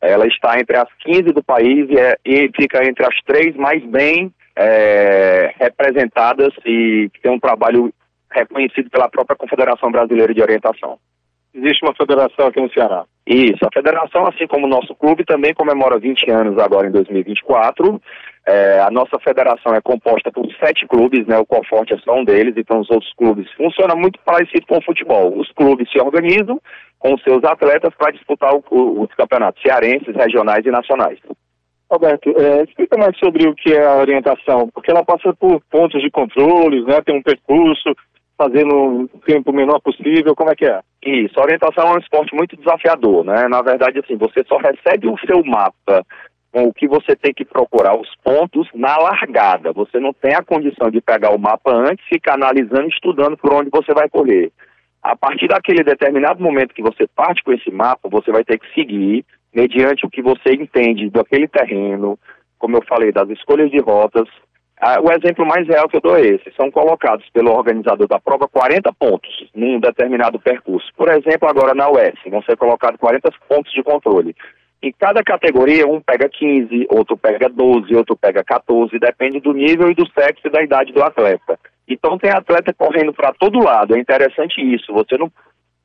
ela 0.02 0.26
está 0.28 0.60
entre 0.60 0.78
as 0.78 0.90
15 1.00 1.24
do 1.32 1.44
país 1.44 1.88
e, 1.90 1.98
é, 1.98 2.18
e 2.26 2.50
fica 2.56 2.84
entre 2.84 3.06
as 3.06 3.16
três 3.26 3.56
mais 3.56 3.84
bem 3.86 4.34
é, 4.56 5.54
representadas 5.60 6.54
e 6.66 7.10
tem 7.22 7.32
um 7.32 7.40
trabalho 7.40 7.94
reconhecido 8.32 8.90
pela 8.90 9.10
própria 9.10 9.36
Confederação 9.36 9.92
Brasileira 9.92 10.34
de 10.34 10.42
Orientação. 10.42 10.98
Existe 11.54 11.84
uma 11.84 11.94
federação 11.94 12.48
aqui 12.48 12.62
no 12.62 12.72
Ceará. 12.72 13.04
Isso, 13.28 13.60
a 13.66 13.70
federação, 13.74 14.26
assim 14.26 14.48
como 14.48 14.66
o 14.66 14.70
nosso 14.70 14.96
clube, 14.96 15.26
também 15.26 15.54
comemora 15.54 16.00
20 16.00 16.32
anos 16.32 16.58
agora 16.58 16.88
em 16.88 16.92
2024. 16.92 18.02
É, 18.48 18.80
a 18.80 18.90
nossa 18.90 19.20
federação 19.20 19.76
é 19.76 19.82
composta 19.82 20.32
por 20.32 20.48
sete 20.60 20.88
clubes, 20.88 21.28
né? 21.28 21.38
O 21.38 21.46
Conforte 21.46 21.94
é 21.94 21.98
só 21.98 22.16
um 22.16 22.24
deles, 22.24 22.56
então 22.58 22.80
os 22.80 22.90
outros 22.90 23.14
clubes 23.14 23.52
funcionam 23.54 23.96
muito 23.96 24.20
parecido 24.26 24.66
com 24.66 24.78
o 24.78 24.84
futebol. 24.84 25.38
Os 25.38 25.52
clubes 25.52 25.92
se 25.92 26.00
organizam 26.00 26.60
com 26.98 27.18
seus 27.20 27.44
atletas 27.44 27.94
para 27.96 28.12
disputar 28.12 28.54
o, 28.54 28.64
o, 28.72 29.04
os 29.04 29.14
campeonatos 29.16 29.62
cearenses, 29.62 30.16
regionais 30.16 30.66
e 30.66 30.72
nacionais. 30.72 31.20
Roberto, 31.92 32.34
é, 32.38 32.64
explica 32.64 32.98
mais 32.98 33.18
sobre 33.20 33.46
o 33.48 33.54
que 33.54 33.74
é 33.74 33.86
a 33.86 33.98
orientação, 33.98 34.70
porque 34.74 34.90
ela 34.90 35.04
passa 35.04 35.34
por 35.34 35.62
pontos 35.70 36.02
de 36.02 36.10
controles, 36.10 36.86
né? 36.86 37.02
Tem 37.02 37.16
um 37.16 37.22
percurso, 37.22 37.94
fazendo 38.42 39.04
o 39.14 39.20
tempo 39.20 39.54
menor 39.54 39.80
possível, 39.82 40.36
como 40.36 40.50
é 40.50 40.56
que 40.56 40.66
é? 40.66 40.80
Isso, 41.06 41.40
orientação 41.40 41.88
é 41.88 41.94
um 41.94 42.00
esporte 42.00 42.36
muito 42.36 42.58
desafiador, 42.58 43.24
né? 43.24 43.48
Na 43.48 43.62
verdade, 43.62 44.00
assim, 44.00 44.16
você 44.18 44.44
só 44.48 44.58
recebe 44.58 45.08
o 45.08 45.18
seu 45.20 45.44
mapa 45.44 46.04
com 46.52 46.64
o 46.64 46.74
que 46.74 46.88
você 46.88 47.16
tem 47.16 47.34
que 47.34 47.46
procurar 47.46 47.96
os 47.96 48.10
pontos 48.24 48.68
na 48.74 48.98
largada. 48.98 49.72
Você 49.74 50.00
não 50.00 50.12
tem 50.12 50.34
a 50.34 50.44
condição 50.44 50.90
de 50.90 51.00
pegar 51.00 51.34
o 51.34 51.40
mapa 51.40 51.72
antes, 51.72 52.04
ficar 52.08 52.34
analisando 52.34 52.88
estudando 52.88 53.38
por 53.38 53.54
onde 53.54 53.70
você 53.70 53.94
vai 53.94 54.10
correr. 54.10 54.52
A 55.04 55.16
partir 55.16 55.48
daquele 55.48 55.84
determinado 55.84 56.44
momento 56.44 56.74
que 56.74 56.82
você 56.82 57.08
parte 57.16 57.44
com 57.44 57.54
esse 57.54 57.72
mapa, 57.72 58.10
você 58.10 58.32
vai 58.32 58.44
ter 58.44 58.60
que 58.60 58.74
seguir 58.74 59.24
mediante 59.54 60.06
o 60.06 60.10
que 60.10 60.22
você 60.22 60.54
entende 60.54 61.10
daquele 61.10 61.48
terreno, 61.48 62.18
como 62.58 62.78
eu 62.78 62.84
falei, 62.88 63.12
das 63.12 63.30
escolhas 63.30 63.70
de 63.72 63.80
rotas. 63.80 64.28
Ah, 64.84 65.00
o 65.00 65.12
exemplo 65.12 65.46
mais 65.46 65.68
real 65.68 65.88
que 65.88 65.98
eu 65.98 66.02
dou 66.02 66.18
é 66.18 66.22
esse: 66.22 66.52
são 66.58 66.72
colocados 66.72 67.30
pelo 67.30 67.52
organizador 67.52 68.08
da 68.08 68.20
prova 68.20 68.48
40 68.48 68.92
pontos 68.94 69.30
num 69.54 69.80
determinado 69.80 70.40
percurso. 70.40 70.92
Por 70.98 71.08
exemplo, 71.10 71.48
agora 71.48 71.76
na 71.76 71.88
US, 71.88 72.18
vão 72.26 72.42
ser 72.42 72.58
colocados 72.58 73.00
40 73.00 73.30
pontos 73.48 73.72
de 73.72 73.84
controle. 73.84 74.36
Em 74.82 74.92
cada 74.92 75.24
categoria, 75.24 75.86
um 75.86 76.02
pega 76.02 76.28
15, 76.28 76.88
outro 76.90 77.16
pega 77.16 77.48
12, 77.48 77.96
outro 77.96 78.18
pega 78.18 78.44
14, 78.44 78.98
depende 78.98 79.40
do 79.40 79.54
nível 79.54 79.92
e 79.92 79.94
do 79.94 80.10
sexo 80.12 80.48
e 80.48 80.50
da 80.50 80.64
idade 80.64 80.92
do 80.92 81.04
atleta. 81.04 81.60
Então 81.88 82.18
tem 82.18 82.32
atleta 82.32 82.74
correndo 82.74 83.14
para 83.14 83.32
todo 83.34 83.64
lado. 83.64 83.96
É 83.96 84.00
interessante 84.00 84.60
isso. 84.60 84.92
Você 84.94 85.16
não 85.16 85.32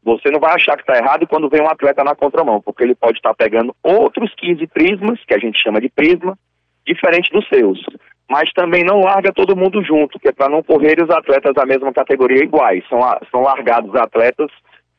você 0.03 0.31
não 0.31 0.41
vai 0.41 0.55
achar 0.55 0.77
que 0.77 0.83
está 0.83 0.97
errado 0.97 1.27
quando 1.27 1.51
vem 1.51 1.61
um 1.61 1.69
atleta 1.69 2.03
na 2.05 2.15
contramão, 2.15 2.63
porque 2.63 2.85
ele 2.85 2.95
pode 2.95 3.19
estar 3.19 3.35
tá 3.35 3.35
pegando 3.35 3.75
outros 3.83 4.33
15 4.37 4.67
prismas, 4.69 5.19
que 5.27 5.35
a 5.35 5.39
gente 5.39 5.61
chama 5.61 5.81
de 5.81 5.91
prisma, 5.91 6.39
diferente 6.87 7.31
dos 7.33 7.47
seus. 7.49 7.85
Mas 8.29 8.53
também 8.53 8.83
não 8.85 9.01
larga 9.01 9.33
todo 9.33 9.57
mundo 9.57 9.83
junto, 9.85 10.19
que 10.19 10.29
é 10.29 10.33
para 10.33 10.49
não 10.49 10.63
correr 10.63 11.01
os 11.03 11.11
atletas 11.11 11.55
da 11.55 11.65
mesma 11.65 11.93
categoria 11.93 12.43
iguais. 12.43 12.85
São, 12.89 13.01
são 13.31 13.43
largados 13.43 13.95
atletas 13.95 14.51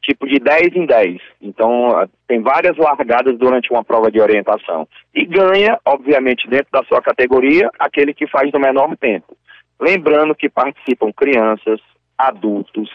tipo 0.08 0.26
de 0.26 0.40
10 0.40 0.76
em 0.76 0.86
10. 0.86 1.22
Então, 1.42 2.08
tem 2.28 2.42
várias 2.42 2.78
largadas 2.78 3.38
durante 3.38 3.70
uma 3.72 3.84
prova 3.84 4.10
de 4.10 4.22
orientação. 4.22 4.88
E 5.14 5.26
ganha, 5.26 5.78
obviamente, 5.86 6.48
dentro 6.48 6.68
da 6.72 6.84
sua 6.86 7.02
categoria, 7.02 7.70
aquele 7.78 8.14
que 8.14 8.28
faz 8.28 8.52
no 8.54 8.60
menor 8.60 8.96
tempo. 8.98 9.36
Lembrando 9.80 10.34
que 10.34 10.50
participam 10.50 11.12
crianças, 11.12 11.80
adultos, 12.18 12.90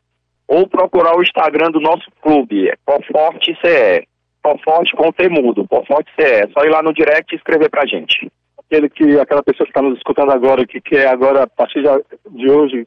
ou 0.48 0.66
procurar 0.66 1.16
o 1.16 1.22
Instagram 1.22 1.70
do 1.70 1.80
nosso 1.80 2.10
clube, 2.20 2.68
é 2.68 2.74
Conforte 2.84 3.56
CE, 3.62 4.04
Conforte 4.42 4.96
com 4.96 5.12
Temudo, 5.12 5.68
Conforte 5.68 6.10
CE, 6.18 6.24
é 6.24 6.48
só 6.48 6.64
ir 6.64 6.70
lá 6.70 6.82
no 6.82 6.92
direct 6.92 7.32
e 7.32 7.38
escrever 7.38 7.70
pra 7.70 7.86
gente 7.86 8.28
aquele 8.70 8.88
que, 8.88 9.18
aquela 9.18 9.42
pessoa 9.42 9.66
que 9.66 9.70
está 9.70 9.82
nos 9.82 9.98
escutando 9.98 10.30
agora, 10.30 10.64
que 10.64 10.80
quer 10.80 11.08
agora, 11.08 11.42
a 11.42 11.46
partir 11.46 11.82
de 11.82 12.50
hoje, 12.50 12.86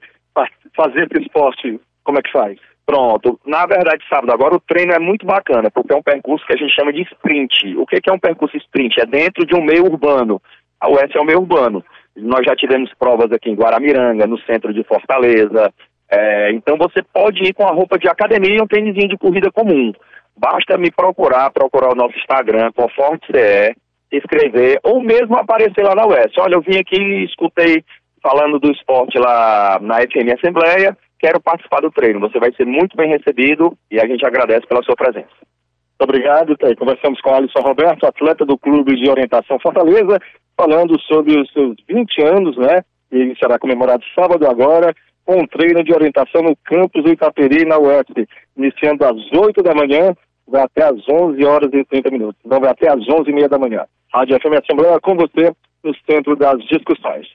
fazer 0.76 1.08
esse 1.12 1.24
esporte, 1.24 1.80
como 2.04 2.20
é 2.20 2.22
que 2.22 2.32
faz? 2.32 2.58
Pronto. 2.86 3.40
Na 3.46 3.66
verdade, 3.66 4.04
sábado 4.10 4.32
agora 4.34 4.56
o 4.56 4.60
treino 4.60 4.92
é 4.94 5.00
muito 5.00 5.26
bacana, 5.26 5.72
porque 5.72 5.94
é 5.94 5.96
um 5.96 6.04
percurso 6.04 6.46
que 6.46 6.54
a 6.54 6.58
gente 6.58 6.74
chama 6.74 6.92
de 6.92 7.02
sprint. 7.04 7.78
O 7.78 7.86
que 7.86 8.00
é 8.10 8.14
um 8.14 8.20
percurso 8.20 8.58
sprint? 8.58 9.00
É 9.00 9.06
dentro 9.06 9.46
de 9.46 9.56
um 9.56 9.64
meio 9.64 9.86
urbano. 9.86 10.42
A 10.80 10.90
UES 10.90 11.16
é 11.16 11.20
um 11.20 11.26
meio 11.26 11.40
urbano. 11.40 11.84
Nós 12.16 12.46
já 12.46 12.56
tivemos 12.56 12.92
provas 13.00 13.32
aqui 13.32 13.50
em 13.50 13.56
Guaramiranga, 13.56 14.28
no 14.28 14.38
centro 14.40 14.74
de 14.74 14.84
Fortaleza. 14.84 15.74
É, 16.12 16.52
então 16.52 16.78
você 16.78 17.02
pode 17.02 17.42
ir 17.44 17.54
com 17.54 17.66
a 17.66 17.72
roupa 17.72 17.98
de 17.98 18.08
academia 18.08 18.58
e 18.58 18.62
um 18.62 18.68
tênis 18.68 18.94
de 18.94 19.18
corrida 19.18 19.50
comum. 19.52 19.94
Basta 20.38 20.78
me 20.78 20.92
procurar, 20.92 21.52
procurar 21.52 21.94
o 21.94 21.96
nosso 21.96 22.18
Instagram, 22.18 22.72
Conforte 22.74 23.26
CE, 23.32 23.76
escrever, 24.12 24.80
ou 24.84 25.02
mesmo 25.02 25.38
aparecer 25.38 25.84
lá 25.84 25.96
na 25.96 26.06
UES. 26.06 26.34
Olha, 26.38 26.56
eu 26.56 26.62
vim 26.62 26.78
aqui, 26.78 27.24
escutei 27.24 27.84
falando 28.22 28.60
do 28.60 28.72
esporte 28.72 29.18
lá 29.18 29.80
na 29.82 30.02
FM 30.02 30.34
Assembleia, 30.38 30.98
quero 31.24 31.40
participar 31.40 31.80
do 31.80 31.90
treino. 31.90 32.20
Você 32.20 32.38
vai 32.38 32.52
ser 32.54 32.66
muito 32.66 32.98
bem 32.98 33.10
recebido 33.10 33.78
e 33.90 33.98
a 33.98 34.06
gente 34.06 34.26
agradece 34.26 34.68
pela 34.68 34.84
sua 34.84 34.96
presença. 34.96 35.32
Muito 35.32 36.02
obrigado, 36.02 36.58
Conversamos 36.78 37.22
com 37.22 37.34
Alisson 37.34 37.62
Roberto, 37.62 38.06
atleta 38.06 38.46
do 38.46 38.58
Clube 38.58 38.94
de 38.98 39.10
Orientação 39.10 39.58
Fortaleza, 39.58 40.20
falando 40.58 41.00
sobre 41.02 41.40
os 41.40 41.50
seus 41.54 41.78
20 41.88 42.22
anos, 42.24 42.58
né? 42.58 42.82
Ele 43.10 43.34
será 43.38 43.58
comemorado 43.58 44.04
sábado 44.14 44.46
agora, 44.46 44.94
com 45.26 45.40
um 45.40 45.48
treino 45.48 45.82
de 45.82 45.94
orientação 45.94 46.42
no 46.42 46.58
campus 46.66 47.02
do 47.02 47.12
Itaperi, 47.12 47.64
na 47.64 47.80
UES, 47.80 48.28
iniciando 48.58 49.06
às 49.06 49.32
8 49.32 49.64
da 49.64 49.74
manhã, 49.74 50.14
vai 50.46 50.64
até 50.64 50.84
às 50.84 51.08
11 51.08 51.46
horas 51.46 51.70
e 51.72 51.86
30 51.86 52.12
minutos. 52.12 52.42
Então 52.46 52.60
vai 52.60 52.72
até 52.72 52.90
às 52.90 53.08
11 53.08 53.30
e 53.30 53.34
meia 53.34 53.48
da 53.48 53.58
manhã. 53.58 53.86
Rádio 54.14 54.38
FM 54.42 54.62
Assembleia 54.62 55.00
com 55.00 55.16
você 55.16 55.54
no 55.84 55.96
centro 56.06 56.36
das 56.36 56.60
discussões. 56.66 57.28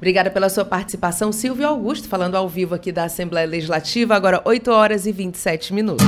Obrigada 0.00 0.30
pela 0.30 0.48
sua 0.48 0.64
participação, 0.64 1.30
Silvio 1.30 1.68
Augusto, 1.68 2.08
falando 2.08 2.34
ao 2.34 2.48
vivo 2.48 2.74
aqui 2.74 2.90
da 2.90 3.04
Assembleia 3.04 3.46
Legislativa, 3.46 4.16
agora 4.16 4.40
8 4.46 4.70
horas 4.70 5.04
e 5.04 5.12
27 5.12 5.74
minutos. 5.74 6.06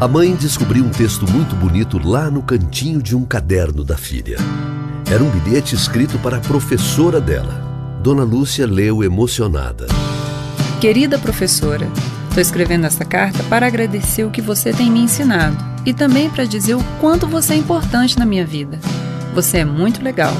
A 0.00 0.06
mãe 0.06 0.32
descobriu 0.36 0.84
um 0.84 0.90
texto 0.90 1.28
muito 1.28 1.56
bonito 1.56 1.98
lá 1.98 2.30
no 2.30 2.44
cantinho 2.44 3.02
de 3.02 3.16
um 3.16 3.24
caderno 3.24 3.82
da 3.82 3.96
filha. 3.96 4.36
Era 5.10 5.20
um 5.20 5.28
bilhete 5.30 5.74
escrito 5.74 6.16
para 6.20 6.36
a 6.36 6.40
professora 6.40 7.20
dela. 7.20 7.60
Dona 8.04 8.22
Lúcia 8.22 8.64
leu 8.68 9.02
emocionada. 9.02 9.88
Querida 10.80 11.18
professora, 11.18 11.88
estou 12.28 12.40
escrevendo 12.40 12.86
essa 12.86 13.04
carta 13.04 13.42
para 13.44 13.66
agradecer 13.66 14.22
o 14.22 14.30
que 14.30 14.40
você 14.40 14.72
tem 14.72 14.92
me 14.92 15.00
ensinado 15.00 15.56
e 15.84 15.92
também 15.92 16.30
para 16.30 16.44
dizer 16.44 16.76
o 16.76 16.84
quanto 17.00 17.26
você 17.26 17.54
é 17.54 17.56
importante 17.56 18.16
na 18.16 18.24
minha 18.24 18.46
vida. 18.46 18.78
Você 19.36 19.58
é 19.58 19.64
muito 19.64 20.02
legal. 20.02 20.32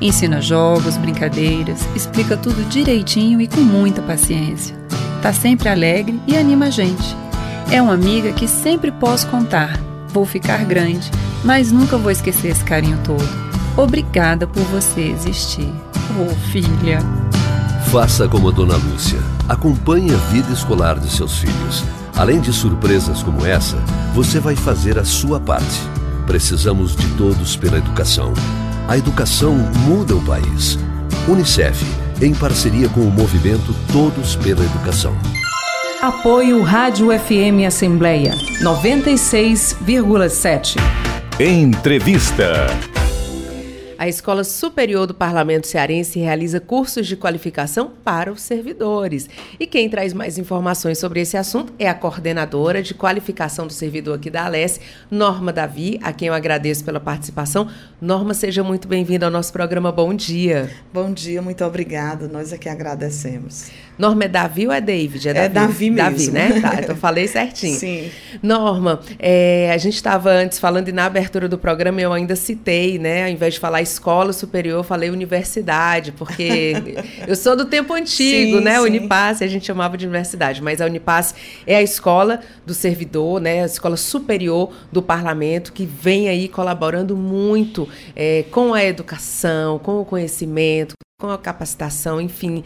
Ensina 0.00 0.40
jogos, 0.40 0.96
brincadeiras, 0.96 1.80
explica 1.96 2.36
tudo 2.36 2.68
direitinho 2.68 3.40
e 3.40 3.48
com 3.48 3.60
muita 3.60 4.02
paciência. 4.02 4.76
Tá 5.20 5.32
sempre 5.32 5.68
alegre 5.68 6.20
e 6.26 6.36
anima 6.36 6.66
a 6.66 6.70
gente. 6.70 7.16
É 7.70 7.82
uma 7.82 7.94
amiga 7.94 8.30
que 8.32 8.46
sempre 8.46 8.92
posso 8.92 9.26
contar. 9.28 9.80
Vou 10.08 10.26
ficar 10.26 10.64
grande, 10.66 11.10
mas 11.42 11.72
nunca 11.72 11.96
vou 11.96 12.12
esquecer 12.12 12.48
esse 12.48 12.62
carinho 12.62 12.98
todo. 13.02 13.26
Obrigada 13.76 14.46
por 14.46 14.62
você 14.64 15.00
existir. 15.00 15.72
Oh, 16.20 16.34
filha. 16.52 16.98
Faça 17.90 18.28
como 18.28 18.50
a 18.50 18.52
dona 18.52 18.76
Lúcia. 18.76 19.18
Acompanhe 19.48 20.12
a 20.12 20.18
vida 20.30 20.52
escolar 20.52 21.00
de 21.00 21.10
seus 21.10 21.38
filhos 21.38 21.82
Além 22.16 22.40
de 22.40 22.52
surpresas 22.52 23.22
como 23.22 23.44
essa, 23.44 23.76
você 24.14 24.38
vai 24.38 24.54
fazer 24.54 24.98
a 24.98 25.04
sua 25.04 25.40
parte. 25.40 25.80
Precisamos 26.32 26.96
de 26.96 27.06
todos 27.18 27.54
pela 27.56 27.76
educação. 27.76 28.32
A 28.88 28.96
educação 28.96 29.54
muda 29.86 30.16
o 30.16 30.24
país. 30.24 30.78
Unicef, 31.28 31.84
em 32.22 32.34
parceria 32.34 32.88
com 32.88 33.02
o 33.02 33.10
movimento 33.10 33.76
Todos 33.92 34.34
pela 34.36 34.64
Educação. 34.64 35.14
Apoio 36.00 36.62
Rádio 36.62 37.08
FM 37.08 37.66
Assembleia 37.66 38.32
96,7. 38.62 40.76
Entrevista. 41.38 42.66
A 43.98 44.08
Escola 44.08 44.42
Superior 44.42 45.06
do 45.06 45.14
Parlamento 45.14 45.66
Cearense 45.66 46.18
realiza 46.18 46.60
cursos 46.60 47.06
de 47.06 47.16
qualificação 47.16 47.92
para 48.02 48.32
os 48.32 48.40
servidores. 48.40 49.28
E 49.60 49.66
quem 49.66 49.88
traz 49.88 50.12
mais 50.12 50.38
informações 50.38 50.98
sobre 50.98 51.20
esse 51.20 51.36
assunto 51.36 51.72
é 51.78 51.88
a 51.88 51.94
coordenadora 51.94 52.82
de 52.82 52.94
qualificação 52.94 53.66
do 53.66 53.72
servidor 53.72 54.16
aqui 54.16 54.30
da 54.30 54.46
Alesse, 54.46 54.80
Norma 55.10 55.52
Davi, 55.52 56.00
a 56.02 56.12
quem 56.12 56.28
eu 56.28 56.34
agradeço 56.34 56.84
pela 56.84 57.00
participação. 57.00 57.68
Norma, 58.00 58.34
seja 58.34 58.62
muito 58.62 58.88
bem-vinda 58.88 59.26
ao 59.26 59.32
nosso 59.32 59.52
programa. 59.52 59.92
Bom 59.92 60.14
dia. 60.14 60.70
Bom 60.92 61.12
dia, 61.12 61.40
muito 61.42 61.64
obrigada. 61.64 62.26
Nós 62.28 62.52
aqui 62.52 62.68
agradecemos. 62.68 63.70
Norma, 63.98 64.24
é 64.24 64.28
Davi 64.28 64.66
ou 64.66 64.72
é 64.72 64.80
David? 64.80 65.28
É 65.28 65.34
Davi, 65.34 65.46
é 65.46 65.48
Davi 65.48 65.90
mesmo. 65.90 66.10
Davi, 66.10 66.30
né? 66.30 66.60
Tá, 66.60 66.80
então 66.80 66.96
falei 66.96 67.28
certinho. 67.28 67.78
Sim. 67.78 68.10
Norma, 68.42 69.00
é, 69.18 69.70
a 69.72 69.78
gente 69.78 69.94
estava 69.94 70.30
antes 70.30 70.58
falando 70.58 70.88
e 70.88 70.92
na 70.92 71.04
abertura 71.04 71.48
do 71.48 71.58
programa 71.58 72.00
eu 72.00 72.12
ainda 72.12 72.34
citei, 72.34 72.98
né? 72.98 73.24
Ao 73.24 73.30
invés 73.30 73.54
de 73.54 73.60
falar 73.60 73.82
escola 73.82 74.32
superior, 74.32 74.78
eu 74.78 74.84
falei 74.84 75.10
universidade, 75.10 76.12
porque 76.12 76.74
eu 77.26 77.36
sou 77.36 77.54
do 77.54 77.66
tempo 77.66 77.92
antigo, 77.92 78.58
sim, 78.58 78.64
né? 78.64 78.76
Sim. 78.76 78.80
Unipass, 78.80 79.42
a 79.42 79.46
gente 79.46 79.66
chamava 79.66 79.96
de 79.96 80.06
universidade, 80.06 80.62
mas 80.62 80.80
a 80.80 80.86
Unipass 80.86 81.34
é 81.66 81.76
a 81.76 81.82
escola 81.82 82.40
do 82.66 82.74
servidor, 82.74 83.40
né? 83.40 83.62
A 83.62 83.66
escola 83.66 83.96
superior 83.96 84.72
do 84.90 85.02
parlamento 85.02 85.72
que 85.72 85.84
vem 85.84 86.28
aí 86.28 86.48
colaborando 86.48 87.16
muito 87.16 87.88
é, 88.16 88.44
com 88.50 88.74
a 88.74 88.82
educação, 88.82 89.78
com 89.78 90.00
o 90.00 90.04
conhecimento, 90.04 90.94
com 91.22 91.30
a 91.30 91.38
capacitação, 91.38 92.20
enfim, 92.20 92.64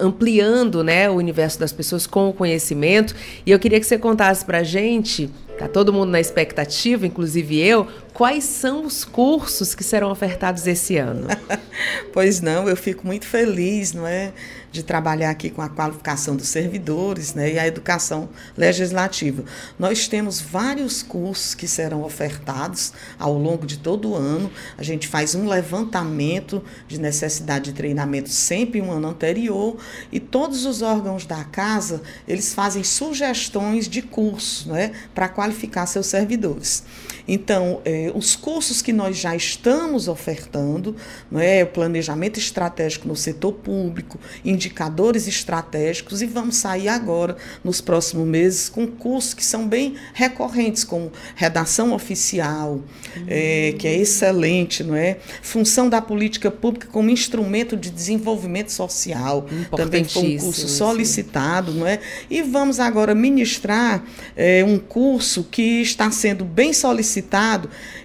ampliando 0.00 0.82
né, 0.82 1.10
o 1.10 1.16
universo 1.16 1.60
das 1.60 1.72
pessoas 1.72 2.06
com 2.06 2.30
o 2.30 2.32
conhecimento. 2.32 3.14
E 3.44 3.50
eu 3.50 3.58
queria 3.58 3.78
que 3.78 3.84
você 3.84 3.98
contasse 3.98 4.46
para 4.46 4.58
a 4.58 4.62
gente, 4.62 5.30
tá 5.58 5.68
todo 5.68 5.92
mundo 5.92 6.10
na 6.10 6.20
expectativa, 6.20 7.06
inclusive 7.06 7.58
eu, 7.58 7.86
quais 8.14 8.44
são 8.44 8.84
os 8.84 9.04
cursos 9.04 9.74
que 9.74 9.82
serão 9.82 10.10
ofertados 10.10 10.66
esse 10.66 10.96
ano? 10.96 11.26
pois 12.12 12.40
não, 12.40 12.68
eu 12.68 12.76
fico 12.76 13.06
muito 13.06 13.26
feliz, 13.26 13.92
não 13.92 14.06
é? 14.06 14.32
de 14.70 14.82
trabalhar 14.82 15.30
aqui 15.30 15.50
com 15.50 15.62
a 15.62 15.68
qualificação 15.68 16.36
dos 16.36 16.48
servidores 16.48 17.34
né, 17.34 17.52
e 17.52 17.58
a 17.58 17.66
educação 17.66 18.28
legislativa. 18.56 19.44
Nós 19.78 20.06
temos 20.08 20.40
vários 20.40 21.02
cursos 21.02 21.54
que 21.54 21.66
serão 21.66 22.02
ofertados 22.02 22.92
ao 23.18 23.32
longo 23.34 23.66
de 23.66 23.78
todo 23.78 24.10
o 24.10 24.14
ano. 24.14 24.50
A 24.76 24.82
gente 24.82 25.08
faz 25.08 25.34
um 25.34 25.48
levantamento 25.48 26.62
de 26.86 27.00
necessidade 27.00 27.66
de 27.66 27.72
treinamento 27.72 28.28
sempre 28.28 28.80
um 28.80 28.92
ano 28.92 29.08
anterior 29.08 29.76
e 30.12 30.20
todos 30.20 30.66
os 30.66 30.82
órgãos 30.82 31.24
da 31.24 31.44
casa 31.44 32.02
eles 32.26 32.54
fazem 32.54 32.84
sugestões 32.84 33.88
de 33.88 34.02
cursos 34.02 34.66
né, 34.66 34.92
para 35.14 35.28
qualificar 35.48 35.86
seus 35.86 36.06
servidores. 36.06 36.82
Então, 37.28 37.82
eh, 37.84 38.10
os 38.14 38.34
cursos 38.34 38.80
que 38.80 38.90
nós 38.90 39.18
já 39.18 39.36
estamos 39.36 40.08
ofertando, 40.08 40.96
não 41.30 41.38
é, 41.38 41.62
planejamento 41.62 42.38
estratégico 42.38 43.06
no 43.06 43.14
setor 43.14 43.52
público, 43.52 44.18
indicadores 44.42 45.28
estratégicos, 45.28 46.22
e 46.22 46.26
vamos 46.26 46.56
sair 46.56 46.88
agora, 46.88 47.36
nos 47.62 47.82
próximos 47.82 48.26
meses, 48.26 48.70
com 48.70 48.86
cursos 48.86 49.34
que 49.34 49.44
são 49.44 49.68
bem 49.68 49.94
recorrentes, 50.14 50.84
como 50.84 51.12
redação 51.36 51.92
oficial, 51.92 52.80
uhum. 53.16 53.26
é, 53.28 53.74
que 53.78 53.86
é 53.86 53.94
excelente, 53.94 54.82
não 54.82 54.96
é? 54.96 55.18
Função 55.42 55.90
da 55.90 56.00
política 56.00 56.50
pública 56.50 56.88
como 56.90 57.10
instrumento 57.10 57.76
de 57.76 57.90
desenvolvimento 57.90 58.72
social, 58.72 59.46
também 59.76 60.02
foi 60.04 60.36
um 60.36 60.38
curso 60.38 60.66
solicitado, 60.66 61.74
não 61.74 61.86
é? 61.86 62.00
E 62.30 62.40
vamos 62.40 62.80
agora 62.80 63.14
ministrar 63.14 64.02
é, 64.34 64.64
um 64.64 64.78
curso 64.78 65.46
que 65.50 65.82
está 65.82 66.10
sendo 66.10 66.42
bem 66.42 66.72
solicitado 66.72 67.17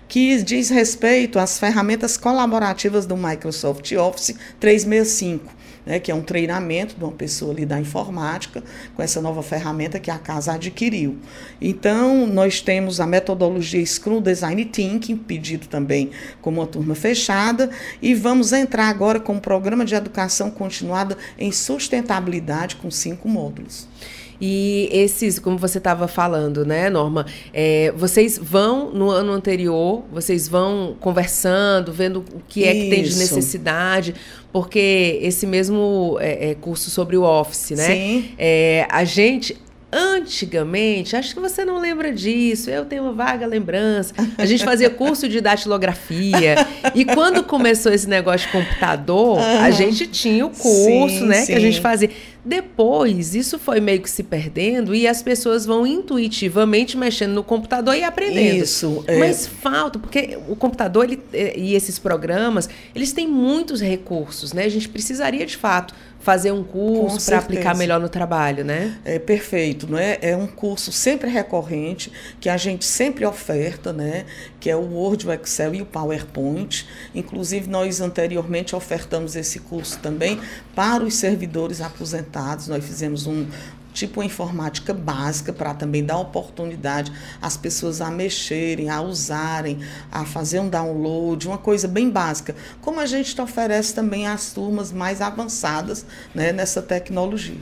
que 0.07 0.41
diz 0.43 0.69
respeito 0.69 1.39
às 1.39 1.59
ferramentas 1.59 2.17
colaborativas 2.17 3.05
do 3.05 3.17
Microsoft 3.17 3.91
Office 3.93 4.35
365 4.59 5.63
né, 5.85 5.99
que 5.99 6.11
é 6.11 6.15
um 6.15 6.21
treinamento 6.21 6.95
de 6.95 7.03
uma 7.03 7.11
pessoa 7.11 7.51
ali 7.51 7.65
da 7.65 7.79
informática, 7.79 8.63
com 8.95 9.01
essa 9.01 9.21
nova 9.21 9.43
ferramenta 9.43 9.99
que 9.99 10.09
a 10.09 10.17
casa 10.17 10.53
adquiriu. 10.53 11.17
Então, 11.61 12.25
nós 12.25 12.61
temos 12.61 12.99
a 12.99 13.07
metodologia 13.07 13.85
Scrum 13.85 14.21
Design 14.21 14.63
Thinking, 14.65 15.17
pedido 15.17 15.67
também 15.67 16.11
como 16.41 16.61
uma 16.61 16.67
turma 16.67 16.95
fechada, 16.95 17.69
e 18.01 18.13
vamos 18.13 18.53
entrar 18.53 18.87
agora 18.87 19.19
com 19.19 19.33
um 19.33 19.39
programa 19.39 19.85
de 19.85 19.95
educação 19.95 20.49
continuada 20.49 21.17
em 21.37 21.51
sustentabilidade 21.51 22.75
com 22.77 22.89
cinco 22.89 23.27
módulos. 23.27 23.87
E 24.45 24.89
esses, 24.91 25.39
como 25.39 25.57
você 25.57 25.77
estava 25.77 26.05
falando, 26.05 26.65
né, 26.65 26.89
Norma? 26.89 27.25
É, 27.53 27.93
vocês 27.95 28.37
vão 28.37 28.91
no 28.91 29.09
ano 29.09 29.31
anterior, 29.31 30.03
vocês 30.11 30.49
vão 30.49 30.97
conversando, 30.99 31.93
vendo 31.93 32.25
o 32.33 32.41
que 32.45 32.65
é 32.65 32.73
que 32.73 32.89
tem 32.89 33.03
de 33.03 33.15
necessidade, 33.15 34.13
porque 34.51 35.17
esse 35.21 35.47
mesmo 35.47 36.17
é, 36.19 36.49
é, 36.49 36.55
curso 36.55 36.89
sobre 36.89 37.15
o 37.15 37.23
Office, 37.23 37.71
né? 37.71 37.87
Sim. 37.87 38.31
É, 38.37 38.85
a 38.89 39.05
gente 39.05 39.57
Antigamente, 39.95 41.15
acho 41.15 41.35
que 41.35 41.39
você 41.39 41.63
não 41.63 41.77
lembra 41.77 42.11
disso, 42.11 42.67
eu 42.67 42.83
tenho 42.83 43.03
uma 43.03 43.13
vaga 43.13 43.45
lembrança. 43.45 44.11
A 44.39 44.43
gente 44.43 44.63
fazia 44.63 44.89
curso 44.91 45.29
de 45.29 45.39
datilografia. 45.39 46.55
e 46.95 47.05
quando 47.05 47.43
começou 47.43 47.93
esse 47.93 48.09
negócio 48.09 48.47
de 48.47 48.53
computador, 48.53 49.37
uhum. 49.37 49.59
a 49.59 49.69
gente 49.69 50.07
tinha 50.07 50.47
o 50.47 50.49
curso, 50.49 51.19
sim, 51.19 51.27
né? 51.27 51.41
Sim. 51.41 51.45
Que 51.45 51.53
a 51.53 51.59
gente 51.59 51.79
fazia. 51.79 52.09
Depois, 52.45 53.35
isso 53.35 53.57
foi 53.57 53.79
meio 53.79 54.01
que 54.01 54.09
se 54.09 54.21
perdendo 54.21 54.93
e 54.93 55.07
as 55.07 55.23
pessoas 55.23 55.65
vão 55.65 55.87
intuitivamente 55.87 56.97
mexendo 56.97 57.31
no 57.31 57.43
computador 57.43 57.95
e 57.95 58.03
aprendendo. 58.03 58.63
Isso. 58.63 59.03
É. 59.07 59.17
Mas 59.17 59.47
falta, 59.47 59.97
porque 59.97 60.37
o 60.49 60.55
computador 60.55 61.05
ele, 61.05 61.21
eh, 61.31 61.53
e 61.57 61.73
esses 61.73 61.97
programas, 61.97 62.67
eles 62.93 63.13
têm 63.13 63.27
muitos 63.27 63.81
recursos, 63.81 64.51
né? 64.51 64.65
A 64.65 64.69
gente 64.69 64.89
precisaria, 64.89 65.45
de 65.45 65.55
fato, 65.55 65.95
fazer 66.23 66.53
um 66.53 66.63
curso 66.63 67.25
para 67.25 67.37
aplicar 67.37 67.75
melhor 67.75 67.99
no 67.99 68.07
trabalho, 68.07 68.63
né? 68.63 68.97
É 69.03 69.19
perfeito, 69.19 69.85
não 69.91 69.97
é? 69.97 70.17
É 70.21 70.37
um 70.37 70.47
curso 70.47 70.89
sempre 70.89 71.29
recorrente 71.29 72.09
que 72.39 72.47
a 72.47 72.55
gente 72.55 72.85
sempre 72.85 73.25
oferta, 73.25 73.91
né? 73.91 74.25
Que 74.57 74.69
é 74.69 74.75
o 74.75 74.93
Word, 74.93 75.27
o 75.27 75.33
Excel 75.33 75.75
e 75.75 75.81
o 75.81 75.85
PowerPoint. 75.85 76.87
Inclusive 77.13 77.69
nós 77.69 77.99
anteriormente 77.99 78.73
ofertamos 78.73 79.35
esse 79.35 79.59
curso 79.59 79.99
também 79.99 80.39
para 80.73 81.03
os 81.03 81.15
servidores 81.15 81.81
aposentados. 81.81 82.69
Nós 82.69 82.85
fizemos 82.85 83.27
um, 83.27 83.45
tipo 83.93 84.23
informática 84.23 84.93
básica 84.93 85.53
para 85.53 85.73
também 85.73 86.03
dar 86.03 86.17
oportunidade 86.17 87.11
às 87.41 87.55
pessoas 87.55 88.01
a 88.01 88.09
mexerem, 88.09 88.89
a 88.89 89.01
usarem, 89.01 89.79
a 90.11 90.25
fazer 90.25 90.59
um 90.59 90.69
download, 90.69 91.47
uma 91.47 91.57
coisa 91.57 91.87
bem 91.87 92.09
básica, 92.09 92.55
como 92.81 92.99
a 92.99 93.05
gente 93.05 93.39
oferece 93.39 93.93
também 93.93 94.27
às 94.27 94.51
turmas 94.51 94.91
mais 94.91 95.21
avançadas 95.21 96.05
né, 96.33 96.51
nessa 96.51 96.81
tecnologia. 96.81 97.61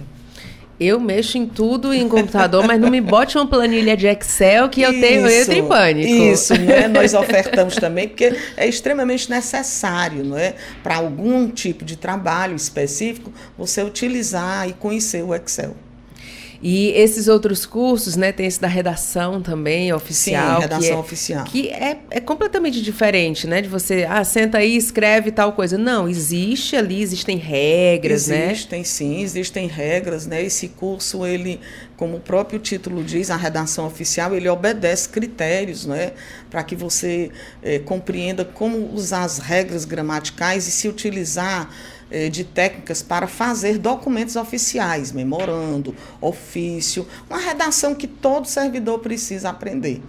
Eu 0.84 1.00
mexo 1.00 1.38
em 1.38 1.46
tudo 1.46 1.94
em 1.94 2.10
computador, 2.10 2.65
mas 2.65 2.82
não 2.82 2.89
me 2.89 3.00
bote 3.00 3.38
uma 3.38 3.46
planilha 3.46 3.96
de 3.96 4.08
Excel 4.08 4.67
que 4.67 4.82
eu 4.82 4.89
tenho 4.89 5.28
eu 5.28 5.52
em 5.54 5.67
pânico. 5.67 6.12
Isso, 6.12 6.60
né? 6.60 6.88
Nós 6.88 7.13
ofertamos 7.13 7.76
também 7.76 8.08
porque 8.08 8.36
é 8.58 8.67
extremamente 8.67 9.30
necessário, 9.30 10.24
não 10.24 10.36
é? 10.36 10.56
Para 10.82 10.96
algum 10.96 11.48
tipo 11.50 11.86
de 11.86 11.96
trabalho 11.96 12.56
específico, 12.56 13.32
você 13.56 13.84
utilizar 13.84 14.67
e 14.67 14.74
conhecer 14.74 15.24
o 15.24 15.36
Excel. 15.36 15.76
E 16.62 16.89
esses 16.89 17.28
outros 17.28 17.65
cursos, 17.65 18.15
né, 18.15 18.32
tem 18.32 18.45
esse 18.45 18.62
da 18.62 18.67
redação 18.67 19.41
também, 19.41 19.91
oficial. 19.91 20.58
Sim, 20.58 20.62
redação 20.62 20.82
que 20.82 20.93
é, 20.93 20.95
oficial. 20.95 21.43
Que 21.45 21.69
é, 21.69 22.00
é 22.12 22.19
completamente 22.19 22.82
diferente, 22.84 23.47
né? 23.47 23.62
De 23.62 23.67
você, 23.67 24.06
ah, 24.08 24.24
senta 24.24 24.60
aí, 24.60 24.78
escreve 24.78 25.32
tal 25.32 25.54
coisa. 25.54 25.76
Não, 25.76 26.08
existe 26.08 26.76
ali, 26.76 27.02
existem 27.02 27.38
regras, 27.38 28.30
existem, 28.30 28.38
né? 28.38 28.52
Existem 28.52 28.84
sim, 28.84 29.21
existem 29.21 29.67
regras, 29.67 30.28
né? 30.28 30.43
Esse 30.43 30.67
curso, 30.67 31.26
ele, 31.26 31.60
como 31.97 32.17
o 32.17 32.19
próprio 32.19 32.60
título 32.60 33.04
diz, 33.04 33.32
a 33.32 33.38
redação 33.38 33.88
oficial, 33.88 34.36
ele 34.36 34.47
obedece 34.47 35.10
critérios, 35.10 35.88
né? 35.88 36.12
Para 36.50 36.63
que 36.63 36.76
você 36.76 37.32
eh, 37.63 37.80
compreenda 37.80 38.45
como 38.45 38.93
usar 38.93 39.24
as 39.24 39.39
regras 39.39 39.84
gramaticais 39.84 40.67
e 40.67 40.71
se 40.71 40.88
utilizar 40.88 41.69
de 42.30 42.43
técnicas 42.43 43.02
para 43.02 43.28
fazer 43.28 43.78
documentos 43.78 44.36
oficiais, 44.36 45.12
memorando, 45.12 45.95
ofício, 46.19 47.08
uma 47.30 47.39
redação 47.39 47.95
que 47.95 48.08
todo 48.08 48.47
servidor 48.47 49.00
precisa 49.00 49.50
aprender. 49.50 50.02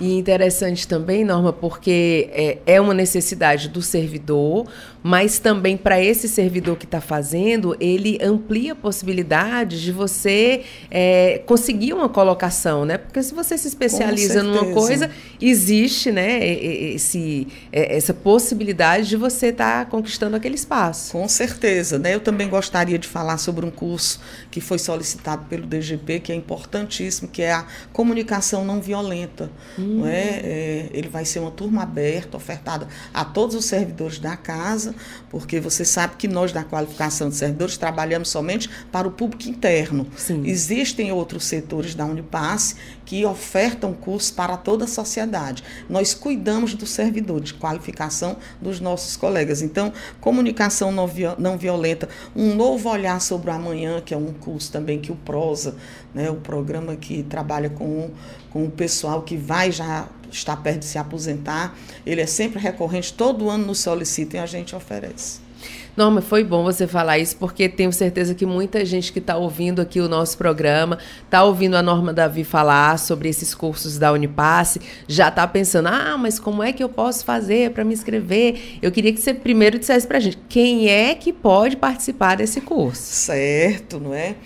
E 0.00 0.16
interessante 0.16 0.88
também, 0.88 1.26
Norma, 1.26 1.52
porque 1.52 2.30
é, 2.32 2.58
é 2.64 2.80
uma 2.80 2.94
necessidade 2.94 3.68
do 3.68 3.82
servidor, 3.82 4.66
mas 5.02 5.38
também 5.38 5.76
para 5.76 6.02
esse 6.02 6.26
servidor 6.26 6.78
que 6.78 6.86
está 6.86 7.02
fazendo, 7.02 7.76
ele 7.78 8.18
amplia 8.22 8.72
a 8.72 8.74
possibilidade 8.74 9.82
de 9.82 9.92
você 9.92 10.62
é, 10.90 11.42
conseguir 11.44 11.92
uma 11.92 12.08
colocação, 12.08 12.86
né? 12.86 12.96
Porque 12.96 13.22
se 13.22 13.34
você 13.34 13.58
se 13.58 13.68
especializa 13.68 14.42
numa 14.42 14.72
coisa, 14.72 15.10
existe, 15.38 16.10
né, 16.10 16.46
esse, 16.48 17.46
é, 17.70 17.94
essa 17.94 18.14
possibilidade 18.14 19.06
de 19.06 19.16
você 19.18 19.48
estar 19.48 19.84
tá 19.84 19.90
conquistando 19.90 20.34
aquele 20.34 20.54
espaço. 20.54 21.12
Com 21.12 21.28
certeza, 21.28 21.98
né? 21.98 22.14
Eu 22.14 22.20
também 22.20 22.48
gostaria 22.48 22.98
de 22.98 23.06
falar 23.06 23.36
sobre 23.36 23.66
um 23.66 23.70
curso 23.70 24.18
que 24.50 24.60
foi 24.60 24.78
solicitado 24.78 25.46
pelo 25.46 25.66
DGP, 25.66 26.20
que 26.20 26.32
é 26.32 26.34
importantíssimo, 26.34 27.28
que 27.28 27.42
é 27.42 27.52
a 27.52 27.66
comunicação 27.92 28.64
não 28.64 28.80
violenta. 28.80 29.50
Hum. 29.78 30.00
Não 30.00 30.06
é? 30.06 30.40
é? 30.42 30.90
ele 30.92 31.08
vai 31.08 31.24
ser 31.24 31.38
uma 31.38 31.50
turma 31.50 31.82
aberta, 31.82 32.36
ofertada 32.36 32.88
a 33.12 33.24
todos 33.24 33.54
os 33.54 33.64
servidores 33.64 34.18
da 34.18 34.36
casa 34.36 34.94
porque 35.30 35.60
você 35.60 35.84
sabe 35.84 36.16
que 36.16 36.26
nós, 36.26 36.52
da 36.52 36.64
qualificação 36.64 37.28
de 37.28 37.36
servidores, 37.36 37.76
trabalhamos 37.76 38.28
somente 38.28 38.68
para 38.90 39.06
o 39.06 39.12
público 39.12 39.48
interno. 39.48 40.06
Sim. 40.16 40.42
Existem 40.44 41.12
outros 41.12 41.44
setores 41.44 41.94
da 41.94 42.04
Unipasse 42.04 42.74
que 43.10 43.26
ofertam 43.26 43.92
cursos 43.92 44.30
para 44.30 44.56
toda 44.56 44.84
a 44.84 44.86
sociedade. 44.86 45.64
Nós 45.88 46.14
cuidamos 46.14 46.74
do 46.74 46.86
servidor, 46.86 47.40
de 47.40 47.52
qualificação 47.54 48.36
dos 48.62 48.78
nossos 48.78 49.16
colegas. 49.16 49.62
Então, 49.62 49.92
comunicação 50.20 50.92
não 50.92 51.58
violenta, 51.58 52.08
um 52.36 52.54
novo 52.54 52.88
olhar 52.88 53.20
sobre 53.20 53.50
o 53.50 53.52
amanhã, 53.52 54.00
que 54.00 54.14
é 54.14 54.16
um 54.16 54.32
curso 54.32 54.70
também 54.70 55.00
que 55.00 55.10
o 55.10 55.16
Prosa, 55.16 55.74
né, 56.14 56.30
o 56.30 56.36
programa 56.36 56.94
que 56.94 57.24
trabalha 57.24 57.68
com, 57.68 58.12
com 58.48 58.66
o 58.66 58.70
pessoal 58.70 59.22
que 59.22 59.36
vai 59.36 59.72
já 59.72 60.06
está 60.30 60.56
perto 60.56 60.78
de 60.78 60.84
se 60.84 60.96
aposentar, 60.96 61.76
ele 62.06 62.20
é 62.20 62.26
sempre 62.26 62.60
recorrente, 62.60 63.12
todo 63.12 63.50
ano 63.50 63.66
nos 63.66 63.80
solicitam 63.80 64.38
e 64.38 64.42
a 64.44 64.46
gente 64.46 64.76
oferece. 64.76 65.49
Norma, 65.96 66.20
foi 66.20 66.44
bom 66.44 66.62
você 66.62 66.86
falar 66.86 67.18
isso, 67.18 67.36
porque 67.36 67.68
tenho 67.68 67.92
certeza 67.92 68.34
que 68.34 68.46
muita 68.46 68.84
gente 68.84 69.12
que 69.12 69.18
está 69.18 69.36
ouvindo 69.36 69.80
aqui 69.80 70.00
o 70.00 70.08
nosso 70.08 70.38
programa, 70.38 70.98
está 71.24 71.42
ouvindo 71.44 71.76
a 71.76 71.82
Norma 71.82 72.12
Davi 72.12 72.44
falar 72.44 72.98
sobre 72.98 73.28
esses 73.28 73.54
cursos 73.54 73.98
da 73.98 74.12
Unipasse, 74.12 74.80
já 75.08 75.28
está 75.28 75.46
pensando, 75.46 75.88
ah, 75.88 76.16
mas 76.18 76.38
como 76.38 76.62
é 76.62 76.72
que 76.72 76.82
eu 76.82 76.88
posso 76.88 77.24
fazer 77.24 77.70
para 77.72 77.84
me 77.84 77.92
inscrever? 77.92 78.78
Eu 78.80 78.90
queria 78.90 79.12
que 79.12 79.20
você 79.20 79.34
primeiro 79.34 79.78
dissesse 79.78 80.06
para 80.06 80.18
a 80.18 80.20
gente, 80.20 80.38
quem 80.48 80.88
é 80.88 81.14
que 81.14 81.32
pode 81.32 81.76
participar 81.76 82.36
desse 82.36 82.60
curso? 82.60 83.02
Certo, 83.02 83.98
não 83.98 84.14
é? 84.14 84.36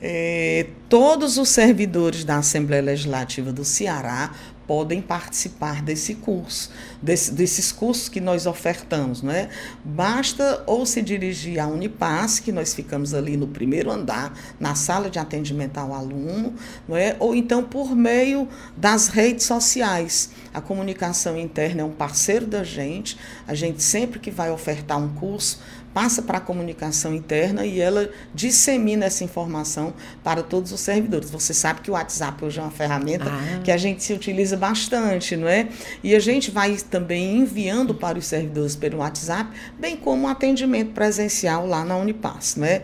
é 0.00 0.66
todos 0.88 1.38
os 1.38 1.48
servidores 1.48 2.24
da 2.24 2.38
Assembleia 2.38 2.82
Legislativa 2.82 3.52
do 3.52 3.64
Ceará 3.64 4.32
podem 4.70 5.02
participar 5.02 5.82
desse 5.82 6.14
curso, 6.14 6.70
desse, 7.02 7.34
desses 7.34 7.72
cursos 7.72 8.08
que 8.08 8.20
nós 8.20 8.46
ofertamos, 8.46 9.20
não 9.20 9.32
é? 9.32 9.48
Basta 9.84 10.62
ou 10.64 10.86
se 10.86 11.02
dirigir 11.02 11.58
à 11.58 11.66
Unipass, 11.66 12.38
que 12.38 12.52
nós 12.52 12.72
ficamos 12.72 13.12
ali 13.12 13.36
no 13.36 13.48
primeiro 13.48 13.90
andar, 13.90 14.32
na 14.60 14.76
sala 14.76 15.10
de 15.10 15.18
atendimento 15.18 15.76
ao 15.78 15.92
aluno, 15.92 16.54
não 16.86 16.96
é? 16.96 17.16
Ou 17.18 17.34
então 17.34 17.64
por 17.64 17.96
meio 17.96 18.46
das 18.76 19.08
redes 19.08 19.44
sociais. 19.44 20.30
A 20.54 20.60
comunicação 20.60 21.36
interna 21.36 21.80
é 21.80 21.84
um 21.84 21.90
parceiro 21.90 22.46
da 22.46 22.62
gente, 22.62 23.18
a 23.48 23.54
gente 23.54 23.82
sempre 23.82 24.20
que 24.20 24.30
vai 24.30 24.52
ofertar 24.52 24.98
um 24.98 25.08
curso, 25.08 25.58
passa 25.92 26.22
para 26.22 26.38
a 26.38 26.40
comunicação 26.40 27.14
interna 27.14 27.66
e 27.66 27.80
ela 27.80 28.10
dissemina 28.34 29.06
essa 29.06 29.24
informação 29.24 29.92
para 30.22 30.42
todos 30.42 30.72
os 30.72 30.80
servidores. 30.80 31.30
Você 31.30 31.52
sabe 31.52 31.80
que 31.80 31.90
o 31.90 31.94
WhatsApp 31.94 32.44
hoje 32.44 32.58
é 32.58 32.62
uma 32.62 32.70
ferramenta 32.70 33.26
ah. 33.26 33.60
que 33.62 33.70
a 33.70 33.76
gente 33.76 34.02
se 34.02 34.12
utiliza 34.12 34.56
bastante, 34.56 35.36
não 35.36 35.48
é? 35.48 35.68
E 36.02 36.14
a 36.14 36.20
gente 36.20 36.50
vai 36.50 36.76
também 36.76 37.38
enviando 37.38 37.94
para 37.94 38.18
os 38.18 38.26
servidores 38.26 38.76
pelo 38.76 38.98
WhatsApp, 38.98 39.50
bem 39.78 39.96
como 39.96 40.24
um 40.24 40.28
atendimento 40.28 40.92
presencial 40.92 41.66
lá 41.66 41.84
na 41.84 41.96
Unipass, 41.96 42.56
não 42.56 42.66
é? 42.66 42.82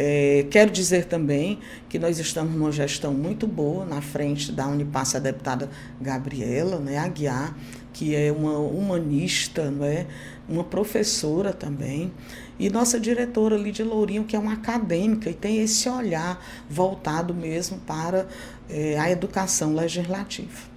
É, 0.00 0.46
quero 0.48 0.70
dizer 0.70 1.06
também 1.06 1.58
que 1.88 1.98
nós 1.98 2.20
estamos 2.20 2.54
numa 2.54 2.70
gestão 2.70 3.12
muito 3.12 3.48
boa 3.48 3.84
na 3.84 4.00
frente 4.00 4.52
da 4.52 4.68
Unipass, 4.68 5.16
a 5.16 5.18
deputada 5.18 5.68
Gabriela 6.00 6.78
né, 6.78 6.98
Aguiar, 6.98 7.56
que 7.92 8.14
é 8.14 8.30
uma 8.30 8.56
humanista, 8.58 9.72
não 9.72 9.84
é? 9.84 10.06
uma 10.48 10.64
professora 10.64 11.52
também, 11.52 12.10
e 12.58 12.68
nossa 12.68 12.98
diretora 12.98 13.56
Lídia 13.56 13.84
Lourinho, 13.84 14.24
que 14.24 14.34
é 14.34 14.38
uma 14.38 14.54
acadêmica 14.54 15.30
e 15.30 15.34
tem 15.34 15.60
esse 15.60 15.88
olhar 15.88 16.44
voltado 16.68 17.32
mesmo 17.32 17.78
para 17.86 18.26
é, 18.68 18.98
a 18.98 19.10
educação 19.10 19.74
legislativa. 19.74 20.68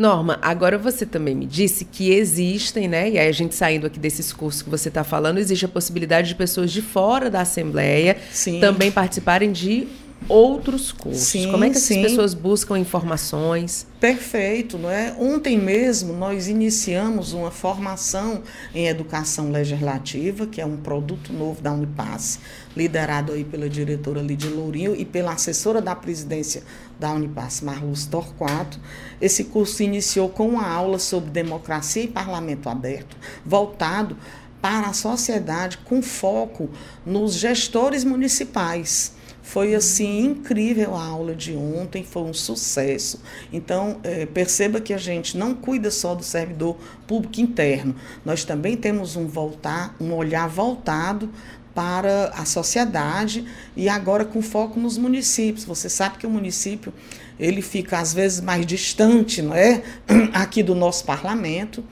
Norma, 0.00 0.38
agora 0.40 0.78
você 0.78 1.04
também 1.04 1.34
me 1.34 1.44
disse 1.44 1.84
que 1.84 2.10
existem, 2.10 2.88
né? 2.88 3.10
E 3.10 3.18
aí 3.18 3.28
a 3.28 3.32
gente 3.32 3.54
saindo 3.54 3.86
aqui 3.86 3.98
desses 3.98 4.32
cursos 4.32 4.62
que 4.62 4.70
você 4.70 4.88
está 4.88 5.04
falando, 5.04 5.36
existe 5.36 5.66
a 5.66 5.68
possibilidade 5.68 6.28
de 6.28 6.34
pessoas 6.34 6.72
de 6.72 6.80
fora 6.80 7.28
da 7.28 7.42
Assembleia 7.42 8.16
Sim. 8.32 8.60
também 8.60 8.90
participarem 8.90 9.52
de 9.52 9.86
outros 10.28 10.92
cursos. 10.92 11.22
Sim, 11.22 11.50
Como 11.50 11.64
é 11.64 11.70
que 11.70 11.76
essas 11.76 11.88
sim. 11.88 12.02
pessoas 12.02 12.34
buscam 12.34 12.78
informações? 12.78 13.86
Perfeito, 13.98 14.78
não 14.78 14.90
é? 14.90 15.14
Ontem 15.18 15.58
mesmo 15.58 16.12
nós 16.12 16.48
iniciamos 16.48 17.32
uma 17.32 17.50
formação 17.50 18.42
em 18.74 18.86
educação 18.86 19.50
legislativa, 19.50 20.46
que 20.46 20.60
é 20.60 20.66
um 20.66 20.76
produto 20.76 21.32
novo 21.32 21.60
da 21.60 21.72
Unipass, 21.72 22.38
liderado 22.76 23.32
aí 23.32 23.44
pela 23.44 23.68
diretora 23.68 24.22
Lídia 24.22 24.50
Lourinho 24.50 24.94
e 24.94 25.04
pela 25.04 25.32
assessora 25.32 25.82
da 25.82 25.94
presidência 25.94 26.62
da 26.98 27.12
Unipass, 27.12 27.60
Marluz 27.60 28.06
Torquato. 28.06 28.78
Esse 29.20 29.44
curso 29.44 29.82
iniciou 29.82 30.28
com 30.28 30.48
uma 30.48 30.66
aula 30.66 30.98
sobre 30.98 31.30
democracia 31.30 32.04
e 32.04 32.08
parlamento 32.08 32.68
aberto, 32.68 33.16
voltado 33.44 34.16
para 34.62 34.88
a 34.88 34.92
sociedade 34.92 35.78
com 35.78 36.02
foco 36.02 36.68
nos 37.04 37.34
gestores 37.34 38.04
municipais 38.04 39.18
foi 39.42 39.74
assim 39.74 40.24
incrível 40.24 40.94
a 40.94 41.04
aula 41.04 41.34
de 41.34 41.54
ontem, 41.54 42.04
foi 42.04 42.22
um 42.22 42.34
sucesso. 42.34 43.20
Então, 43.52 43.98
é, 44.02 44.26
perceba 44.26 44.80
que 44.80 44.92
a 44.92 44.98
gente 44.98 45.36
não 45.36 45.54
cuida 45.54 45.90
só 45.90 46.14
do 46.14 46.22
servidor 46.22 46.76
público 47.06 47.40
interno, 47.40 47.94
nós 48.24 48.44
também 48.44 48.76
temos 48.76 49.16
um, 49.16 49.26
voltar, 49.26 49.94
um 50.00 50.12
olhar 50.14 50.48
voltado 50.48 51.30
para 51.74 52.30
a 52.34 52.44
sociedade 52.44 53.46
e 53.76 53.88
agora 53.88 54.24
com 54.24 54.42
foco 54.42 54.78
nos 54.78 54.98
municípios. 54.98 55.64
Você 55.64 55.88
sabe 55.88 56.18
que 56.18 56.26
o 56.26 56.30
município 56.30 56.92
ele 57.38 57.62
fica 57.62 57.98
às 57.98 58.12
vezes 58.12 58.40
mais 58.40 58.66
distante, 58.66 59.40
não 59.40 59.54
é, 59.54 59.82
aqui 60.32 60.62
do 60.62 60.74
nosso 60.74 61.04
parlamento. 61.04 61.82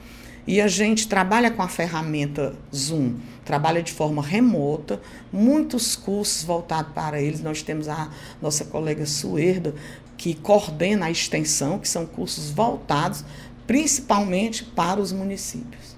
E 0.45 0.59
a 0.59 0.67
gente 0.67 1.07
trabalha 1.07 1.51
com 1.51 1.61
a 1.61 1.67
ferramenta 1.67 2.55
Zoom, 2.73 3.15
trabalha 3.49 3.81
de 3.81 3.91
forma 3.91 4.21
remota, 4.21 5.01
muitos 5.33 5.95
cursos 5.95 6.43
voltados 6.43 6.93
para 6.93 7.19
eles. 7.19 7.41
Nós 7.41 7.63
temos 7.63 7.87
a 7.87 8.11
nossa 8.39 8.63
colega 8.63 9.07
Suerda, 9.07 9.73
que 10.15 10.35
coordena 10.35 11.07
a 11.07 11.11
extensão, 11.11 11.79
que 11.79 11.89
são 11.89 12.05
cursos 12.05 12.51
voltados 12.51 13.25
principalmente 13.65 14.63
para 14.63 15.01
os 15.01 15.11
municípios. 15.11 15.97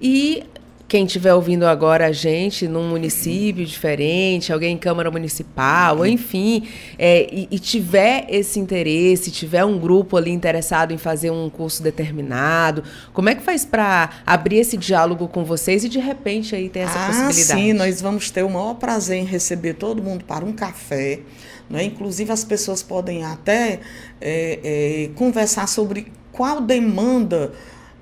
E 0.00 0.44
quem 0.88 1.04
estiver 1.04 1.34
ouvindo 1.34 1.64
agora 1.64 2.06
a 2.06 2.12
gente 2.12 2.68
num 2.68 2.88
município 2.88 3.66
diferente, 3.66 4.52
alguém 4.52 4.74
em 4.74 4.78
Câmara 4.78 5.10
Municipal, 5.10 6.06
enfim, 6.06 6.68
é, 6.96 7.26
e, 7.32 7.48
e, 7.50 7.58
tiver 7.58 8.26
esse 8.28 8.60
interesse, 8.60 9.30
tiver 9.30 9.64
um 9.64 9.78
grupo 9.78 10.16
ali 10.16 10.30
interessado 10.30 10.92
em 10.92 10.98
fazer 10.98 11.30
um 11.30 11.50
curso 11.50 11.82
determinado, 11.82 12.84
como 13.12 13.28
é 13.28 13.34
que 13.34 13.42
faz 13.42 13.64
para 13.64 14.10
abrir 14.24 14.58
esse 14.58 14.76
diálogo 14.76 15.26
com 15.26 15.44
vocês 15.44 15.82
e 15.84 15.88
de 15.88 15.98
repente 15.98 16.54
aí 16.54 16.68
ter 16.68 16.80
essa 16.80 16.98
ah, 16.98 17.06
possibilidade? 17.06 17.60
Sim, 17.60 17.72
nós 17.72 18.00
vamos 18.00 18.30
ter 18.30 18.44
o 18.44 18.50
maior 18.50 18.74
prazer 18.74 19.18
em 19.18 19.24
receber 19.24 19.74
todo 19.74 20.00
mundo 20.02 20.24
para 20.24 20.44
um 20.44 20.52
café. 20.52 21.20
Né? 21.68 21.82
Inclusive 21.82 22.30
as 22.30 22.44
pessoas 22.44 22.80
podem 22.80 23.24
até 23.24 23.80
é, 24.20 24.60
é, 24.62 25.10
conversar 25.16 25.66
sobre 25.66 26.12
qual 26.30 26.60
demanda 26.60 27.52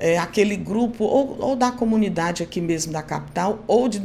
é, 0.04 0.18
aquele 0.18 0.54
grupo 0.54 1.02
ou, 1.02 1.38
ou, 1.40 1.56
da 1.56 1.72
comunidade 1.72 2.42
aqui 2.42 2.60
mesmo 2.60 2.92
da 2.92 3.02
capital 3.02 3.64
ou 3.66 3.88
de 3.88 3.98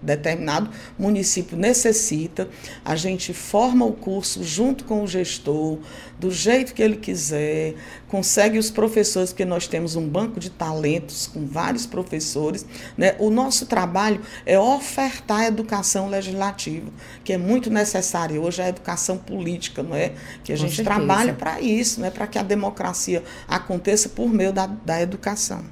determinado 0.00 0.70
município 0.96 1.56
necessita. 1.56 2.48
A 2.84 2.94
gente 2.94 3.34
forma 3.34 3.84
o 3.84 3.92
curso 3.92 4.44
junto 4.44 4.84
com 4.84 5.02
o 5.02 5.06
gestor, 5.08 5.78
do 6.22 6.30
jeito 6.30 6.72
que 6.72 6.80
ele 6.80 6.96
quiser, 6.96 7.74
consegue 8.06 8.56
os 8.56 8.70
professores, 8.70 9.30
porque 9.30 9.44
nós 9.44 9.66
temos 9.66 9.96
um 9.96 10.08
banco 10.08 10.38
de 10.38 10.50
talentos 10.50 11.26
com 11.26 11.44
vários 11.44 11.84
professores. 11.84 12.64
Né? 12.96 13.16
O 13.18 13.28
nosso 13.28 13.66
trabalho 13.66 14.20
é 14.46 14.56
ofertar 14.56 15.40
a 15.40 15.46
educação 15.48 16.08
legislativa, 16.08 16.88
que 17.24 17.32
é 17.32 17.36
muito 17.36 17.68
necessária 17.70 18.40
hoje, 18.40 18.62
a 18.62 18.68
educação 18.68 19.18
política, 19.18 19.82
não 19.82 19.96
é? 19.96 20.12
Que 20.44 20.52
a 20.52 20.56
com 20.56 20.62
gente 20.62 20.76
certeza. 20.76 20.96
trabalha 20.96 21.32
para 21.34 21.60
isso, 21.60 22.00
né? 22.00 22.08
para 22.08 22.28
que 22.28 22.38
a 22.38 22.42
democracia 22.44 23.24
aconteça 23.48 24.08
por 24.08 24.28
meio 24.28 24.52
da, 24.52 24.66
da 24.66 25.02
educação. 25.02 25.64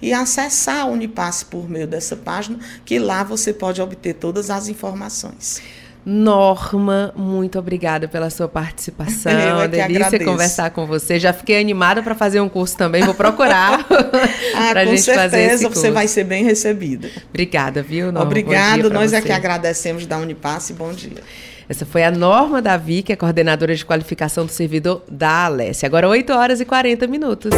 e 0.00 0.12
acessar 0.12 0.80
a 0.80 0.84
Unipasse 0.86 1.44
por 1.44 1.68
meio 1.70 1.86
dessa 1.86 2.16
página, 2.16 2.58
que 2.84 2.98
lá 2.98 3.22
você 3.22 3.52
pode 3.52 3.80
obter 3.80 4.14
todas 4.14 4.50
as 4.50 4.68
informações. 4.68 5.62
Norma, 6.04 7.12
muito 7.16 7.58
obrigada 7.58 8.08
pela 8.08 8.28
sua 8.28 8.48
participação. 8.48 9.32
É 9.62 9.68
delícia 9.68 10.06
agradeço. 10.06 10.24
conversar 10.24 10.70
com 10.70 10.86
você. 10.86 11.18
Já 11.18 11.32
fiquei 11.32 11.60
animada 11.60 12.02
para 12.02 12.14
fazer 12.14 12.40
um 12.40 12.48
curso 12.48 12.76
também, 12.76 13.02
vou 13.04 13.14
procurar 13.14 13.84
ah, 14.54 14.68
para 14.70 14.80
a 14.80 14.84
gente 14.84 15.02
certeza, 15.02 15.22
fazer 15.30 15.42
esse 15.42 15.64
curso. 15.64 15.80
você 15.80 15.90
vai 15.90 16.08
ser 16.08 16.24
bem 16.24 16.44
recebida. 16.44 17.08
Obrigada, 17.28 17.82
viu, 17.82 18.06
Norma? 18.06 18.22
Obrigado, 18.22 18.90
nós 18.90 19.10
você. 19.10 19.16
é 19.16 19.20
que 19.20 19.32
agradecemos 19.32 20.06
da 20.06 20.18
Unipasse. 20.18 20.72
Bom 20.72 20.92
dia. 20.92 21.22
Essa 21.68 21.86
foi 21.86 22.02
a 22.04 22.10
Norma 22.10 22.60
Davi, 22.60 23.02
que 23.02 23.12
é 23.12 23.16
coordenadora 23.16 23.74
de 23.74 23.84
qualificação 23.84 24.44
do 24.44 24.52
servidor 24.52 25.02
da 25.08 25.46
Alessia. 25.46 25.86
Agora 25.86 26.08
8 26.08 26.32
horas 26.32 26.60
e 26.60 26.64
40 26.64 27.06
minutos. 27.06 27.50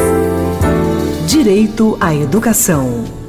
Direito 1.26 1.96
à 2.00 2.14
educação. 2.14 3.23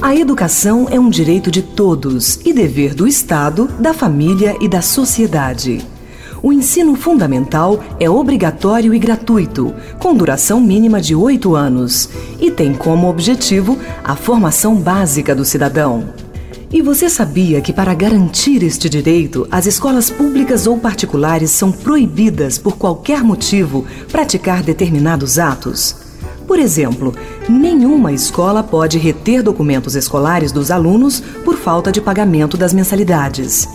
A 0.00 0.14
educação 0.14 0.86
é 0.88 0.98
um 0.98 1.10
direito 1.10 1.50
de 1.50 1.60
todos 1.60 2.38
e 2.44 2.52
dever 2.52 2.94
do 2.94 3.04
Estado, 3.04 3.66
da 3.80 3.92
família 3.92 4.56
e 4.60 4.68
da 4.68 4.80
sociedade. 4.80 5.84
O 6.40 6.52
ensino 6.52 6.94
fundamental 6.94 7.82
é 7.98 8.08
obrigatório 8.08 8.94
e 8.94 8.98
gratuito, 8.98 9.74
com 9.98 10.14
duração 10.14 10.60
mínima 10.60 11.00
de 11.00 11.16
oito 11.16 11.56
anos, 11.56 12.08
e 12.38 12.48
tem 12.48 12.74
como 12.74 13.08
objetivo 13.08 13.76
a 14.04 14.14
formação 14.14 14.76
básica 14.76 15.34
do 15.34 15.44
cidadão. 15.44 16.10
E 16.72 16.80
você 16.80 17.10
sabia 17.10 17.60
que, 17.60 17.72
para 17.72 17.92
garantir 17.92 18.62
este 18.62 18.88
direito, 18.88 19.48
as 19.50 19.66
escolas 19.66 20.10
públicas 20.10 20.68
ou 20.68 20.78
particulares 20.78 21.50
são 21.50 21.72
proibidas, 21.72 22.56
por 22.56 22.76
qualquer 22.76 23.24
motivo, 23.24 23.84
praticar 24.12 24.62
determinados 24.62 25.40
atos? 25.40 26.07
Por 26.48 26.58
exemplo, 26.58 27.14
nenhuma 27.46 28.10
escola 28.10 28.62
pode 28.62 28.96
reter 28.96 29.42
documentos 29.42 29.94
escolares 29.94 30.50
dos 30.50 30.70
alunos 30.70 31.20
por 31.44 31.58
falta 31.58 31.92
de 31.92 32.00
pagamento 32.00 32.56
das 32.56 32.72
mensalidades. 32.72 33.68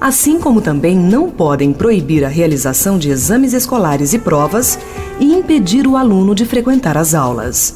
Assim 0.00 0.38
como 0.38 0.60
também 0.60 0.96
não 0.96 1.28
podem 1.28 1.72
proibir 1.72 2.24
a 2.24 2.28
realização 2.28 2.96
de 2.96 3.10
exames 3.10 3.52
escolares 3.52 4.14
e 4.14 4.20
provas 4.20 4.78
e 5.18 5.34
impedir 5.34 5.84
o 5.84 5.96
aluno 5.96 6.32
de 6.32 6.46
frequentar 6.46 6.96
as 6.96 7.12
aulas. 7.12 7.74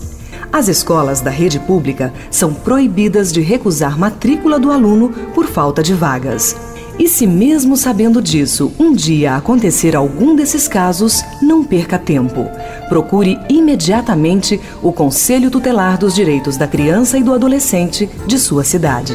As 0.52 0.68
escolas 0.68 1.20
da 1.20 1.30
rede 1.30 1.58
pública 1.58 2.14
são 2.30 2.54
proibidas 2.54 3.32
de 3.32 3.40
recusar 3.40 3.98
matrícula 3.98 4.60
do 4.60 4.70
aluno 4.70 5.10
por 5.34 5.46
falta 5.46 5.82
de 5.82 5.92
vagas. 5.92 6.54
E 6.98 7.08
se 7.08 7.26
mesmo 7.26 7.76
sabendo 7.76 8.22
disso, 8.22 8.72
um 8.78 8.94
dia 8.94 9.36
acontecer 9.36 9.94
algum 9.94 10.34
desses 10.34 10.66
casos, 10.66 11.22
não 11.42 11.62
perca 11.62 11.98
tempo. 11.98 12.48
Procure 12.88 13.38
imediatamente 13.50 14.58
o 14.82 14.90
Conselho 14.90 15.50
Tutelar 15.50 15.98
dos 15.98 16.14
Direitos 16.14 16.56
da 16.56 16.66
Criança 16.66 17.18
e 17.18 17.22
do 17.22 17.34
Adolescente 17.34 18.08
de 18.26 18.38
sua 18.38 18.64
cidade. 18.64 19.14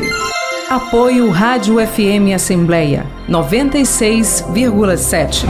Apoio 0.69 1.32
Rádio 1.32 1.77
FM 1.86 2.36
Assembleia 2.36 3.07
96,7. 3.27 5.45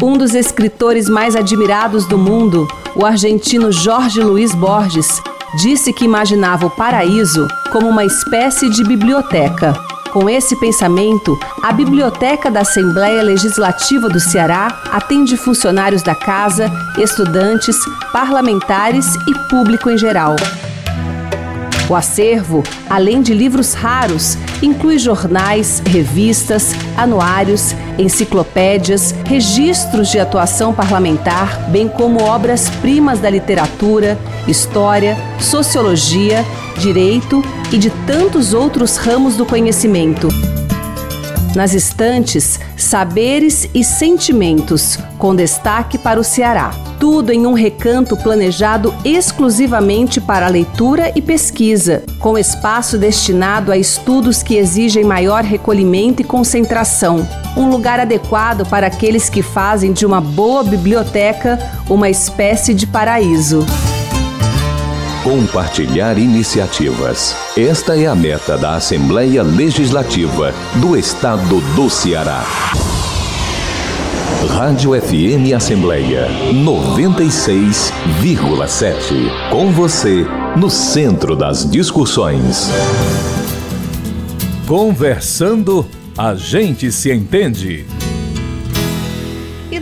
Um 0.00 0.16
dos 0.16 0.32
escritores 0.34 1.08
mais 1.08 1.34
admirados 1.34 2.06
do 2.06 2.16
mundo, 2.16 2.68
o 2.94 3.04
argentino 3.04 3.72
Jorge 3.72 4.22
Luiz 4.22 4.54
Borges, 4.54 5.20
disse 5.54 5.92
que 5.92 6.04
imaginava 6.04 6.66
o 6.66 6.70
paraíso 6.70 7.46
como 7.70 7.88
uma 7.88 8.04
espécie 8.04 8.68
de 8.68 8.84
biblioteca. 8.84 9.74
Com 10.12 10.30
esse 10.30 10.56
pensamento, 10.56 11.38
a 11.62 11.72
Biblioteca 11.72 12.50
da 12.50 12.60
Assembleia 12.60 13.22
Legislativa 13.22 14.08
do 14.08 14.18
Ceará 14.18 14.82
atende 14.90 15.36
funcionários 15.36 16.02
da 16.02 16.14
casa, 16.14 16.70
estudantes, 16.96 17.76
parlamentares 18.12 19.14
e 19.26 19.34
público 19.48 19.90
em 19.90 19.98
geral. 19.98 20.36
O 21.88 21.94
acervo, 21.94 22.64
além 22.90 23.22
de 23.22 23.32
livros 23.32 23.72
raros, 23.72 24.36
inclui 24.60 24.98
jornais, 24.98 25.80
revistas, 25.86 26.72
anuários, 26.96 27.74
enciclopédias, 27.96 29.14
registros 29.24 30.08
de 30.08 30.18
atuação 30.18 30.74
parlamentar, 30.74 31.70
bem 31.70 31.88
como 31.88 32.22
obras-primas 32.24 33.20
da 33.20 33.30
literatura, 33.30 34.18
história, 34.48 35.16
sociologia, 35.38 36.44
direito 36.78 37.42
e 37.72 37.78
de 37.78 37.90
tantos 38.06 38.52
outros 38.52 38.96
ramos 38.96 39.36
do 39.36 39.46
conhecimento. 39.46 40.28
Nas 41.54 41.72
estantes, 41.74 42.60
saberes 42.76 43.68
e 43.74 43.82
sentimentos, 43.82 44.98
com 45.18 45.34
destaque 45.34 45.96
para 45.96 46.20
o 46.20 46.24
Ceará. 46.24 46.70
Tudo 46.98 47.32
em 47.32 47.46
um 47.46 47.52
recanto 47.52 48.16
planejado 48.16 48.94
exclusivamente 49.04 50.20
para 50.20 50.48
leitura 50.48 51.12
e 51.14 51.22
pesquisa, 51.22 52.02
com 52.18 52.36
espaço 52.38 52.98
destinado 52.98 53.70
a 53.70 53.76
estudos 53.76 54.42
que 54.42 54.56
exigem 54.56 55.04
maior 55.04 55.44
recolhimento 55.44 56.22
e 56.22 56.24
concentração. 56.24 57.26
Um 57.56 57.68
lugar 57.68 58.00
adequado 58.00 58.66
para 58.68 58.86
aqueles 58.86 59.28
que 59.28 59.42
fazem 59.42 59.92
de 59.92 60.04
uma 60.04 60.20
boa 60.20 60.62
biblioteca 60.62 61.58
uma 61.88 62.10
espécie 62.10 62.74
de 62.74 62.86
paraíso. 62.86 63.64
Compartilhar 65.26 66.16
iniciativas. 66.18 67.34
Esta 67.56 67.98
é 67.98 68.06
a 68.06 68.14
meta 68.14 68.56
da 68.56 68.76
Assembleia 68.76 69.42
Legislativa 69.42 70.54
do 70.76 70.96
Estado 70.96 71.60
do 71.74 71.90
Ceará. 71.90 72.44
Rádio 74.48 74.92
FM 74.92 75.52
Assembleia 75.52 76.28
96,7. 76.52 79.50
Com 79.50 79.72
você, 79.72 80.24
no 80.56 80.70
centro 80.70 81.34
das 81.34 81.68
discussões. 81.68 82.70
Conversando, 84.64 85.84
a 86.16 86.36
gente 86.36 86.92
se 86.92 87.12
entende. 87.12 87.84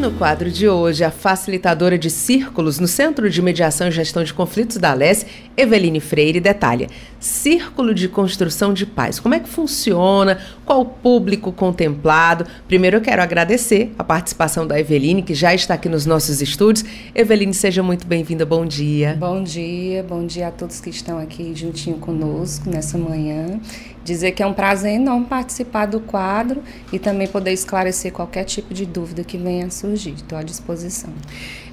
No 0.04 0.10
quadro 0.10 0.50
de 0.50 0.68
hoje, 0.68 1.02
a 1.02 1.10
facilitadora 1.10 1.96
de 1.96 2.10
círculos 2.10 2.78
no 2.78 2.86
Centro 2.86 3.30
de 3.30 3.40
Mediação 3.40 3.88
e 3.88 3.90
Gestão 3.90 4.22
de 4.22 4.34
Conflitos 4.34 4.76
da 4.76 4.90
Alesse, 4.90 5.24
Eveline 5.56 5.98
Freire, 5.98 6.40
detalha: 6.40 6.88
Círculo 7.18 7.94
de 7.94 8.06
Construção 8.06 8.74
de 8.74 8.84
Paz. 8.84 9.18
Como 9.18 9.34
é 9.34 9.40
que 9.40 9.48
funciona? 9.48 10.38
Qual 10.66 10.82
o 10.82 10.84
público 10.84 11.50
contemplado? 11.50 12.44
Primeiro 12.68 12.98
eu 12.98 13.00
quero 13.00 13.22
agradecer 13.22 13.94
a 13.98 14.04
participação 14.04 14.66
da 14.66 14.78
Eveline, 14.78 15.22
que 15.22 15.32
já 15.32 15.54
está 15.54 15.72
aqui 15.72 15.88
nos 15.88 16.04
nossos 16.04 16.42
estúdios. 16.42 16.84
Eveline, 17.14 17.54
seja 17.54 17.82
muito 17.82 18.06
bem-vinda. 18.06 18.44
Bom 18.44 18.66
dia. 18.66 19.16
Bom 19.18 19.42
dia, 19.42 20.02
bom 20.02 20.26
dia 20.26 20.48
a 20.48 20.50
todos 20.50 20.82
que 20.82 20.90
estão 20.90 21.18
aqui 21.18 21.54
juntinho 21.54 21.96
conosco 21.96 22.68
nessa 22.68 22.98
manhã 22.98 23.58
dizer 24.04 24.32
que 24.32 24.42
é 24.42 24.46
um 24.46 24.52
prazer 24.52 24.92
enorme 24.92 25.26
participar 25.26 25.86
do 25.86 25.98
quadro 25.98 26.62
e 26.92 26.98
também 26.98 27.26
poder 27.26 27.52
esclarecer 27.52 28.12
qualquer 28.12 28.44
tipo 28.44 28.74
de 28.74 28.84
dúvida 28.84 29.24
que 29.24 29.38
venha 29.38 29.66
a 29.66 29.70
surgir. 29.70 30.14
Estou 30.14 30.38
à 30.38 30.42
disposição. 30.42 31.10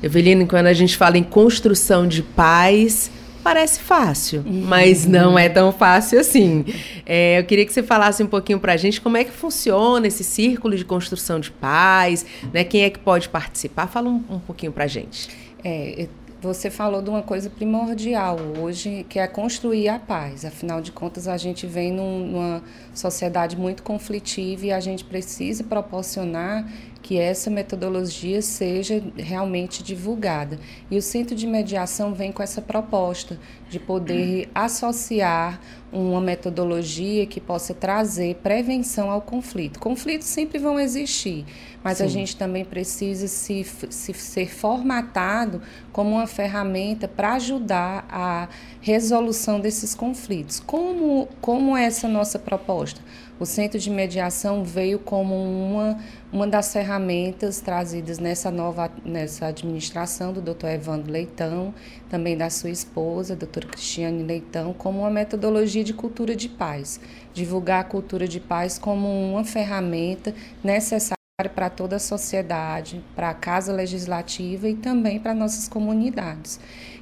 Evelina, 0.01 0.45
quando 0.45 0.67
a 0.67 0.73
gente 0.73 0.97
fala 0.97 1.17
em 1.17 1.23
construção 1.23 2.07
de 2.07 2.23
paz, 2.23 3.11
parece 3.43 3.79
fácil, 3.79 4.43
uhum. 4.45 4.63
mas 4.65 5.05
não 5.05 5.37
é 5.37 5.49
tão 5.49 5.71
fácil 5.71 6.19
assim. 6.19 6.65
É, 7.05 7.39
eu 7.39 7.43
queria 7.43 7.65
que 7.65 7.73
você 7.73 7.83
falasse 7.83 8.23
um 8.23 8.27
pouquinho 8.27 8.59
para 8.59 8.73
a 8.73 8.77
gente 8.77 9.01
como 9.01 9.17
é 9.17 9.23
que 9.23 9.31
funciona 9.31 10.07
esse 10.07 10.23
círculo 10.23 10.75
de 10.75 10.85
construção 10.85 11.39
de 11.39 11.51
paz, 11.51 12.25
né? 12.53 12.63
Quem 12.63 12.83
é 12.83 12.89
que 12.89 12.99
pode 12.99 13.29
participar? 13.29 13.87
Fala 13.87 14.09
um, 14.09 14.23
um 14.29 14.39
pouquinho 14.39 14.71
para 14.71 14.85
a 14.85 14.87
gente. 14.87 15.29
É, 15.63 16.07
você 16.41 16.71
falou 16.71 17.03
de 17.03 17.09
uma 17.09 17.21
coisa 17.21 17.49
primordial 17.49 18.37
hoje, 18.59 19.05
que 19.07 19.19
é 19.19 19.27
construir 19.27 19.87
a 19.89 19.99
paz. 19.99 20.43
Afinal 20.43 20.81
de 20.81 20.91
contas, 20.91 21.27
a 21.27 21.37
gente 21.37 21.67
vem 21.67 21.93
num, 21.93 22.27
numa 22.27 22.63
sociedade 22.95 23.55
muito 23.55 23.83
conflitiva 23.83 24.65
e 24.65 24.71
a 24.71 24.79
gente 24.79 25.03
precisa 25.03 25.63
proporcionar 25.63 26.67
que 27.11 27.19
essa 27.19 27.49
metodologia 27.49 28.41
seja 28.41 29.03
realmente 29.17 29.83
divulgada. 29.83 30.57
E 30.89 30.95
o 30.97 31.01
Centro 31.01 31.35
de 31.35 31.45
Mediação 31.45 32.13
vem 32.13 32.31
com 32.31 32.41
essa 32.41 32.61
proposta 32.61 33.37
de 33.69 33.79
poder 33.79 34.49
associar 34.55 35.59
uma 35.91 36.21
metodologia 36.21 37.25
que 37.25 37.41
possa 37.41 37.73
trazer 37.73 38.35
prevenção 38.35 39.11
ao 39.11 39.19
conflito. 39.19 39.77
Conflitos 39.77 40.25
sempre 40.25 40.57
vão 40.57 40.79
existir, 40.79 41.43
mas 41.83 41.97
Sim. 41.97 42.05
a 42.05 42.07
gente 42.07 42.37
também 42.37 42.63
precisa 42.63 43.27
se, 43.27 43.65
se 43.89 44.13
ser 44.13 44.47
formatado 44.47 45.61
como 45.91 46.11
uma 46.11 46.27
ferramenta 46.27 47.09
para 47.09 47.33
ajudar 47.33 48.05
a 48.09 48.47
resolução 48.79 49.59
desses 49.59 49.93
conflitos. 49.93 50.61
Como, 50.61 51.27
como 51.41 51.75
é 51.75 51.83
essa 51.83 52.07
nossa 52.07 52.39
proposta? 52.39 53.01
O 53.41 53.45
Centro 53.47 53.79
de 53.79 53.89
Mediação 53.89 54.63
veio 54.63 54.99
como 54.99 55.33
uma, 55.33 55.97
uma 56.31 56.45
das 56.45 56.71
ferramentas 56.71 57.59
trazidas 57.59 58.19
nessa 58.19 58.51
nova 58.51 58.91
nessa 59.03 59.47
administração 59.47 60.31
do 60.31 60.39
Dr. 60.39 60.67
Evandro 60.67 61.11
Leitão, 61.11 61.73
também 62.07 62.37
da 62.37 62.51
sua 62.51 62.69
esposa, 62.69 63.35
Dr. 63.35 63.65
Cristiane 63.65 64.21
Leitão, 64.21 64.73
como 64.73 64.99
uma 64.99 65.09
metodologia 65.09 65.83
de 65.83 65.91
cultura 65.91 66.35
de 66.35 66.47
paz. 66.47 66.99
Divulgar 67.33 67.81
a 67.81 67.83
cultura 67.83 68.27
de 68.27 68.39
paz 68.39 68.77
como 68.77 69.07
uma 69.07 69.43
ferramenta 69.43 70.35
necessária 70.63 71.17
para 71.55 71.67
toda 71.67 71.95
a 71.95 71.99
sociedade, 71.99 73.03
para 73.15 73.31
a 73.31 73.33
Casa 73.33 73.73
Legislativa 73.73 74.69
e 74.69 74.75
também 74.75 75.19
para 75.19 75.33
nossas 75.33 75.67
comunidades. 75.67 76.59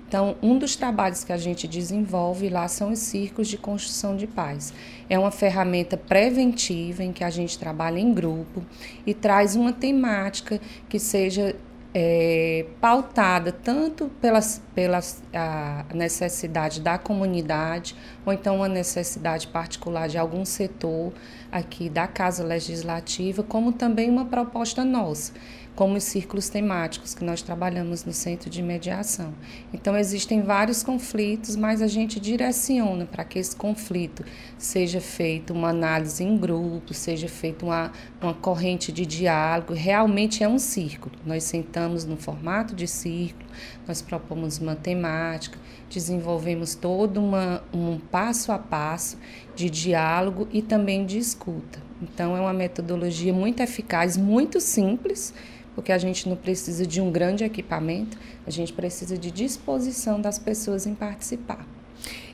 Então, 0.09 0.35
um 0.41 0.57
dos 0.57 0.75
trabalhos 0.75 1.23
que 1.23 1.31
a 1.31 1.37
gente 1.37 1.67
desenvolve 1.67 2.49
lá 2.49 2.67
são 2.67 2.91
os 2.91 2.97
círculos 2.97 3.47
de 3.47 3.59
construção 3.59 4.17
de 4.17 4.25
paz. 4.25 4.73
É 5.09 5.17
uma 5.17 5.31
ferramenta 5.31 5.97
preventiva 5.97 7.03
em 7.03 7.11
que 7.11 7.23
a 7.23 7.29
gente 7.29 7.57
trabalha 7.57 7.99
em 7.99 8.13
grupo 8.13 8.63
e 9.05 9.13
traz 9.13 9.55
uma 9.55 9.73
temática 9.73 10.61
que 10.87 10.99
seja 10.99 11.55
é, 11.93 12.67
pautada 12.79 13.51
tanto 13.51 14.09
pela, 14.21 14.39
pela 14.75 14.99
necessidade 15.93 16.79
da 16.81 16.97
comunidade 16.99 17.95
ou 18.25 18.31
então 18.31 18.57
uma 18.57 18.67
necessidade 18.67 19.47
particular 19.47 20.07
de 20.07 20.17
algum 20.17 20.45
setor 20.45 21.11
aqui 21.51 21.89
da 21.89 22.07
Casa 22.07 22.43
Legislativa, 22.43 23.41
como 23.41 23.71
também 23.71 24.09
uma 24.09 24.25
proposta 24.25 24.85
nossa 24.85 25.33
como 25.79 25.95
os 25.95 26.03
círculos 26.03 26.49
temáticos 26.49 27.13
que 27.13 27.23
nós 27.23 27.41
trabalhamos 27.41 28.03
no 28.03 28.11
centro 28.11 28.49
de 28.49 28.61
mediação. 28.61 29.33
Então, 29.73 29.95
existem 29.95 30.41
vários 30.41 30.83
conflitos, 30.83 31.55
mas 31.55 31.81
a 31.81 31.87
gente 31.87 32.19
direciona 32.19 33.05
para 33.05 33.23
que 33.23 33.39
esse 33.39 33.55
conflito 33.55 34.25
seja 34.57 34.99
feito 34.99 35.53
uma 35.53 35.69
análise 35.69 36.21
em 36.21 36.35
grupo, 36.35 36.93
seja 36.93 37.29
feita 37.29 37.65
uma, 37.65 37.93
uma 38.21 38.33
corrente 38.33 38.91
de 38.91 39.05
diálogo. 39.05 39.73
Realmente 39.73 40.43
é 40.43 40.49
um 40.49 40.59
círculo. 40.59 41.15
Nós 41.25 41.45
sentamos 41.45 42.03
no 42.03 42.17
formato 42.17 42.75
de 42.75 42.85
círculo, 42.85 43.49
nós 43.87 44.01
propomos 44.01 44.57
uma 44.57 44.75
temática, 44.75 45.57
desenvolvemos 45.89 46.75
todo 46.75 47.21
uma, 47.21 47.63
um 47.73 47.97
passo 47.97 48.51
a 48.51 48.59
passo 48.59 49.17
de 49.55 49.69
diálogo 49.69 50.45
e 50.51 50.61
também 50.61 51.05
de 51.05 51.17
escuta. 51.17 51.79
Então, 52.01 52.35
é 52.35 52.41
uma 52.41 52.53
metodologia 52.53 53.33
muito 53.33 53.61
eficaz, 53.61 54.17
muito 54.17 54.59
simples 54.59 55.33
porque 55.79 55.93
a 55.93 55.97
gente 55.97 56.27
não 56.27 56.35
precisa 56.35 56.85
de 56.85 56.99
um 56.99 57.09
grande 57.09 57.45
equipamento, 57.45 58.17
a 58.45 58.51
gente 58.51 58.73
precisa 58.73 59.17
de 59.17 59.31
disposição 59.31 60.19
das 60.19 60.37
pessoas 60.37 60.85
em 60.85 60.93
participar. 60.93 61.65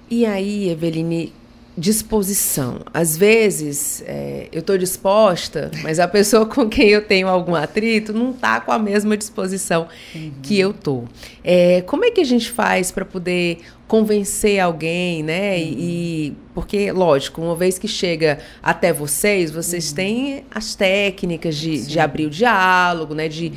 E 0.10 0.26
aí, 0.26 0.68
Eveline, 0.68 1.32
disposição. 1.78 2.82
Às 2.92 3.16
vezes 3.16 4.04
é, 4.08 4.50
eu 4.52 4.62
estou 4.62 4.80
disposta, 4.80 5.70
mas 5.84 6.00
a 6.00 6.08
pessoa 6.08 6.46
com 6.50 6.68
quem 6.68 6.90
eu 6.90 7.04
tenho 7.04 7.28
algum 7.28 7.54
atrito 7.54 8.12
não 8.12 8.32
está 8.32 8.60
com 8.60 8.72
a 8.72 8.80
mesma 8.80 9.16
disposição 9.16 9.88
uhum. 10.16 10.32
que 10.42 10.60
eu 10.60 10.74
tô. 10.74 11.04
É, 11.44 11.82
como 11.82 12.04
é 12.04 12.10
que 12.10 12.22
a 12.22 12.26
gente 12.26 12.50
faz 12.50 12.92
para 12.92 13.06
poder 13.06 13.60
convencer 13.88 14.60
alguém, 14.60 15.22
né? 15.24 15.56
Uhum. 15.58 15.76
E, 15.78 16.38
porque, 16.54 16.92
lógico, 16.92 17.42
uma 17.42 17.56
vez 17.56 17.78
que 17.78 17.88
chega 17.88 18.40
até 18.62 18.92
vocês, 18.92 19.52
vocês 19.52 19.90
uhum. 19.90 19.96
têm 19.96 20.46
as 20.54 20.76
técnicas 20.76 21.56
de, 21.56 21.86
de 21.86 22.00
abrir 22.00 22.26
o 22.26 22.30
diálogo, 22.30 23.14
né? 23.14 23.28
De 23.28 23.54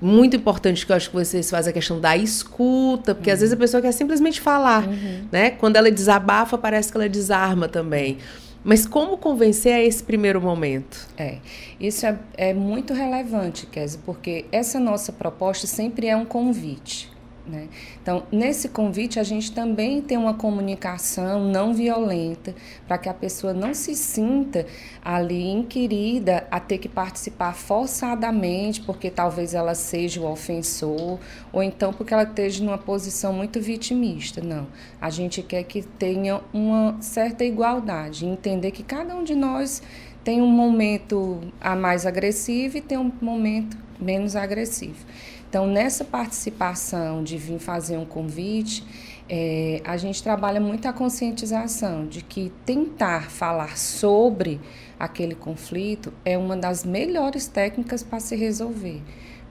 muito 0.00 0.36
importante 0.36 0.84
que 0.84 0.92
eu 0.92 0.96
acho 0.96 1.08
que 1.10 1.16
vocês 1.16 1.50
fazem 1.50 1.70
a 1.70 1.72
questão 1.72 2.00
da 2.00 2.16
escuta, 2.16 3.14
porque 3.14 3.30
uhum. 3.30 3.34
às 3.34 3.40
vezes 3.40 3.52
a 3.52 3.56
pessoa 3.56 3.82
quer 3.82 3.92
simplesmente 3.92 4.40
falar, 4.40 4.86
uhum. 4.86 5.26
né? 5.30 5.50
Quando 5.50 5.76
ela 5.76 5.90
desabafa, 5.90 6.56
parece 6.56 6.90
que 6.90 6.96
ela 6.96 7.08
desarma 7.08 7.68
também. 7.68 8.18
Mas 8.64 8.84
como 8.84 9.16
convencer 9.16 9.72
a 9.72 9.80
esse 9.80 10.02
primeiro 10.02 10.40
momento? 10.40 11.06
É, 11.16 11.38
isso 11.78 12.04
é, 12.04 12.18
é 12.36 12.52
muito 12.52 12.92
relevante, 12.92 13.64
Kézia, 13.64 14.00
porque 14.04 14.44
essa 14.50 14.80
nossa 14.80 15.12
proposta 15.12 15.68
sempre 15.68 16.08
é 16.08 16.16
um 16.16 16.24
convite. 16.24 17.15
Né? 17.46 17.68
Então, 18.02 18.24
nesse 18.32 18.68
convite, 18.68 19.20
a 19.20 19.22
gente 19.22 19.52
também 19.52 20.02
tem 20.02 20.18
uma 20.18 20.34
comunicação 20.34 21.44
não 21.44 21.72
violenta, 21.72 22.54
para 22.88 22.98
que 22.98 23.08
a 23.08 23.14
pessoa 23.14 23.54
não 23.54 23.72
se 23.72 23.94
sinta 23.94 24.66
ali 25.04 25.48
inquirida 25.48 26.46
a 26.50 26.58
ter 26.58 26.78
que 26.78 26.88
participar 26.88 27.54
forçadamente, 27.54 28.80
porque 28.80 29.10
talvez 29.10 29.54
ela 29.54 29.74
seja 29.76 30.20
o 30.20 30.30
ofensor, 30.30 31.20
ou 31.52 31.62
então 31.62 31.92
porque 31.92 32.12
ela 32.12 32.24
esteja 32.24 32.64
numa 32.64 32.78
posição 32.78 33.32
muito 33.32 33.60
vitimista. 33.60 34.40
Não. 34.40 34.66
A 35.00 35.08
gente 35.08 35.40
quer 35.42 35.62
que 35.62 35.82
tenha 35.82 36.40
uma 36.52 36.96
certa 37.00 37.44
igualdade, 37.44 38.26
entender 38.26 38.72
que 38.72 38.82
cada 38.82 39.14
um 39.14 39.22
de 39.22 39.36
nós 39.36 39.82
tem 40.24 40.42
um 40.42 40.50
momento 40.50 41.40
a 41.60 41.76
mais 41.76 42.04
agressivo 42.04 42.78
e 42.78 42.80
tem 42.80 42.98
um 42.98 43.12
momento 43.20 43.76
menos 44.00 44.34
agressivo. 44.34 45.06
Então, 45.48 45.66
nessa 45.66 46.04
participação 46.04 47.22
de 47.22 47.36
vir 47.36 47.58
fazer 47.58 47.96
um 47.96 48.04
convite, 48.04 48.84
é, 49.28 49.80
a 49.84 49.96
gente 49.96 50.22
trabalha 50.22 50.60
muito 50.60 50.86
a 50.86 50.92
conscientização 50.92 52.06
de 52.06 52.22
que 52.22 52.52
tentar 52.64 53.30
falar 53.30 53.76
sobre 53.76 54.60
aquele 54.98 55.34
conflito 55.34 56.12
é 56.24 56.38
uma 56.38 56.56
das 56.56 56.84
melhores 56.84 57.46
técnicas 57.46 58.02
para 58.02 58.20
se 58.20 58.36
resolver, 58.36 59.02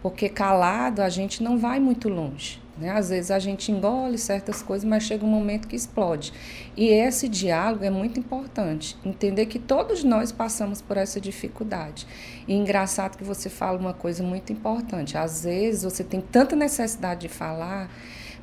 porque 0.01 0.29
calado 0.29 1.01
a 1.01 1.09
gente 1.09 1.43
não 1.43 1.57
vai 1.57 1.79
muito 1.79 2.07
longe. 2.09 2.64
Né? 2.77 2.89
Às 2.89 3.09
vezes 3.09 3.31
a 3.31 3.39
gente 3.39 3.71
engole 3.71 4.17
certas 4.17 4.61
coisas, 4.61 4.87
mas 4.87 5.03
chega 5.03 5.25
um 5.25 5.29
momento 5.29 5.67
que 5.67 5.75
explode. 5.75 6.33
E 6.75 6.87
esse 6.87 7.29
diálogo 7.29 7.85
é 7.85 7.89
muito 7.89 8.19
importante. 8.19 8.97
Entender 9.05 9.45
que 9.45 9.57
todos 9.57 10.03
nós 10.03 10.31
passamos 10.31 10.81
por 10.81 10.97
essa 10.97 11.21
dificuldade. 11.21 12.05
E 12.47 12.53
engraçado 12.53 13.17
que 13.17 13.23
você 13.23 13.49
fala 13.49 13.77
uma 13.77 13.93
coisa 13.93 14.23
muito 14.23 14.51
importante. 14.51 15.17
Às 15.17 15.43
vezes 15.43 15.83
você 15.83 16.03
tem 16.03 16.19
tanta 16.19 16.55
necessidade 16.55 17.21
de 17.21 17.29
falar, 17.29 17.89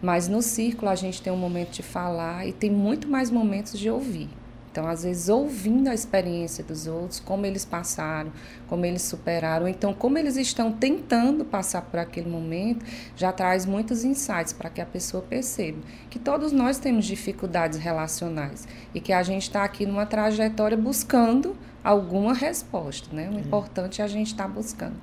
mas 0.00 0.28
no 0.28 0.40
círculo 0.40 0.90
a 0.90 0.94
gente 0.94 1.20
tem 1.20 1.32
um 1.32 1.36
momento 1.36 1.70
de 1.70 1.82
falar 1.82 2.46
e 2.46 2.52
tem 2.52 2.70
muito 2.70 3.06
mais 3.08 3.30
momentos 3.30 3.78
de 3.78 3.90
ouvir. 3.90 4.28
Então, 4.72 4.88
às 4.88 5.04
vezes, 5.04 5.28
ouvindo 5.28 5.88
a 5.88 5.94
experiência 5.94 6.64
dos 6.64 6.86
outros, 6.86 7.20
como 7.20 7.44
eles 7.44 7.62
passaram, 7.62 8.32
como 8.66 8.86
eles 8.86 9.02
superaram, 9.02 9.68
então, 9.68 9.92
como 9.92 10.16
eles 10.16 10.34
estão 10.36 10.72
tentando 10.72 11.44
passar 11.44 11.82
por 11.82 12.00
aquele 12.00 12.30
momento, 12.30 12.82
já 13.14 13.30
traz 13.30 13.66
muitos 13.66 14.02
insights 14.02 14.54
para 14.54 14.70
que 14.70 14.80
a 14.80 14.86
pessoa 14.86 15.22
perceba 15.22 15.76
que 16.08 16.18
todos 16.18 16.52
nós 16.52 16.78
temos 16.78 17.04
dificuldades 17.04 17.78
relacionais 17.78 18.66
e 18.94 19.00
que 19.00 19.12
a 19.12 19.22
gente 19.22 19.42
está 19.42 19.62
aqui 19.62 19.84
numa 19.84 20.06
trajetória 20.06 20.76
buscando 20.76 21.54
alguma 21.84 22.32
resposta, 22.32 23.14
né? 23.14 23.28
O 23.30 23.38
importante 23.38 24.00
é 24.00 24.04
a 24.04 24.08
gente 24.08 24.28
estar 24.28 24.44
tá 24.44 24.48
buscando. 24.48 24.96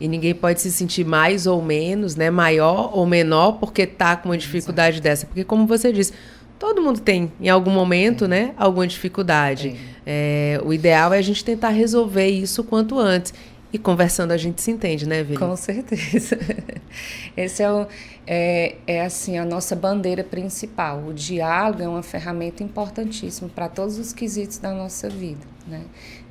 E 0.00 0.08
ninguém 0.08 0.34
pode 0.34 0.62
se 0.62 0.72
sentir 0.72 1.04
mais 1.04 1.46
ou 1.46 1.60
menos, 1.60 2.16
né, 2.16 2.30
maior 2.30 2.90
ou 2.96 3.04
menor 3.04 3.52
porque 3.52 3.82
está 3.82 4.16
com 4.16 4.30
uma 4.30 4.38
dificuldade 4.38 4.96
Exato. 4.96 5.02
dessa, 5.02 5.26
porque 5.26 5.44
como 5.44 5.66
você 5.66 5.92
disse, 5.92 6.14
todo 6.58 6.82
mundo 6.82 7.00
tem, 7.00 7.32
em 7.40 7.48
algum 7.48 7.70
momento, 7.70 8.24
é. 8.24 8.28
né, 8.28 8.54
alguma 8.56 8.86
dificuldade. 8.86 9.76
É. 9.90 9.94
É, 10.06 10.60
o 10.64 10.72
ideal 10.72 11.12
é 11.12 11.18
a 11.18 11.22
gente 11.22 11.44
tentar 11.44 11.70
resolver 11.70 12.28
isso 12.28 12.62
quanto 12.64 12.98
antes. 12.98 13.32
E 13.72 13.78
conversando 13.78 14.30
a 14.30 14.36
gente 14.36 14.62
se 14.62 14.70
entende, 14.70 15.04
né, 15.04 15.24
Vini? 15.24 15.36
Com 15.36 15.56
certeza. 15.56 16.38
Esse 17.36 17.60
é, 17.60 17.72
o, 17.72 17.88
é, 18.24 18.76
é 18.86 19.04
assim 19.04 19.36
a 19.36 19.44
nossa 19.44 19.74
bandeira 19.74 20.22
principal. 20.22 21.02
O 21.08 21.12
diálogo 21.12 21.82
é 21.82 21.88
uma 21.88 22.02
ferramenta 22.02 22.62
importantíssima 22.62 23.50
para 23.52 23.68
todos 23.68 23.98
os 23.98 24.12
quesitos 24.12 24.58
da 24.58 24.72
nossa 24.72 25.08
vida, 25.08 25.44
né? 25.66 25.82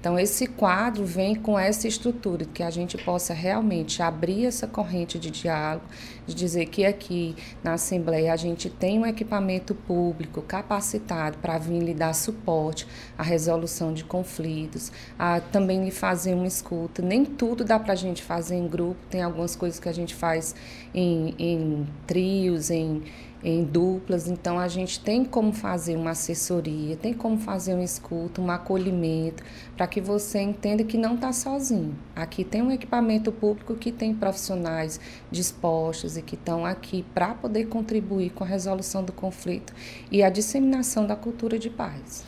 Então, 0.04 0.20
esse 0.20 0.48
quadro 0.48 1.06
vem 1.06 1.34
com 1.34 1.58
essa 1.58 1.88
estrutura, 1.88 2.44
que 2.44 2.62
a 2.62 2.70
gente 2.70 2.98
possa 2.98 3.34
realmente 3.34 4.04
abrir 4.04 4.46
essa 4.46 4.68
corrente 4.68 5.18
de 5.18 5.32
diálogo, 5.32 5.86
de 6.28 6.36
dizer 6.36 6.66
que 6.66 6.86
aqui 6.86 7.38
na 7.64 7.76
Assembleia 7.76 8.34
a 8.34 8.36
gente 8.36 8.70
tem 8.70 9.00
um 9.00 9.06
equipamento 9.06 9.74
público 9.74 10.42
capacitado 10.42 11.38
para 11.38 11.58
vir 11.58 11.80
lhe 11.82 11.94
dar 11.94 12.14
suporte 12.14 12.86
à 13.18 13.24
resolução 13.24 13.94
de 13.94 14.04
conflitos, 14.04 14.92
a 15.18 15.40
também 15.40 15.86
lhe 15.86 15.92
fazer 15.92 16.34
uma 16.34 16.48
escuta. 16.48 17.02
Nem 17.02 17.24
tudo 17.24 17.64
dá 17.64 17.80
para 17.80 17.94
a 17.94 17.96
gente 17.96 18.22
fazer 18.22 18.56
em 18.56 18.68
grupo, 18.68 19.00
tem 19.10 19.22
algumas 19.22 19.56
coisas 19.56 19.80
que 19.80 19.88
a 19.88 19.94
gente 19.94 20.14
faz 20.14 20.54
em, 20.94 21.34
em 21.40 21.88
trios, 22.06 22.70
em 22.70 23.04
em 23.44 23.64
duplas, 23.64 24.28
então 24.28 24.58
a 24.58 24.68
gente 24.68 25.00
tem 25.00 25.26
como 25.26 25.52
fazer 25.52 25.98
uma 25.98 26.12
assessoria, 26.12 26.96
tem 26.96 27.14
como 27.14 27.38
fazer 27.38 27.74
um 27.74 27.84
escuta, 27.84 28.42
um 28.42 28.50
acolhimento, 28.50 29.44
para 29.76 29.86
que 29.86 30.00
você 30.00 30.40
entenda 30.40 30.84
que 30.84 30.98
não 30.98 31.16
está 31.16 31.34
sozinho. 31.34 31.96
Aqui 32.16 32.44
tem 32.44 32.62
um 32.62 32.72
equipamento 32.72 33.32
público 33.32 33.76
que 33.76 33.92
tem 33.92 34.16
profissionais 34.16 35.00
dispostos 35.30 36.16
e 36.16 36.22
que 36.22 36.36
estão 36.36 36.66
aqui 36.66 37.04
para 37.14 37.34
poder 37.34 37.66
contribuir 37.66 38.30
com 38.30 38.44
a 38.44 38.48
resolução 38.48 39.04
do 39.04 39.12
conflito 39.12 39.74
e 40.10 40.24
a 40.24 40.30
disseminação 40.30 41.06
da 41.06 41.16
cultura 41.16 41.60
de 41.60 41.70
paz. 41.70 42.24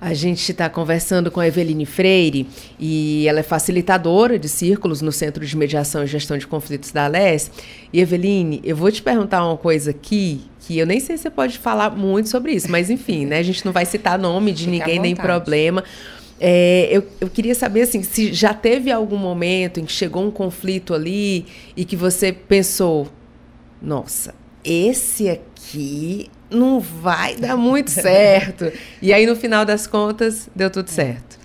A 0.00 0.14
gente 0.14 0.52
está 0.52 0.70
conversando 0.70 1.28
com 1.28 1.40
a 1.40 1.48
Eveline 1.48 1.84
Freire 1.84 2.46
e 2.78 3.26
ela 3.26 3.40
é 3.40 3.42
facilitadora 3.42 4.38
de 4.38 4.48
círculos 4.48 5.02
no 5.02 5.10
Centro 5.10 5.44
de 5.44 5.56
Mediação 5.56 6.04
e 6.04 6.06
Gestão 6.06 6.38
de 6.38 6.46
Conflitos 6.46 6.92
da 6.92 7.06
ALES. 7.06 7.50
E 7.92 8.00
Eveline, 8.00 8.60
eu 8.62 8.76
vou 8.76 8.92
te 8.92 9.02
perguntar 9.02 9.44
uma 9.44 9.56
coisa 9.56 9.90
aqui 9.90 10.42
que 10.60 10.78
eu 10.78 10.86
nem 10.86 11.00
sei 11.00 11.16
se 11.16 11.24
você 11.24 11.30
pode 11.30 11.58
falar 11.58 11.90
muito 11.90 12.28
sobre 12.28 12.52
isso, 12.52 12.70
mas 12.70 12.90
enfim, 12.90 13.26
né? 13.26 13.38
A 13.38 13.42
gente 13.42 13.64
não 13.64 13.72
vai 13.72 13.86
citar 13.86 14.18
nome 14.18 14.52
de 14.52 14.66
Fique 14.66 14.70
ninguém 14.70 15.00
nem 15.00 15.16
problema. 15.16 15.82
É, 16.40 16.88
eu, 16.92 17.04
eu 17.20 17.28
queria 17.28 17.54
saber 17.54 17.82
assim, 17.82 18.02
se 18.02 18.32
já 18.32 18.54
teve 18.54 18.92
algum 18.92 19.16
momento 19.16 19.80
em 19.80 19.84
que 19.84 19.92
chegou 19.92 20.24
um 20.24 20.30
conflito 20.30 20.94
ali 20.94 21.46
e 21.76 21.84
que 21.84 21.96
você 21.96 22.32
pensou, 22.32 23.08
nossa, 23.82 24.34
esse 24.62 25.28
aqui 25.28 26.30
não 26.50 26.80
vai 26.80 27.36
dar 27.36 27.56
muito 27.56 27.90
certo. 27.90 28.70
e 29.02 29.12
aí, 29.12 29.26
no 29.26 29.36
final 29.36 29.64
das 29.64 29.86
contas, 29.86 30.48
deu 30.54 30.70
tudo 30.70 30.88
certo. 30.88 31.38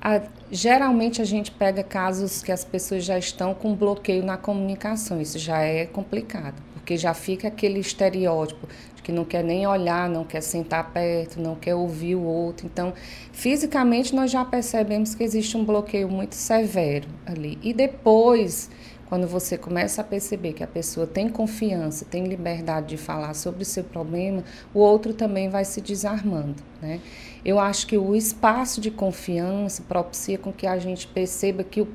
A, 0.00 0.20
geralmente 0.50 1.20
a 1.20 1.24
gente 1.24 1.50
pega 1.50 1.82
casos 1.82 2.42
que 2.42 2.50
as 2.50 2.64
pessoas 2.64 3.04
já 3.04 3.18
estão 3.18 3.54
com 3.54 3.74
bloqueio 3.74 4.24
na 4.24 4.36
comunicação. 4.36 5.20
Isso 5.20 5.38
já 5.38 5.60
é 5.60 5.86
complicado, 5.86 6.60
porque 6.74 6.96
já 6.96 7.14
fica 7.14 7.48
aquele 7.48 7.80
estereótipo 7.80 8.66
de 8.96 9.02
que 9.02 9.12
não 9.12 9.24
quer 9.24 9.44
nem 9.44 9.66
olhar, 9.66 10.08
não 10.08 10.24
quer 10.24 10.40
sentar 10.40 10.90
perto, 10.90 11.40
não 11.40 11.54
quer 11.54 11.74
ouvir 11.74 12.14
o 12.14 12.22
outro. 12.22 12.66
Então, 12.66 12.92
fisicamente 13.32 14.14
nós 14.14 14.30
já 14.30 14.44
percebemos 14.44 15.14
que 15.14 15.22
existe 15.22 15.56
um 15.56 15.64
bloqueio 15.64 16.08
muito 16.08 16.34
severo 16.34 17.08
ali. 17.26 17.58
E 17.62 17.72
depois 17.72 18.70
quando 19.10 19.26
você 19.26 19.58
começa 19.58 20.02
a 20.02 20.04
perceber 20.04 20.52
que 20.52 20.62
a 20.62 20.68
pessoa 20.68 21.04
tem 21.04 21.28
confiança, 21.28 22.04
tem 22.04 22.26
liberdade 22.26 22.86
de 22.86 22.96
falar 22.96 23.34
sobre 23.34 23.64
o 23.64 23.66
seu 23.66 23.82
problema, 23.82 24.44
o 24.72 24.78
outro 24.78 25.12
também 25.12 25.50
vai 25.50 25.64
se 25.64 25.80
desarmando, 25.80 26.62
né? 26.80 27.00
Eu 27.44 27.58
acho 27.58 27.88
que 27.88 27.98
o 27.98 28.14
espaço 28.14 28.80
de 28.80 28.88
confiança 28.88 29.82
propicia 29.82 30.38
com 30.38 30.52
que 30.52 30.64
a 30.64 30.78
gente 30.78 31.08
perceba 31.08 31.64
que 31.64 31.80
o 31.80 31.88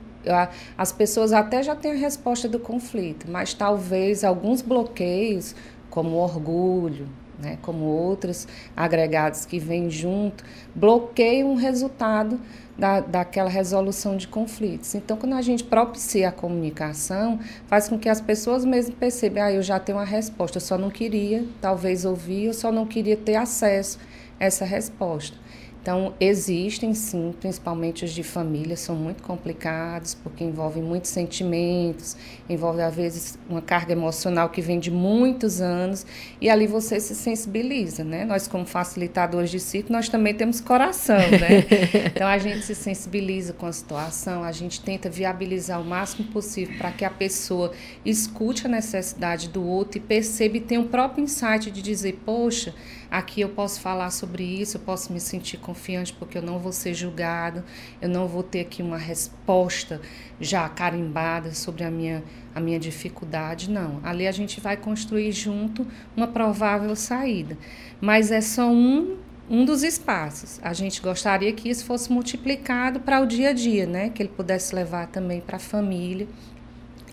as 0.76 0.92
pessoas 0.92 1.32
até 1.32 1.62
já 1.62 1.76
têm 1.76 1.92
a 1.92 1.96
resposta 1.96 2.50
do 2.50 2.60
conflito, 2.60 3.28
mas 3.30 3.54
talvez 3.54 4.24
alguns 4.24 4.60
bloqueios, 4.60 5.56
como 5.88 6.16
orgulho, 6.16 7.08
né, 7.40 7.60
como 7.62 7.86
outros 7.86 8.48
agregados 8.76 9.46
que 9.46 9.60
vêm 9.60 9.88
junto, 9.88 10.44
bloqueiam 10.74 11.54
o 11.54 11.56
resultado 11.56 12.40
da, 12.78 13.00
daquela 13.00 13.50
resolução 13.50 14.18
de 14.18 14.28
conflitos. 14.28 14.96
Então, 14.96 15.18
quando 15.18 15.34
a 15.34 15.42
gente 15.42 15.64
propicia 15.64 16.30
a 16.30 16.32
comunicação, 16.32 17.40
faz 17.68 17.88
com 17.88 17.98
que 17.98 18.10
as 18.10 18.20
pessoas 18.22 18.66
mesmo 18.66 18.96
percebam, 18.96 19.44
ah, 19.44 19.52
eu 19.52 19.62
já 19.62 19.80
tenho 19.80 19.98
uma 19.98 20.06
resposta, 20.06 20.58
eu 20.58 20.62
só 20.62 20.78
não 20.78 20.90
queria, 20.90 21.46
talvez 21.62 22.06
ouvir, 22.06 22.46
eu 22.46 22.54
só 22.54 22.72
não 22.72 22.86
queria 22.86 23.18
ter 23.18 23.36
acesso 23.36 24.00
a 24.40 24.46
essa 24.46 24.66
resposta. 24.66 25.45
Então, 25.86 26.16
existem 26.20 26.96
sim, 26.96 27.32
principalmente 27.40 28.06
os 28.06 28.12
de 28.12 28.24
família, 28.24 28.76
são 28.76 28.96
muito 28.96 29.22
complicados, 29.22 30.16
porque 30.16 30.44
envolvem 30.44 30.82
muitos 30.82 31.12
sentimentos, 31.12 32.18
envolve 32.50 32.82
às 32.82 32.96
vezes 32.96 33.38
uma 33.48 33.62
carga 33.62 33.92
emocional 33.92 34.50
que 34.50 34.64
vem 34.64 34.80
de 34.80 34.90
muitos 34.90 35.62
anos, 35.62 36.04
e 36.42 36.50
ali 36.50 36.66
você 36.66 37.00
se 37.00 37.14
sensibiliza, 37.14 38.04
né? 38.04 38.26
Nós, 38.26 38.48
como 38.48 38.66
facilitadores 38.66 39.52
de 39.52 39.60
ciclo, 39.60 39.92
nós 39.92 40.10
também 40.10 40.34
temos 40.34 40.60
coração, 40.60 41.20
né? 41.20 41.64
Então, 42.16 42.28
a 42.28 42.40
gente 42.40 42.66
se 42.66 42.74
sensibiliza 42.74 43.54
com 43.54 43.68
a 43.68 43.72
situação, 43.72 44.44
a 44.44 44.52
gente 44.52 44.82
tenta 44.82 45.08
viabilizar 45.08 45.80
o 45.80 45.86
máximo 45.86 46.28
possível 46.30 46.76
para 46.80 46.92
que 46.92 47.06
a 47.06 47.12
pessoa 47.12 47.72
escute 48.04 48.66
a 48.66 48.70
necessidade 48.70 49.50
do 49.50 49.64
outro 49.64 50.00
e 50.00 50.02
perceba 50.02 50.58
e 50.58 50.62
tenha 50.62 50.82
o 50.82 50.88
próprio 50.88 51.24
insight 51.24 51.70
de 51.70 51.84
dizer, 51.84 52.22
poxa, 52.26 52.74
aqui 53.10 53.42
eu 53.42 53.50
posso 53.50 53.80
falar 53.82 54.10
sobre 54.12 54.44
isso, 54.44 54.78
eu 54.78 54.82
posso 54.82 55.12
me 55.12 55.20
sentir 55.20 55.58
confiante 55.58 56.14
porque 56.14 56.38
eu 56.38 56.42
não 56.42 56.60
vou 56.60 56.72
ser 56.72 56.94
julgado, 56.94 57.64
eu 58.02 58.10
não 58.10 58.28
vou 58.28 58.44
ter 58.44 58.62
aqui 58.62 58.82
uma 58.82 58.98
resposta 58.98 60.02
já 60.40 60.68
carimbada 60.70 61.54
sobre 61.54 61.84
a 61.84 61.92
minha, 61.92 62.24
a 62.54 62.60
minha 62.60 62.80
dificuldade, 62.80 63.70
não. 63.70 64.00
Ali 64.04 64.28
a 64.28 64.32
gente 64.32 64.60
vai 64.60 64.78
construir 64.78 65.32
junto 65.32 65.86
uma 66.16 66.28
provável 66.28 66.96
saída. 66.96 67.58
Mas 68.02 68.32
é 68.32 68.42
só 68.42 68.70
um 68.70 69.18
um 69.50 69.64
dos 69.64 69.84
espaços. 69.84 70.60
A 70.64 70.74
gente 70.74 71.02
gostaria 71.02 71.54
que 71.54 71.70
isso 71.70 71.86
fosse 71.86 72.12
multiplicado 72.12 73.00
para 73.00 73.22
o 73.22 73.28
dia 73.28 73.50
a 73.50 73.54
dia, 73.54 73.86
né? 73.86 74.10
Que 74.10 74.24
ele 74.24 74.30
pudesse 74.30 74.74
levar 74.74 75.08
também 75.08 75.40
para 75.40 75.58
a 75.58 75.60
família 75.60 76.28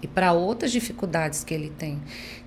e 0.03 0.07
para 0.07 0.33
outras 0.33 0.73
dificuldades 0.73 1.45
que 1.45 1.55
ele 1.55 1.71
tem. 1.71 2.01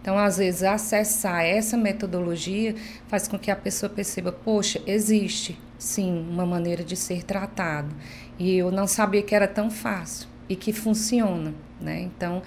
Então, 0.05 0.19
às 0.19 0.37
vezes, 0.37 0.61
acessar 0.61 1.43
essa 1.43 1.75
metodologia 1.75 2.75
faz 3.07 3.27
com 3.27 3.39
que 3.39 3.49
a 3.49 3.55
pessoa 3.55 3.89
perceba: 3.89 4.31
poxa, 4.31 4.79
existe 4.85 5.59
sim 5.79 6.23
uma 6.29 6.45
maneira 6.45 6.83
de 6.83 6.95
ser 6.95 7.23
tratado. 7.23 7.89
E 8.37 8.55
eu 8.55 8.69
não 8.71 8.85
sabia 8.85 9.23
que 9.23 9.33
era 9.33 9.47
tão 9.47 9.71
fácil 9.71 10.27
e 10.47 10.55
que 10.55 10.71
funciona. 10.71 11.55
Né? 11.81 12.01
Então, 12.01 12.43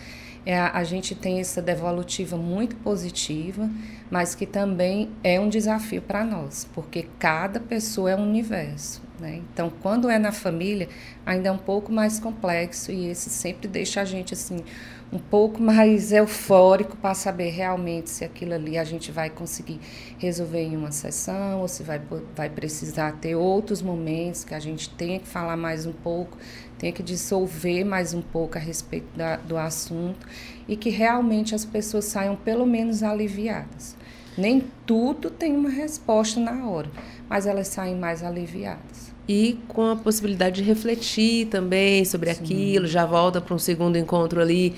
é, 0.46 0.56
a 0.56 0.84
gente 0.84 1.16
tem 1.16 1.40
essa 1.40 1.60
devolutiva 1.60 2.36
muito 2.36 2.76
positiva, 2.76 3.68
mas 4.08 4.36
que 4.36 4.46
também 4.46 5.10
é 5.24 5.40
um 5.40 5.48
desafio 5.48 6.00
para 6.00 6.24
nós, 6.24 6.64
porque 6.72 7.08
cada 7.18 7.58
pessoa 7.58 8.12
é 8.12 8.16
um 8.16 8.22
universo. 8.22 9.02
Né? 9.18 9.42
Então, 9.52 9.72
quando 9.82 10.08
é 10.08 10.16
na 10.16 10.30
família, 10.30 10.88
ainda 11.26 11.48
é 11.48 11.52
um 11.52 11.58
pouco 11.58 11.90
mais 11.90 12.20
complexo 12.20 12.92
e 12.92 13.08
esse 13.08 13.28
sempre 13.30 13.66
deixa 13.66 14.00
a 14.00 14.04
gente 14.04 14.32
assim 14.32 14.62
um 15.10 15.18
pouco 15.18 15.62
mais 15.62 16.12
eufórico 16.12 16.96
para 16.96 17.14
saber 17.14 17.50
realmente 17.50 18.10
se 18.10 18.24
aquilo 18.24 18.52
ali 18.52 18.76
a 18.76 18.84
gente 18.84 19.10
vai 19.10 19.30
conseguir 19.30 19.80
resolver 20.18 20.60
em 20.60 20.76
uma 20.76 20.92
sessão 20.92 21.60
ou 21.60 21.68
se 21.68 21.82
vai, 21.82 22.00
vai 22.36 22.50
precisar 22.50 23.12
ter 23.12 23.34
outros 23.34 23.80
momentos 23.80 24.44
que 24.44 24.54
a 24.54 24.60
gente 24.60 24.90
tenha 24.90 25.18
que 25.18 25.26
falar 25.26 25.56
mais 25.56 25.86
um 25.86 25.92
pouco, 25.92 26.36
tenha 26.78 26.92
que 26.92 27.02
dissolver 27.02 27.84
mais 27.84 28.12
um 28.12 28.20
pouco 28.20 28.58
a 28.58 28.60
respeito 28.60 29.08
da, 29.16 29.36
do 29.36 29.56
assunto 29.56 30.26
e 30.68 30.76
que 30.76 30.90
realmente 30.90 31.54
as 31.54 31.64
pessoas 31.64 32.04
saiam 32.04 32.36
pelo 32.36 32.66
menos 32.66 33.02
aliviadas. 33.02 33.96
Nem 34.36 34.62
tudo 34.86 35.30
tem 35.30 35.56
uma 35.56 35.70
resposta 35.70 36.38
na 36.38 36.68
hora, 36.68 36.90
mas 37.28 37.46
elas 37.46 37.68
saem 37.68 37.96
mais 37.96 38.22
aliviadas 38.22 39.18
e 39.28 39.58
com 39.68 39.90
a 39.90 39.94
possibilidade 39.94 40.62
de 40.62 40.66
refletir 40.66 41.48
também 41.48 42.02
sobre 42.04 42.32
Sim. 42.32 42.42
aquilo, 42.42 42.86
já 42.86 43.04
volta 43.04 43.42
para 43.42 43.54
um 43.54 43.58
segundo 43.58 43.98
encontro 43.98 44.40
ali 44.40 44.74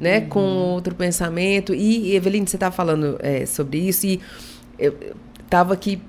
né, 0.00 0.20
uhum. 0.20 0.28
com 0.28 0.40
outro 0.40 0.94
pensamento. 0.94 1.74
E, 1.74 2.14
Eveline, 2.14 2.46
você 2.46 2.56
estava 2.56 2.74
falando 2.74 3.18
é, 3.20 3.46
sobre 3.46 3.78
isso 3.78 4.06
e 4.06 4.20
eu 4.78 4.94
estava 5.42 5.74
aqui 5.74 6.00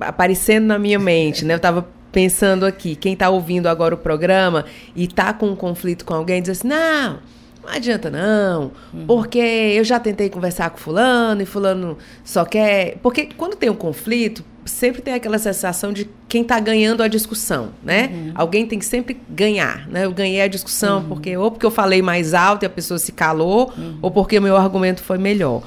aparecendo 0.00 0.66
na 0.66 0.78
minha 0.78 0.98
mente, 0.98 1.44
né? 1.44 1.54
Eu 1.54 1.58
estava 1.58 1.86
pensando 2.10 2.64
aqui, 2.64 2.96
quem 2.96 3.12
está 3.12 3.28
ouvindo 3.28 3.66
agora 3.66 3.94
o 3.94 3.98
programa 3.98 4.64
e 4.94 5.04
está 5.04 5.32
com 5.32 5.48
um 5.48 5.56
conflito 5.56 6.04
com 6.04 6.14
alguém, 6.14 6.40
diz 6.40 6.50
assim, 6.58 6.68
não, 6.68 7.18
não 7.66 7.74
adianta 7.74 8.10
não, 8.10 8.72
uhum. 8.94 9.06
porque 9.06 9.38
eu 9.38 9.84
já 9.84 9.98
tentei 9.98 10.30
conversar 10.30 10.70
com 10.70 10.78
fulano 10.78 11.42
e 11.42 11.46
fulano 11.46 11.98
só 12.24 12.44
quer... 12.44 12.98
Porque 13.02 13.28
quando 13.36 13.56
tem 13.56 13.68
um 13.68 13.74
conflito, 13.74 14.44
sempre 14.64 15.02
tem 15.02 15.14
aquela 15.14 15.38
sensação 15.38 15.92
de 15.92 16.08
quem 16.28 16.42
está 16.42 16.58
ganhando 16.60 17.02
a 17.02 17.08
discussão, 17.08 17.70
né? 17.82 18.10
Uhum. 18.12 18.32
Alguém 18.34 18.66
tem 18.66 18.78
que 18.78 18.84
sempre 18.84 19.20
ganhar, 19.28 19.88
né? 19.88 20.04
Eu 20.04 20.12
ganhei 20.12 20.40
a 20.40 20.48
discussão 20.48 21.00
uhum. 21.00 21.08
porque 21.08 21.36
ou 21.36 21.50
porque 21.50 21.66
eu 21.66 21.70
falei 21.70 22.02
mais 22.02 22.34
alto 22.34 22.64
e 22.64 22.66
a 22.66 22.70
pessoa 22.70 22.98
se 22.98 23.12
calou, 23.12 23.72
uhum. 23.76 23.98
ou 24.00 24.10
porque 24.10 24.38
o 24.38 24.42
meu 24.42 24.56
argumento 24.56 25.02
foi 25.02 25.18
melhor. 25.18 25.62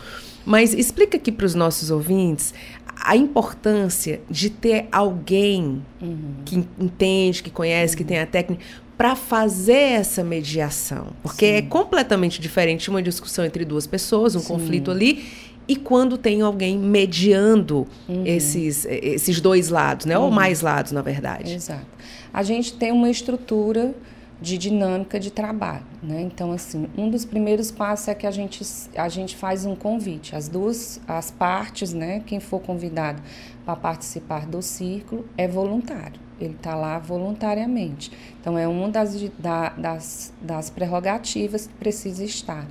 Mas 0.45 0.73
explica 0.73 1.17
aqui 1.17 1.31
para 1.31 1.45
os 1.45 1.55
nossos 1.55 1.91
ouvintes 1.91 2.53
a 3.01 3.15
importância 3.15 4.19
de 4.29 4.49
ter 4.49 4.87
alguém 4.91 5.81
uhum. 6.01 6.33
que 6.43 6.55
entende, 6.77 7.43
que 7.43 7.49
conhece, 7.49 7.95
que 7.95 8.03
uhum. 8.03 8.09
tem 8.09 8.19
a 8.19 8.25
técnica 8.25 8.63
para 8.99 9.15
fazer 9.15 9.93
essa 9.93 10.25
mediação, 10.25 11.13
porque 11.23 11.45
Sim. 11.45 11.53
é 11.53 11.61
completamente 11.61 12.41
diferente 12.41 12.89
uma 12.89 13.01
discussão 13.01 13.45
entre 13.45 13.63
duas 13.63 13.87
pessoas, 13.87 14.35
um 14.35 14.41
Sim. 14.41 14.47
conflito 14.49 14.91
ali 14.91 15.25
e 15.69 15.77
quando 15.77 16.17
tem 16.17 16.41
alguém 16.41 16.77
mediando 16.77 17.87
uhum. 18.09 18.25
esses, 18.25 18.85
esses 18.85 19.39
dois 19.39 19.69
lados, 19.69 20.05
né? 20.05 20.17
Uhum. 20.17 20.25
Ou 20.25 20.31
mais 20.31 20.59
lados, 20.59 20.91
na 20.91 21.01
verdade. 21.01 21.53
Exato. 21.53 21.85
A 22.33 22.43
gente 22.43 22.73
tem 22.73 22.91
uma 22.91 23.09
estrutura 23.09 23.95
de 24.41 24.57
dinâmica 24.57 25.17
de 25.17 25.31
trabalho, 25.31 25.85
né? 26.03 26.21
Então, 26.21 26.51
assim, 26.51 26.89
um 26.97 27.09
dos 27.09 27.23
primeiros 27.23 27.71
passos 27.71 28.09
é 28.09 28.13
que 28.13 28.27
a 28.27 28.31
gente, 28.31 28.65
a 28.97 29.07
gente 29.07 29.33
faz 29.37 29.65
um 29.65 29.77
convite. 29.77 30.35
As 30.35 30.49
duas, 30.49 30.99
as 31.07 31.31
partes, 31.31 31.93
né? 31.93 32.21
Quem 32.25 32.41
for 32.41 32.59
convidado 32.59 33.21
para 33.63 33.77
participar 33.77 34.45
do 34.45 34.61
círculo 34.61 35.25
é 35.37 35.47
voluntário. 35.47 36.28
Ele 36.39 36.55
está 36.55 36.75
lá 36.75 36.97
voluntariamente. 36.99 38.11
Então, 38.39 38.57
é 38.57 38.67
uma 38.67 38.89
das, 38.89 39.21
da, 39.37 39.69
das, 39.69 40.33
das 40.41 40.69
prerrogativas 40.69 41.67
que 41.67 41.73
precisa 41.73 42.23
estar. 42.23 42.65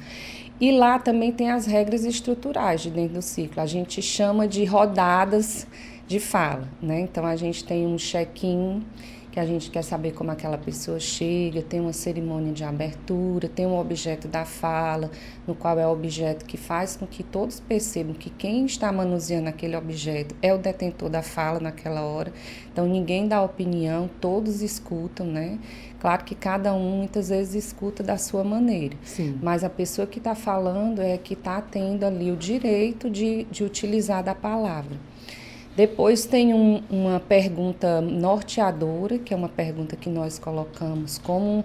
E 0.61 0.73
lá 0.73 0.99
também 0.99 1.33
tem 1.33 1.51
as 1.51 1.67
regras 1.67 2.05
estruturais 2.05 2.81
de 2.81 2.91
dentro 2.91 3.15
do 3.15 3.23
ciclo. 3.23 3.63
A 3.63 3.67
gente 3.67 4.03
chama 4.03 4.49
de 4.49 4.65
rodadas 4.65 5.67
de 6.09 6.19
fala, 6.19 6.67
né? 6.83 7.01
Então 7.01 7.25
a 7.25 7.37
gente 7.37 7.63
tem 7.63 7.87
um 7.87 7.97
check-in 7.97 8.83
que 9.31 9.39
a 9.39 9.47
gente 9.47 9.71
quer 9.71 9.83
saber 9.83 10.13
como 10.13 10.31
aquela 10.31 10.59
pessoa 10.59 10.99
chega, 10.99 11.63
tem 11.63 11.81
uma 11.81 11.93
cerimônia 11.93 12.53
de 12.53 12.65
abertura, 12.65 13.49
tem 13.49 13.67
um 13.67 13.79
objeto 13.79 14.27
da 14.27 14.45
fala, 14.45 15.11
no 15.47 15.55
qual 15.55 15.79
é 15.79 15.87
o 15.87 15.91
objeto 15.91 16.45
que 16.45 16.57
faz 16.57 16.97
com 16.97 17.07
que 17.07 17.23
todos 17.23 17.61
percebam 17.61 18.15
que 18.15 18.31
quem 18.31 18.65
está 18.67 18.93
manuseando 18.93 19.49
aquele 19.49 19.77
objeto 19.77 20.35
é 20.43 20.53
o 20.53 20.59
detentor 20.59 21.09
da 21.09 21.23
fala 21.23 21.61
naquela 21.61 22.03
hora. 22.03 22.33
Então 22.73 22.87
ninguém 22.87 23.29
dá 23.29 23.43
opinião, 23.43 24.09
todos 24.21 24.63
escutam, 24.63 25.27
né? 25.27 25.59
Claro 26.01 26.25
que 26.25 26.35
cada 26.35 26.73
um 26.75 26.99
muitas 26.99 27.29
vezes 27.29 27.67
escuta 27.67 28.03
da 28.03 28.17
sua 28.17 28.45
maneira, 28.45 28.97
Sim. 29.03 29.39
mas 29.43 29.65
a 29.65 29.71
pessoa 29.71 30.07
que 30.07 30.19
está 30.19 30.35
falando 30.35 31.01
é 31.01 31.19
que 31.19 31.35
está 31.35 31.61
tendo 31.61 32.05
ali 32.05 32.31
o 32.31 32.37
direito 32.37 33.11
de, 33.11 33.45
de 33.51 33.65
utilizar 33.65 34.23
da 34.23 34.35
palavra. 34.35 34.97
Depois 35.79 36.25
tem 36.25 36.53
um, 36.53 36.83
uma 36.91 37.21
pergunta 37.21 38.01
norteadora, 38.01 39.17
que 39.17 39.33
é 39.33 39.37
uma 39.37 39.49
pergunta 39.49 39.95
que 39.95 40.11
nós 40.11 40.37
colocamos 40.37 41.19
como 41.19 41.65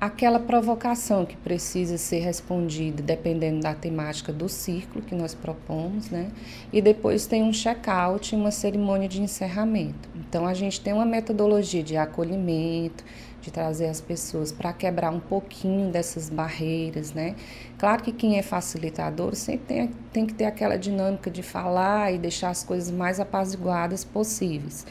aquela 0.00 0.40
provocação 0.40 1.24
que 1.24 1.36
precisa 1.36 1.96
ser 1.98 2.18
respondida 2.18 3.00
dependendo 3.00 3.60
da 3.60 3.76
temática 3.76 4.32
do 4.32 4.48
círculo 4.48 5.04
que 5.04 5.14
nós 5.14 5.36
propomos, 5.36 6.10
né? 6.10 6.32
E 6.72 6.82
depois 6.82 7.28
tem 7.28 7.44
um 7.44 7.52
check-out, 7.52 8.34
uma 8.34 8.50
cerimônia 8.50 9.08
de 9.08 9.22
encerramento. 9.22 10.08
Então 10.16 10.44
a 10.44 10.52
gente 10.52 10.80
tem 10.80 10.92
uma 10.92 11.06
metodologia 11.06 11.84
de 11.84 11.96
acolhimento, 11.96 13.04
de 13.40 13.52
trazer 13.52 13.86
as 13.86 14.00
pessoas 14.00 14.50
para 14.50 14.72
quebrar 14.72 15.12
um 15.12 15.20
pouquinho 15.20 15.92
dessas 15.92 16.28
barreiras, 16.28 17.12
né? 17.12 17.36
Claro 17.78 18.02
que 18.02 18.12
quem 18.12 18.38
é 18.38 18.42
facilitador 18.42 19.36
sempre 19.36 19.66
tem, 19.66 19.88
tem 20.12 20.26
que 20.26 20.34
ter 20.34 20.46
aquela 20.46 20.76
dinâmica 20.76 21.30
de 21.30 21.44
falar 21.44 22.12
e 22.12 22.18
deixar 22.18 22.50
as 22.50 22.64
coisas 22.64 22.90
mais 22.90 23.20
apaziguadas 23.20 24.04
possíveis. 24.04 24.84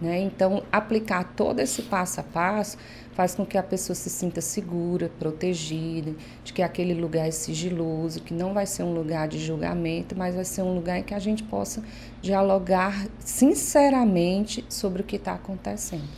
Né? 0.00 0.20
Então, 0.22 0.64
aplicar 0.72 1.22
todo 1.36 1.60
esse 1.60 1.82
passo 1.82 2.20
a 2.20 2.22
passo 2.24 2.76
faz 3.12 3.34
com 3.34 3.46
que 3.46 3.56
a 3.56 3.62
pessoa 3.62 3.94
se 3.94 4.10
sinta 4.10 4.40
segura, 4.40 5.10
protegida, 5.18 6.12
de 6.42 6.52
que 6.52 6.62
aquele 6.62 6.94
lugar 6.94 7.28
é 7.28 7.30
sigiloso, 7.30 8.20
que 8.20 8.34
não 8.34 8.52
vai 8.52 8.66
ser 8.66 8.82
um 8.82 8.94
lugar 8.94 9.28
de 9.28 9.38
julgamento, 9.38 10.16
mas 10.16 10.34
vai 10.34 10.44
ser 10.44 10.62
um 10.62 10.74
lugar 10.74 10.98
em 10.98 11.02
que 11.02 11.14
a 11.14 11.18
gente 11.18 11.44
possa 11.44 11.84
dialogar 12.20 13.06
sinceramente 13.20 14.64
sobre 14.68 15.02
o 15.02 15.04
que 15.04 15.16
está 15.16 15.34
acontecendo. 15.34 16.08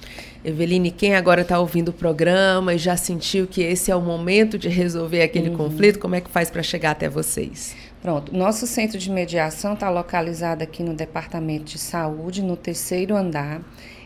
Eveline, 0.45 0.91
quem 0.91 1.15
agora 1.15 1.41
está 1.41 1.59
ouvindo 1.59 1.89
o 1.89 1.93
programa 1.93 2.75
e 2.75 2.79
já 2.79 2.97
sentiu 2.97 3.47
que 3.47 3.63
esse 3.63 3.91
é 3.91 3.97
o 3.97 4.01
momento 4.01 4.59
de 4.59 4.69
resolver 4.69 5.23
aquele 5.23 5.49
uhum. 5.49 5.57
conflito, 5.57 5.99
como 5.99 6.15
é 6.15 6.21
que 6.21 6.31
faz 6.31 6.51
para 6.51 6.63
chegar 6.63 6.91
até 6.91 7.09
vocês? 7.09 7.75
Pronto, 8.03 8.37
nosso 8.37 8.67
centro 8.67 8.99
de 8.99 9.11
mediação 9.11 9.73
está 9.73 9.89
localizado 9.89 10.63
aqui 10.63 10.83
no 10.83 10.93
Departamento 10.93 11.65
de 11.65 11.79
Saúde, 11.79 12.43
no 12.43 12.55
terceiro 12.55 13.17
andar 13.17 13.63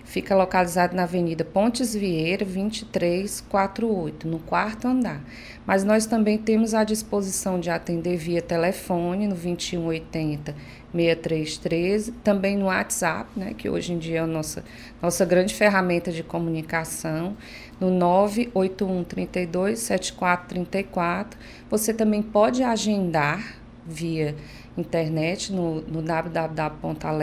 Fica 0.08 0.34
localizado 0.34 0.96
na 0.96 1.02
Avenida 1.02 1.44
Pontes 1.44 1.94
Vieira, 1.94 2.42
2348, 2.42 4.26
no 4.26 4.38
quarto 4.38 4.88
andar. 4.88 5.22
Mas 5.66 5.84
nós 5.84 6.06
também 6.06 6.38
temos 6.38 6.72
a 6.72 6.82
disposição 6.82 7.60
de 7.60 7.68
atender 7.68 8.16
via 8.16 8.40
telefone 8.40 9.26
no 9.26 9.34
2180 9.34 10.54
6313, 10.94 12.12
também 12.24 12.56
no 12.56 12.64
WhatsApp, 12.64 13.28
né, 13.36 13.52
que 13.52 13.68
hoje 13.68 13.92
em 13.92 13.98
dia 13.98 14.20
é 14.20 14.22
a 14.22 14.26
nossa, 14.26 14.64
nossa 15.02 15.26
grande 15.26 15.54
ferramenta 15.54 16.10
de 16.10 16.22
comunicação, 16.22 17.36
no 17.78 17.90
981 17.90 19.04
32 19.04 19.78
7434. 19.78 21.38
Você 21.68 21.92
também 21.92 22.22
pode 22.22 22.62
agendar 22.62 23.58
via 23.84 24.34
internet 24.74 25.52
no, 25.52 25.82
no 25.82 26.00
www.ales.gov 26.00 27.18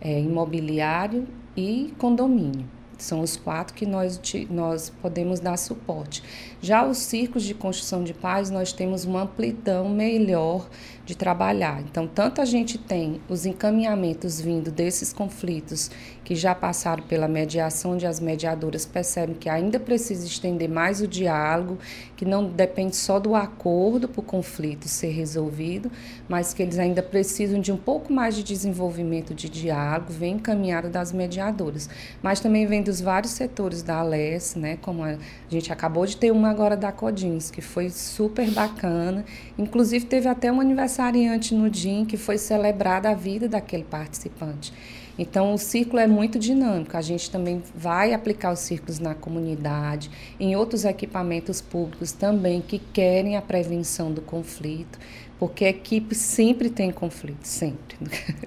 é, 0.01 0.19
imobiliário 0.19 1.27
e 1.57 1.93
condomínio. 1.99 2.67
São 2.97 3.21
os 3.21 3.37
quatro 3.37 3.75
que 3.75 3.85
nós, 3.85 4.21
nós 4.49 4.89
podemos 4.89 5.41
dar 5.41 5.57
suporte. 5.57 6.23
Já 6.65 6.83
os 6.83 6.97
círculos 6.97 7.45
de 7.45 7.53
construção 7.53 8.03
de 8.03 8.15
paz, 8.15 8.49
nós 8.49 8.73
temos 8.73 9.05
uma 9.05 9.25
amplidão 9.25 9.87
melhor 9.87 10.67
de 11.05 11.15
trabalhar. 11.15 11.83
Então, 11.83 12.07
tanto 12.07 12.41
a 12.41 12.47
gente 12.47 12.79
tem 12.79 13.21
os 13.29 13.45
encaminhamentos 13.45 14.41
vindo 14.41 14.71
desses 14.71 15.12
conflitos 15.12 15.91
que 16.25 16.35
já 16.35 16.55
passaram 16.55 17.03
pela 17.03 17.29
mediação, 17.29 17.93
onde 17.93 18.07
as 18.07 18.19
mediadoras 18.19 18.87
percebem 18.87 19.37
que 19.37 19.47
ainda 19.47 19.79
precisa 19.79 20.27
estender 20.27 20.67
mais 20.67 21.03
o 21.03 21.07
diálogo, 21.07 21.79
que 22.17 22.25
não 22.25 22.47
depende 22.47 22.97
só 22.97 23.21
do 23.21 23.35
acordo 23.35 24.09
para 24.09 24.21
o 24.21 24.25
conflito 24.25 24.89
ser 24.89 25.11
resolvido, 25.11 25.93
mas 26.27 26.55
que 26.55 26.62
eles 26.62 26.79
ainda 26.79 27.03
precisam 27.03 27.61
de 27.61 27.71
um 27.71 27.77
pouco 27.77 28.11
mais 28.11 28.35
de 28.35 28.43
desenvolvimento 28.43 29.35
de 29.35 29.51
diálogo, 29.51 30.11
vem 30.11 30.37
encaminhado 30.37 30.89
das 30.89 31.12
mediadoras. 31.12 31.91
Mas 32.23 32.41
também 32.41 32.65
vem 32.65 32.83
dos 32.83 33.03
vários 33.03 33.33
setores 33.35 33.83
da 33.83 33.99
ALES, 33.99 34.55
né, 34.55 34.79
como 34.81 35.05
a 35.05 35.19
gente 35.51 35.71
acabou 35.71 36.07
de 36.07 36.17
ter 36.17 36.31
uma 36.31 36.54
agora 36.55 36.77
da 36.77 36.93
Codins, 36.93 37.51
que 37.51 37.61
foi 37.61 37.91
super 37.91 38.49
bacana, 38.53 39.25
inclusive 39.59 40.07
teve 40.07 40.29
até 40.29 40.53
um 40.53 40.61
aniversariante 40.61 41.53
no 41.53 41.69
DIN 41.69 42.05
que 42.05 42.17
foi 42.17 42.39
celebrada 42.39 43.11
a 43.11 43.15
vida 43.15 43.49
daquele 43.49 43.83
participante. 43.83 44.73
Então, 45.19 45.55
o 45.55 45.59
círculo 45.59 46.01
é 46.01 46.07
muito 46.07 46.39
dinâmico. 46.39 46.97
A 46.97 47.01
gente 47.01 47.31
também 47.31 47.63
vai 47.75 48.13
aplicar 48.13 48.53
os 48.53 48.59
círculos 48.61 48.99
na 48.99 49.15
comunidade, 49.15 50.11
em 50.41 50.57
outros 50.57 50.85
equipamentos 50.85 51.61
públicos 51.61 52.13
também 52.13 52.61
que 52.61 52.79
querem 52.79 53.37
a 53.37 53.43
prevenção 53.43 54.13
do 54.13 54.21
conflito 54.21 54.99
porque 55.39 55.64
a 55.64 55.68
equipe 55.68 56.14
sempre 56.14 56.70
tem 56.70 56.91
conflito, 56.91 57.45
sempre. 57.45 57.97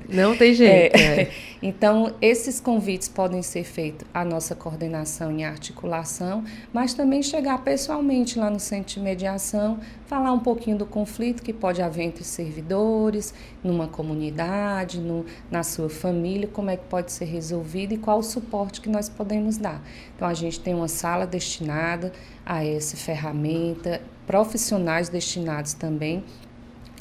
Não 0.08 0.36
tem 0.38 0.54
jeito. 0.54 0.96
É. 0.96 1.22
É. 1.22 1.32
Então, 1.60 2.14
esses 2.22 2.60
convites 2.60 3.10
podem 3.10 3.42
ser 3.42 3.64
feitos 3.64 4.08
à 4.14 4.24
nossa 4.24 4.54
coordenação 4.54 5.36
e 5.40 5.44
articulação, 5.44 6.44
mas 6.72 6.94
também 6.94 7.24
chegar 7.24 7.64
pessoalmente 7.64 8.38
lá 8.38 8.48
no 8.48 8.60
centro 8.60 8.94
de 8.94 9.00
mediação, 9.00 9.80
falar 10.06 10.32
um 10.34 10.40
pouquinho 10.40 10.78
do 10.78 10.86
conflito 10.86 11.42
que 11.42 11.52
pode 11.52 11.82
haver 11.82 12.04
entre 12.04 12.24
servidores, 12.24 13.34
numa 13.64 13.88
comunidade, 13.88 15.00
no, 15.00 15.26
na 15.50 15.64
sua 15.64 15.90
família, 15.90 16.48
como 16.48 16.70
é 16.70 16.78
que 16.78 16.86
pode 16.86 17.12
ser 17.12 17.26
resolvido 17.26 17.96
e 17.96 17.98
qual 17.98 18.20
o 18.20 18.24
suporte 18.24 18.80
que 18.80 18.88
nós 18.88 19.10
podemos 19.10 19.58
dar. 19.58 19.82
Então, 20.16 20.28
a 20.28 20.36
gente 20.36 20.60
tem 20.60 20.76
uma 20.76 20.88
sala 20.88 21.26
destinada 21.26 22.14
a 22.46 22.64
essa 22.64 22.96
ferramenta, 22.96 24.00
profissionais 24.28 25.10
destinados 25.10 25.74
também 25.74 26.24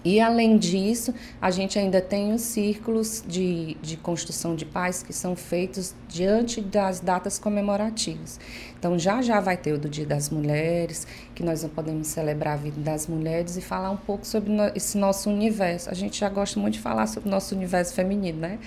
e 0.06 0.20
além 0.20 0.56
disso, 0.56 1.12
a 1.42 1.50
gente 1.50 1.76
ainda 1.76 2.00
tem 2.00 2.32
os 2.32 2.42
círculos 2.42 3.24
de, 3.26 3.76
de 3.82 3.96
construção 3.96 4.54
de 4.54 4.64
paz 4.64 5.02
que 5.02 5.12
são 5.12 5.34
feitos 5.34 5.96
diante 6.16 6.60
das 6.60 7.00
datas 7.00 7.38
comemorativas. 7.38 8.40
Então 8.78 8.98
já 8.98 9.20
já 9.22 9.40
vai 9.40 9.56
ter 9.56 9.72
o 9.72 9.78
do 9.78 9.88
Dia 9.88 10.06
das 10.06 10.30
Mulheres, 10.30 11.06
que 11.34 11.42
nós 11.42 11.62
não 11.62 11.70
podemos 11.70 12.06
celebrar 12.06 12.54
a 12.54 12.56
vida 12.56 12.80
das 12.80 13.06
mulheres 13.06 13.56
e 13.56 13.60
falar 13.60 13.90
um 13.90 13.96
pouco 13.96 14.26
sobre 14.26 14.52
esse 14.74 14.96
nosso 14.96 15.28
universo. 15.30 15.90
A 15.90 15.94
gente 15.94 16.20
já 16.20 16.28
gosta 16.28 16.60
muito 16.60 16.74
de 16.74 16.80
falar 16.80 17.06
sobre 17.06 17.28
o 17.28 17.32
nosso 17.32 17.54
universo 17.54 17.94
feminino, 17.94 18.38
né? 18.38 18.58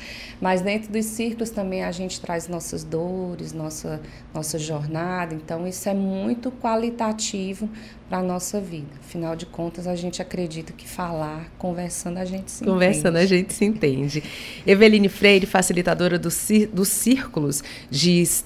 Mas 0.41 0.61
dentro 0.61 0.91
dos 0.91 1.05
círculos 1.05 1.49
também 1.49 1.83
a 1.83 1.91
gente 1.91 2.19
traz 2.19 2.47
nossas 2.47 2.83
dores, 2.83 3.53
nossa, 3.53 4.01
nossa 4.33 4.59
jornada. 4.59 5.33
Então 5.33 5.67
isso 5.67 5.87
é 5.87 5.93
muito 5.93 6.51
qualitativo 6.51 7.69
para 8.09 8.17
a 8.17 8.23
nossa 8.23 8.59
vida. 8.59 8.87
Afinal 8.99 9.35
de 9.35 9.45
contas, 9.45 9.85
a 9.85 9.95
gente 9.95 10.21
acredita 10.21 10.73
que 10.73 10.87
falar, 10.87 11.51
conversando, 11.59 12.17
a 12.17 12.25
gente 12.25 12.49
se 12.51 12.65
conversando, 12.65 13.17
entende. 13.17 13.33
a 13.33 13.37
gente 13.37 13.53
se 13.53 13.65
entende. 13.65 14.23
Eveline 14.65 15.07
Freire, 15.07 15.45
facilitadora 15.45 16.17
do, 16.17 16.29
dos 16.73 16.87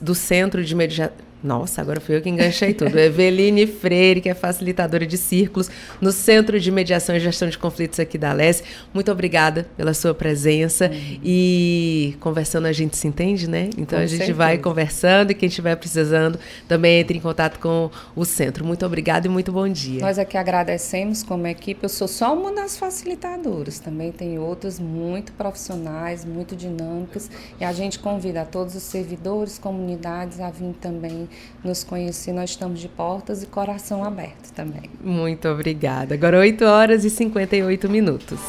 do 0.01 0.15
Centro 0.15 0.63
de 0.63 0.75
Mediação 0.75 1.32
nossa, 1.43 1.81
agora 1.81 1.99
fui 1.99 2.15
eu 2.15 2.21
que 2.21 2.29
enganchei 2.29 2.73
tudo. 2.73 2.97
Eveline 2.97 3.67
Freire, 3.67 4.21
que 4.21 4.29
é 4.29 4.33
facilitadora 4.33 5.05
de 5.05 5.17
círculos 5.17 5.69
no 5.99 6.11
Centro 6.11 6.57
de 6.57 6.71
Mediação 6.71 7.15
e 7.15 7.19
Gestão 7.19 7.49
de 7.49 7.57
Conflitos 7.57 7.99
aqui 7.99 8.17
da 8.17 8.31
Alesse. 8.31 8.63
Muito 8.93 9.11
obrigada 9.11 9.67
pela 9.75 9.93
sua 9.93 10.13
presença. 10.13 10.85
Uhum. 10.85 11.19
E 11.21 12.15
conversando 12.21 12.65
a 12.65 12.71
gente 12.71 12.95
se 12.95 13.07
entende, 13.07 13.49
né? 13.49 13.69
Então 13.77 13.99
com 13.99 14.03
a 14.03 14.07
gente 14.07 14.19
certeza. 14.19 14.37
vai 14.37 14.57
conversando 14.57 15.31
e 15.31 15.35
quem 15.35 15.49
estiver 15.49 15.75
precisando 15.75 16.39
também 16.65 16.99
entre 16.99 17.17
em 17.17 17.21
contato 17.21 17.59
com 17.59 17.91
o 18.15 18.23
centro. 18.23 18.63
Muito 18.63 18.85
obrigada 18.85 19.27
e 19.27 19.29
muito 19.29 19.51
bom 19.51 19.67
dia. 19.67 19.99
Nós 19.99 20.17
aqui 20.17 20.37
agradecemos 20.37 21.23
como 21.23 21.45
equipe. 21.45 21.83
Eu 21.83 21.89
sou 21.89 22.07
só 22.07 22.33
uma 22.33 22.53
das 22.53 22.77
facilitadoras. 22.77 23.79
Também 23.79 24.13
tem 24.13 24.39
outras 24.39 24.79
muito 24.79 25.33
profissionais, 25.33 26.23
muito 26.23 26.55
dinâmicas. 26.55 27.29
E 27.59 27.65
a 27.65 27.73
gente 27.73 27.99
convida 27.99 28.43
a 28.43 28.45
todos 28.45 28.75
os 28.75 28.83
servidores, 28.83 29.59
comunidades 29.59 30.39
a 30.39 30.49
vir 30.49 30.73
também 30.79 31.27
nos 31.63 31.83
conhecer. 31.83 32.33
Nós 32.33 32.51
estamos 32.51 32.79
de 32.79 32.87
portas 32.87 33.43
e 33.43 33.45
coração 33.45 34.03
aberto 34.03 34.51
também. 34.53 34.89
Muito 35.03 35.47
obrigada. 35.47 36.13
Agora 36.13 36.39
8 36.39 36.65
horas 36.65 37.05
e 37.05 37.09
58 37.09 37.89
minutos. 37.89 38.39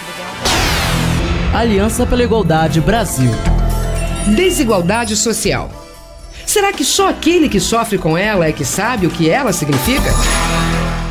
Obrigada. 0.00 1.58
Aliança 1.58 2.06
pela 2.06 2.22
Igualdade 2.22 2.80
Brasil. 2.80 3.30
Desigualdade 4.34 5.16
social. 5.16 5.70
Será 6.46 6.72
que 6.72 6.84
só 6.84 7.08
aquele 7.08 7.48
que 7.48 7.60
sofre 7.60 7.98
com 7.98 8.16
ela 8.16 8.46
é 8.46 8.52
que 8.52 8.64
sabe 8.64 9.06
o 9.06 9.10
que 9.10 9.28
ela 9.28 9.52
significa? 9.52 10.10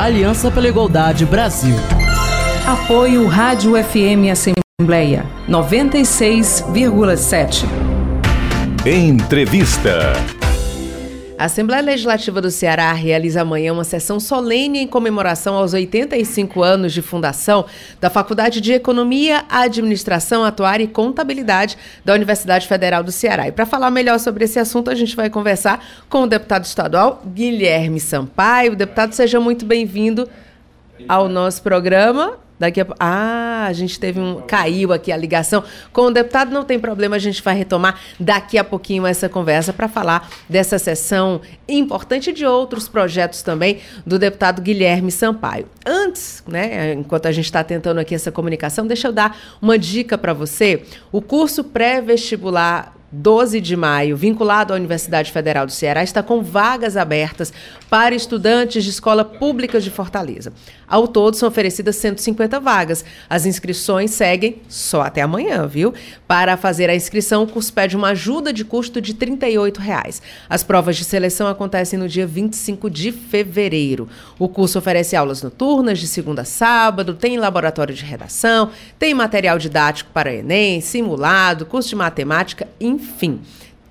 Aliança 0.00 0.50
pela 0.50 0.66
Igualdade 0.66 1.24
Brasil. 1.26 1.76
Apoio 2.66 3.26
Rádio 3.26 3.72
FM 3.72 4.30
Assembleia 4.32 5.26
96,7. 5.46 7.66
Entrevista. 8.86 10.14
A 11.40 11.46
Assembleia 11.46 11.80
Legislativa 11.82 12.38
do 12.38 12.50
Ceará 12.50 12.92
realiza 12.92 13.40
amanhã 13.40 13.72
uma 13.72 13.82
sessão 13.82 14.20
solene 14.20 14.80
em 14.80 14.86
comemoração 14.86 15.54
aos 15.54 15.72
85 15.72 16.62
anos 16.62 16.92
de 16.92 17.00
fundação 17.00 17.64
da 17.98 18.10
Faculdade 18.10 18.60
de 18.60 18.74
Economia, 18.74 19.46
Administração, 19.48 20.44
Atuária 20.44 20.84
e 20.84 20.86
Contabilidade 20.86 21.78
da 22.04 22.12
Universidade 22.12 22.68
Federal 22.68 23.02
do 23.02 23.10
Ceará. 23.10 23.48
E 23.48 23.52
para 23.52 23.64
falar 23.64 23.90
melhor 23.90 24.20
sobre 24.20 24.44
esse 24.44 24.58
assunto, 24.58 24.90
a 24.90 24.94
gente 24.94 25.16
vai 25.16 25.30
conversar 25.30 25.82
com 26.10 26.24
o 26.24 26.26
deputado 26.26 26.66
estadual 26.66 27.22
Guilherme 27.24 28.00
Sampaio. 28.00 28.76
Deputado, 28.76 29.14
seja 29.14 29.40
muito 29.40 29.64
bem-vindo 29.64 30.28
ao 31.08 31.26
nosso 31.26 31.62
programa. 31.62 32.36
Daqui 32.60 32.78
a 32.82 32.86
Ah, 33.00 33.64
a 33.68 33.72
gente 33.72 33.98
teve 33.98 34.20
um. 34.20 34.42
Caiu 34.42 34.92
aqui 34.92 35.10
a 35.10 35.16
ligação 35.16 35.64
com 35.94 36.02
o 36.02 36.10
deputado, 36.10 36.52
não 36.52 36.62
tem 36.62 36.78
problema, 36.78 37.16
a 37.16 37.18
gente 37.18 37.42
vai 37.42 37.54
retomar 37.56 37.98
daqui 38.18 38.58
a 38.58 38.62
pouquinho 38.62 39.06
essa 39.06 39.30
conversa 39.30 39.72
para 39.72 39.88
falar 39.88 40.30
dessa 40.46 40.78
sessão 40.78 41.40
importante 41.66 42.32
de 42.32 42.44
outros 42.44 42.86
projetos 42.86 43.40
também 43.42 43.78
do 44.04 44.18
deputado 44.18 44.60
Guilherme 44.60 45.10
Sampaio. 45.10 45.66
Antes, 45.86 46.44
né, 46.46 46.92
enquanto 46.92 47.26
a 47.26 47.32
gente 47.32 47.46
está 47.46 47.64
tentando 47.64 47.98
aqui 47.98 48.14
essa 48.14 48.30
comunicação, 48.30 48.86
deixa 48.86 49.08
eu 49.08 49.12
dar 49.12 49.38
uma 49.62 49.78
dica 49.78 50.18
para 50.18 50.34
você. 50.34 50.82
O 51.10 51.22
curso 51.22 51.64
pré-vestibular 51.64 52.92
12 53.12 53.60
de 53.60 53.76
maio, 53.76 54.16
vinculado 54.16 54.72
à 54.72 54.76
Universidade 54.76 55.32
Federal 55.32 55.66
do 55.66 55.72
Ceará, 55.72 56.02
está 56.02 56.22
com 56.22 56.42
vagas 56.42 56.96
abertas 56.96 57.52
para 57.88 58.14
estudantes 58.14 58.84
de 58.84 58.90
escola 58.90 59.24
pública 59.24 59.80
de 59.80 59.90
Fortaleza. 59.90 60.52
Ao 60.90 61.06
todo, 61.06 61.36
são 61.36 61.48
oferecidas 61.48 61.94
150 61.94 62.58
vagas. 62.58 63.04
As 63.28 63.46
inscrições 63.46 64.10
seguem 64.10 64.60
só 64.68 65.02
até 65.02 65.22
amanhã, 65.22 65.64
viu? 65.68 65.94
Para 66.26 66.56
fazer 66.56 66.90
a 66.90 66.96
inscrição, 66.96 67.44
o 67.44 67.46
curso 67.46 67.72
pede 67.72 67.96
uma 67.96 68.08
ajuda 68.08 68.52
de 68.52 68.64
custo 68.64 69.00
de 69.00 69.14
38 69.14 69.80
reais. 69.80 70.20
As 70.48 70.64
provas 70.64 70.96
de 70.96 71.04
seleção 71.04 71.46
acontecem 71.46 71.96
no 71.96 72.08
dia 72.08 72.26
25 72.26 72.90
de 72.90 73.12
fevereiro. 73.12 74.08
O 74.36 74.48
curso 74.48 74.80
oferece 74.80 75.14
aulas 75.14 75.42
noturnas 75.42 76.00
de 76.00 76.08
segunda 76.08 76.42
a 76.42 76.44
sábado, 76.44 77.14
tem 77.14 77.38
laboratório 77.38 77.94
de 77.94 78.04
redação, 78.04 78.70
tem 78.98 79.14
material 79.14 79.58
didático 79.58 80.10
para 80.12 80.34
Enem, 80.34 80.80
simulado, 80.80 81.64
curso 81.64 81.90
de 81.90 81.96
matemática, 81.96 82.66
enfim 82.80 83.40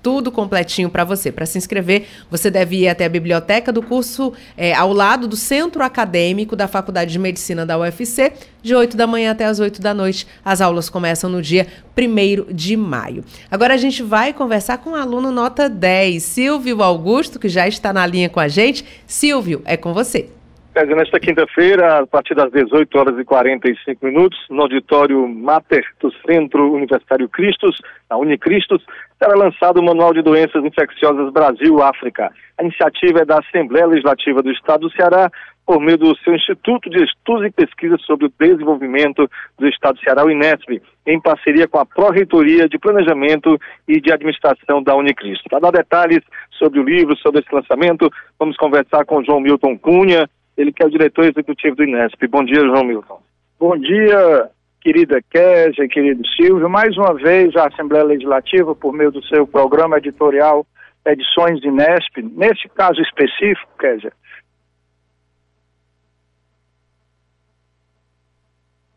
tudo 0.02 0.32
completinho 0.32 0.90
para 0.90 1.04
você. 1.04 1.30
Para 1.30 1.46
se 1.46 1.58
inscrever, 1.58 2.06
você 2.30 2.50
deve 2.50 2.76
ir 2.76 2.88
até 2.88 3.04
a 3.04 3.08
biblioteca 3.08 3.72
do 3.72 3.82
curso 3.82 4.32
é, 4.56 4.74
ao 4.74 4.92
lado 4.92 5.28
do 5.28 5.36
centro 5.36 5.82
acadêmico 5.82 6.56
da 6.56 6.66
Faculdade 6.66 7.12
de 7.12 7.18
Medicina 7.18 7.64
da 7.64 7.78
UFC, 7.78 8.32
de 8.62 8.74
8 8.74 8.96
da 8.96 9.06
manhã 9.06 9.32
até 9.32 9.44
as 9.44 9.60
8 9.60 9.80
da 9.80 9.94
noite. 9.94 10.26
As 10.44 10.60
aulas 10.60 10.88
começam 10.88 11.30
no 11.30 11.42
dia 11.42 11.66
1 11.96 12.52
de 12.52 12.76
maio. 12.76 13.24
Agora 13.50 13.74
a 13.74 13.78
gente 13.78 14.02
vai 14.02 14.32
conversar 14.32 14.78
com 14.78 14.90
o 14.90 14.92
um 14.92 14.96
aluno 14.96 15.30
nota 15.30 15.68
10, 15.68 16.22
Silvio 16.22 16.82
Augusto, 16.82 17.38
que 17.38 17.48
já 17.48 17.66
está 17.68 17.92
na 17.92 18.06
linha 18.06 18.28
com 18.28 18.40
a 18.40 18.48
gente. 18.48 18.84
Silvio, 19.06 19.62
é 19.64 19.76
com 19.76 19.92
você. 19.92 20.28
Nesta 20.72 21.18
quinta-feira, 21.18 21.98
a 21.98 22.06
partir 22.06 22.34
das 22.34 22.50
18 22.52 22.96
horas 22.96 23.18
e 23.18 23.24
45 23.24 24.06
minutos, 24.06 24.38
no 24.48 24.62
auditório 24.62 25.28
Mater 25.28 25.84
do 26.00 26.12
Centro 26.24 26.72
Universitário 26.72 27.28
Cristos, 27.28 27.76
na 28.08 28.16
Unicristos, 28.16 28.80
será 29.22 29.36
lançado 29.36 29.78
o 29.78 29.84
Manual 29.84 30.14
de 30.14 30.22
Doenças 30.22 30.64
Infecciosas 30.64 31.30
Brasil-África. 31.30 32.32
A 32.56 32.64
iniciativa 32.64 33.20
é 33.20 33.24
da 33.26 33.38
Assembleia 33.38 33.86
Legislativa 33.86 34.42
do 34.42 34.50
Estado 34.50 34.88
do 34.88 34.92
Ceará, 34.92 35.30
por 35.66 35.78
meio 35.78 35.98
do 35.98 36.16
seu 36.20 36.34
Instituto 36.34 36.88
de 36.88 37.04
Estudos 37.04 37.46
e 37.46 37.50
Pesquisas 37.50 38.02
sobre 38.02 38.26
o 38.26 38.32
Desenvolvimento 38.40 39.30
do 39.58 39.68
Estado 39.68 39.96
do 39.96 40.00
Ceará, 40.00 40.24
o 40.24 40.30
INESP, 40.30 40.82
em 41.06 41.20
parceria 41.20 41.68
com 41.68 41.78
a 41.78 41.84
Pró-Reitoria 41.84 42.66
de 42.66 42.78
Planejamento 42.78 43.60
e 43.86 44.00
de 44.00 44.10
Administração 44.10 44.82
da 44.82 44.96
Unicristo. 44.96 45.50
Para 45.50 45.60
dar 45.60 45.72
detalhes 45.72 46.22
sobre 46.52 46.80
o 46.80 46.82
livro, 46.82 47.14
sobre 47.18 47.40
esse 47.40 47.54
lançamento, 47.54 48.10
vamos 48.38 48.56
conversar 48.56 49.04
com 49.04 49.22
João 49.22 49.40
Milton 49.40 49.76
Cunha, 49.76 50.28
ele 50.56 50.72
que 50.72 50.82
é 50.82 50.86
o 50.86 50.90
diretor 50.90 51.26
executivo 51.26 51.76
do 51.76 51.84
INESP. 51.84 52.26
Bom 52.26 52.42
dia, 52.42 52.60
João 52.60 52.84
Milton. 52.84 53.20
Bom 53.60 53.76
dia, 53.76 54.48
querida 54.80 55.20
Kézia, 55.30 55.86
querido 55.88 56.26
Silvio. 56.28 56.68
Mais 56.68 56.96
uma 56.96 57.14
vez, 57.14 57.54
a 57.56 57.68
Assembleia 57.68 58.04
Legislativa, 58.04 58.74
por 58.74 58.92
meio 58.92 59.10
do 59.10 59.24
seu 59.26 59.46
programa 59.46 59.98
editorial 59.98 60.66
Edições 61.04 61.62
INESP, 61.64 62.22
nesse 62.22 62.68
caso 62.68 63.00
específico, 63.00 63.72
Kézia, 63.78 64.12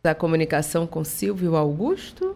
da 0.03 0.13
comunicação 0.13 0.85
com 0.85 1.03
Silvio 1.03 1.55
Augusto 1.55 2.35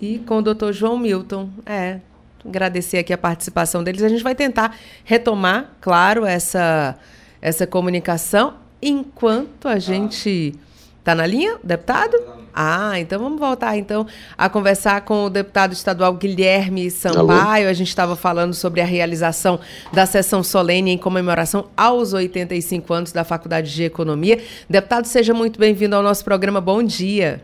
e 0.00 0.20
com 0.20 0.38
o 0.38 0.42
doutor 0.42 0.72
João 0.72 0.96
Milton. 0.96 1.50
É, 1.66 1.98
agradecer 2.44 2.98
aqui 2.98 3.12
a 3.12 3.18
participação 3.18 3.82
deles. 3.82 4.02
A 4.02 4.08
gente 4.08 4.22
vai 4.22 4.34
tentar 4.34 4.76
retomar, 5.04 5.72
claro, 5.80 6.24
essa 6.24 6.96
essa 7.42 7.66
comunicação 7.66 8.54
enquanto 8.82 9.66
a 9.66 9.78
gente 9.78 10.54
está 11.00 11.14
na 11.14 11.26
linha, 11.26 11.58
deputado? 11.64 12.16
Ah, 12.54 12.98
então 12.98 13.18
vamos 13.18 13.38
voltar 13.38 13.76
então 13.76 14.06
a 14.36 14.48
conversar 14.48 15.00
com 15.02 15.24
o 15.24 15.30
deputado 15.30 15.72
estadual 15.72 16.14
Guilherme 16.14 16.90
Sampaio. 16.90 17.62
Alô? 17.62 17.70
A 17.70 17.72
gente 17.72 17.88
estava 17.88 18.16
falando 18.16 18.54
sobre 18.54 18.80
a 18.80 18.84
realização 18.84 19.58
da 19.92 20.04
sessão 20.06 20.42
solene 20.42 20.90
em 20.90 20.98
comemoração 20.98 21.68
aos 21.76 22.12
85 22.12 22.92
anos 22.92 23.12
da 23.12 23.24
Faculdade 23.24 23.72
de 23.72 23.84
Economia. 23.84 24.42
Deputado, 24.68 25.06
seja 25.06 25.32
muito 25.32 25.58
bem-vindo 25.58 25.96
ao 25.96 26.02
nosso 26.02 26.24
programa. 26.24 26.60
Bom 26.60 26.82
dia. 26.82 27.42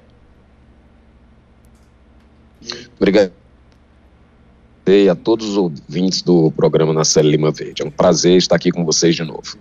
Obrigado 2.97 3.33
e 4.87 5.09
a 5.09 5.17
todos 5.17 5.49
os 5.49 5.57
ouvintes 5.57 6.23
do 6.23 6.51
programa 6.53 6.93
na 6.93 7.05
Célia 7.05 7.33
Lima 7.33 7.51
Verde. 7.51 7.83
É 7.83 7.85
um 7.85 7.91
prazer 7.91 8.37
estar 8.37 8.55
aqui 8.55 8.71
com 8.71 8.85
vocês 8.85 9.17
de 9.17 9.25
novo. 9.25 9.57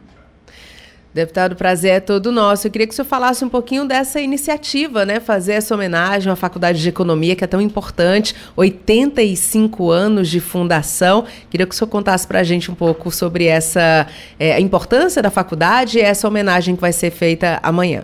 Deputado, 1.16 1.55
prazer 1.55 1.91
é 1.91 1.99
todo 2.01 2.30
nosso. 2.30 2.68
Eu 2.68 2.72
queria 2.72 2.86
que 2.86 2.91
o 2.91 2.93
senhor 2.93 3.07
falasse 3.07 3.45
um 3.45 3.47
pouquinho 3.47 3.88
dessa 3.88 4.20
iniciativa, 4.20 5.05
né? 5.05 5.22
Fazer 5.22 5.53
essa 5.53 5.74
homenagem 5.74 6.30
à 6.30 6.36
Faculdade 6.36 6.82
de 6.82 6.89
Economia, 6.89 7.38
que 7.38 7.43
é 7.45 7.47
tão 7.47 7.61
importante, 7.61 8.36
85 8.53 9.91
anos 9.91 10.28
de 10.28 10.41
fundação. 10.41 11.24
Queria 11.49 11.66
que 11.66 11.74
o 11.74 11.78
senhor 11.78 11.88
contasse 11.88 12.28
para 12.28 12.41
a 12.41 12.43
gente 12.43 12.70
um 12.70 12.76
pouco 12.76 13.09
sobre 13.11 13.45
essa 13.45 14.05
é, 14.38 14.55
a 14.55 14.59
importância 14.59 15.22
da 15.22 15.32
faculdade 15.32 15.99
e 15.99 16.01
essa 16.01 16.28
homenagem 16.28 16.76
que 16.76 16.82
vai 16.82 16.91
ser 16.91 17.11
feita 17.11 17.61
amanhã. 17.63 18.01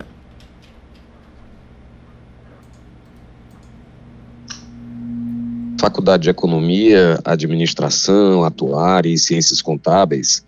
Faculdade 5.78 6.22
de 6.22 6.30
Economia, 6.30 7.20
Administração, 7.26 8.42
Atuária 8.42 9.10
e 9.10 9.18
Ciências 9.18 9.60
Contábeis 9.60 10.42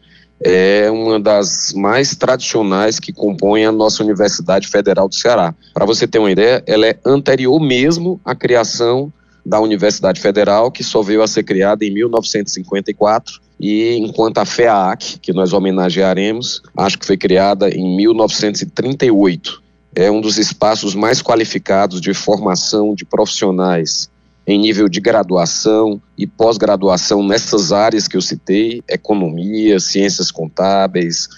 é 0.45 0.91
uma 0.91 1.19
das 1.19 1.73
mais 1.73 2.15
tradicionais 2.15 3.01
que 3.01 3.13
compõem 3.13 3.65
a 3.65 3.73
nossa 3.73 4.03
Universidade 4.03 4.69
Federal 4.69 5.09
do 5.09 5.15
Ceará. 5.15 5.55
Para 5.73 5.87
você 5.87 6.07
ter 6.07 6.19
uma 6.19 6.31
ideia, 6.31 6.63
ela 6.67 6.87
é 6.87 6.99
anterior 7.05 7.59
mesmo 7.59 8.21
à 8.23 8.35
criação 8.35 9.11
da 9.45 9.59
Universidade 9.59 10.21
Federal, 10.21 10.71
que 10.71 10.85
só 10.85 11.03
veio 11.03 11.23
a 11.23 11.27
ser 11.27 11.45
criada 11.45 11.85
em 11.85 11.93
1954, 11.93 13.41
e 13.59 13.97
enquanto 13.97 14.39
a 14.39 14.45
FEAAC, 14.45 15.19
que 15.21 15.33
nós 15.33 15.53
homenagearemos, 15.53 16.63
acho 16.77 16.99
que 16.99 17.07
foi 17.07 17.17
criada 17.17 17.71
em 17.71 17.97
1938. 17.97 19.63
É 19.95 20.11
um 20.11 20.21
dos 20.21 20.39
espaços 20.39 20.95
mais 20.95 21.23
qualificados 21.23 22.01
de 22.01 22.13
formação 22.13 22.95
de 22.95 23.05
profissionais 23.05 24.11
em 24.47 24.59
nível 24.59 24.89
de 24.89 25.01
graduação 25.01 26.01
e 26.19 26.27
pós-graduação 26.27 27.27
nessas 27.27 27.73
áreas 27.73 28.07
que 28.07 28.17
eu 28.17 28.21
citei: 28.21 28.83
economia, 28.89 29.81
ciências 29.81 30.31
contábeis, 30.31 31.29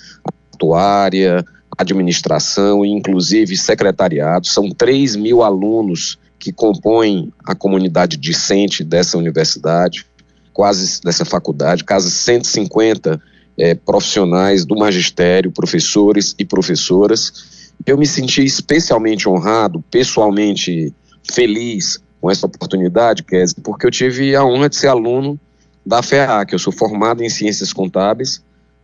atuária, 0.53 1.45
administração 1.77 2.85
e 2.85 2.91
inclusive 2.91 3.57
secretariado. 3.57 4.47
São 4.47 4.71
3 4.71 5.17
mil 5.17 5.43
alunos 5.43 6.19
que 6.39 6.53
compõem 6.53 7.33
a 7.45 7.55
comunidade 7.55 8.17
discente 8.17 8.83
dessa 8.83 9.19
universidade, 9.19 10.07
quase 10.53 11.01
dessa 11.03 11.25
faculdade, 11.25 11.85
quase 11.85 12.11
150 12.11 13.21
é, 13.59 13.75
profissionais 13.75 14.65
do 14.65 14.77
magistério, 14.77 15.51
professores 15.51 16.35
e 16.39 16.45
professoras. 16.45 17.71
Eu 17.85 17.97
me 17.99 18.07
senti 18.07 18.45
especialmente 18.45 19.29
honrado, 19.29 19.85
pessoalmente 19.91 20.95
feliz 21.31 22.01
com 22.21 22.31
essa 22.31 22.47
oportunidade, 22.47 23.23
Kézia, 23.23 23.57
porque 23.63 23.87
eu 23.87 23.91
tive 23.91 24.35
a 24.35 24.45
honra 24.45 24.69
de 24.69 24.77
ser 24.77 24.89
aluno 24.89 25.39
da 25.85 26.03
FEAC. 26.03 26.53
Eu 26.53 26.59
sou 26.59 26.73
formado 26.73 27.23
em 27.23 27.29
Ciências 27.29 27.73
Contábeis 27.73 28.43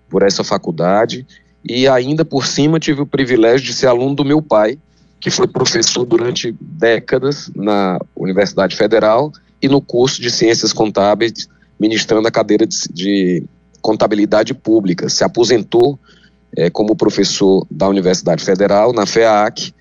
por 0.09 0.23
essa 0.23 0.45
faculdade 0.45 1.27
e 1.65 1.89
ainda 1.89 2.25
por 2.25 2.47
cima 2.47 2.79
tive 2.79 3.01
o 3.01 3.07
privilégio 3.07 3.67
de 3.67 3.75
ser 3.75 3.87
aluno 3.87 4.15
do 4.15 4.25
meu 4.25 4.43
pai, 4.43 4.79
que 5.21 5.31
foi 5.31 5.47
professor 5.47 6.05
durante 6.05 6.55
décadas 6.61 7.51
na 7.55 7.99
Universidade 8.17 8.77
Federal 8.77 9.33
e 9.61 9.69
no 9.69 9.81
curso 9.81 10.21
de 10.21 10.31
Ciências 10.31 10.73
Contábeis, 10.73 11.49
ministrando 11.79 12.27
a 12.27 12.31
cadeira 12.31 12.67
de, 12.67 12.77
de 12.93 13.45
Contabilidade 13.81 14.53
Pública. 14.55 15.09
Se 15.09 15.25
aposentou 15.25 15.99
é, 16.57 16.69
como 16.69 16.97
professor 16.97 17.67
da 17.71 17.89
Universidade 17.89 18.45
Federal, 18.45 18.93
na 18.93 19.07
FEAC, 19.07 19.73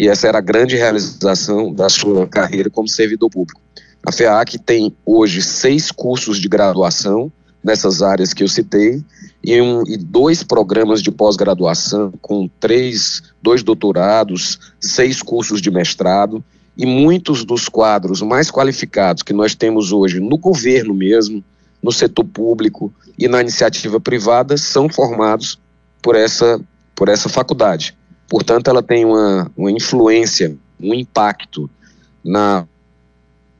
e 0.00 0.08
essa 0.08 0.26
era 0.26 0.38
a 0.38 0.40
grande 0.40 0.76
realização 0.76 1.74
da 1.74 1.90
sua 1.90 2.26
carreira 2.26 2.70
como 2.70 2.88
servidor 2.88 3.28
público. 3.28 3.60
A 4.02 4.10
FEAC 4.10 4.58
tem 4.58 4.96
hoje 5.04 5.42
seis 5.42 5.90
cursos 5.90 6.40
de 6.40 6.48
graduação 6.48 7.30
nessas 7.62 8.00
áreas 8.00 8.32
que 8.32 8.42
eu 8.42 8.48
citei 8.48 9.04
e, 9.44 9.60
um, 9.60 9.86
e 9.86 9.98
dois 9.98 10.42
programas 10.42 11.02
de 11.02 11.10
pós-graduação 11.10 12.14
com 12.22 12.48
três, 12.58 13.22
dois 13.42 13.62
doutorados, 13.62 14.72
seis 14.80 15.20
cursos 15.20 15.60
de 15.60 15.70
mestrado 15.70 16.42
e 16.74 16.86
muitos 16.86 17.44
dos 17.44 17.68
quadros 17.68 18.22
mais 18.22 18.50
qualificados 18.50 19.22
que 19.22 19.34
nós 19.34 19.54
temos 19.54 19.92
hoje 19.92 20.18
no 20.18 20.38
governo 20.38 20.94
mesmo, 20.94 21.44
no 21.82 21.92
setor 21.92 22.24
público 22.24 22.90
e 23.18 23.28
na 23.28 23.42
iniciativa 23.42 24.00
privada 24.00 24.56
são 24.56 24.88
formados 24.88 25.60
por 26.00 26.16
essa, 26.16 26.58
por 26.94 27.10
essa 27.10 27.28
faculdade. 27.28 27.99
Portanto, 28.30 28.70
ela 28.70 28.82
tem 28.82 29.04
uma, 29.04 29.50
uma 29.56 29.70
influência 29.70 30.56
um 30.82 30.94
impacto 30.94 31.68
na 32.24 32.66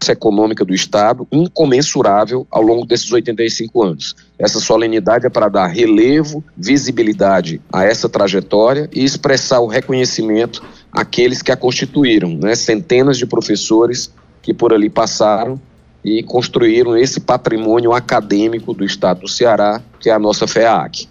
econômica 0.08 0.64
do 0.64 0.72
Estado 0.72 1.28
incomensurável 1.30 2.46
ao 2.50 2.62
longo 2.62 2.86
desses 2.86 3.12
85 3.12 3.82
anos. 3.82 4.16
Essa 4.38 4.58
solenidade 4.58 5.26
é 5.26 5.28
para 5.28 5.50
dar 5.50 5.66
relevo, 5.66 6.42
visibilidade 6.56 7.60
a 7.70 7.84
essa 7.84 8.08
trajetória 8.08 8.88
e 8.94 9.04
expressar 9.04 9.60
o 9.60 9.66
reconhecimento 9.66 10.62
àqueles 10.90 11.42
que 11.42 11.52
a 11.52 11.56
constituíram, 11.56 12.30
né? 12.30 12.54
centenas 12.54 13.18
de 13.18 13.26
professores 13.26 14.10
que 14.40 14.54
por 14.54 14.72
ali 14.72 14.88
passaram 14.88 15.60
e 16.02 16.22
construíram 16.22 16.96
esse 16.96 17.20
patrimônio 17.20 17.92
acadêmico 17.92 18.72
do 18.72 18.86
Estado 18.86 19.20
do 19.20 19.28
Ceará, 19.28 19.82
que 20.00 20.08
é 20.08 20.12
a 20.14 20.18
nossa 20.18 20.46
FEAC. 20.46 21.06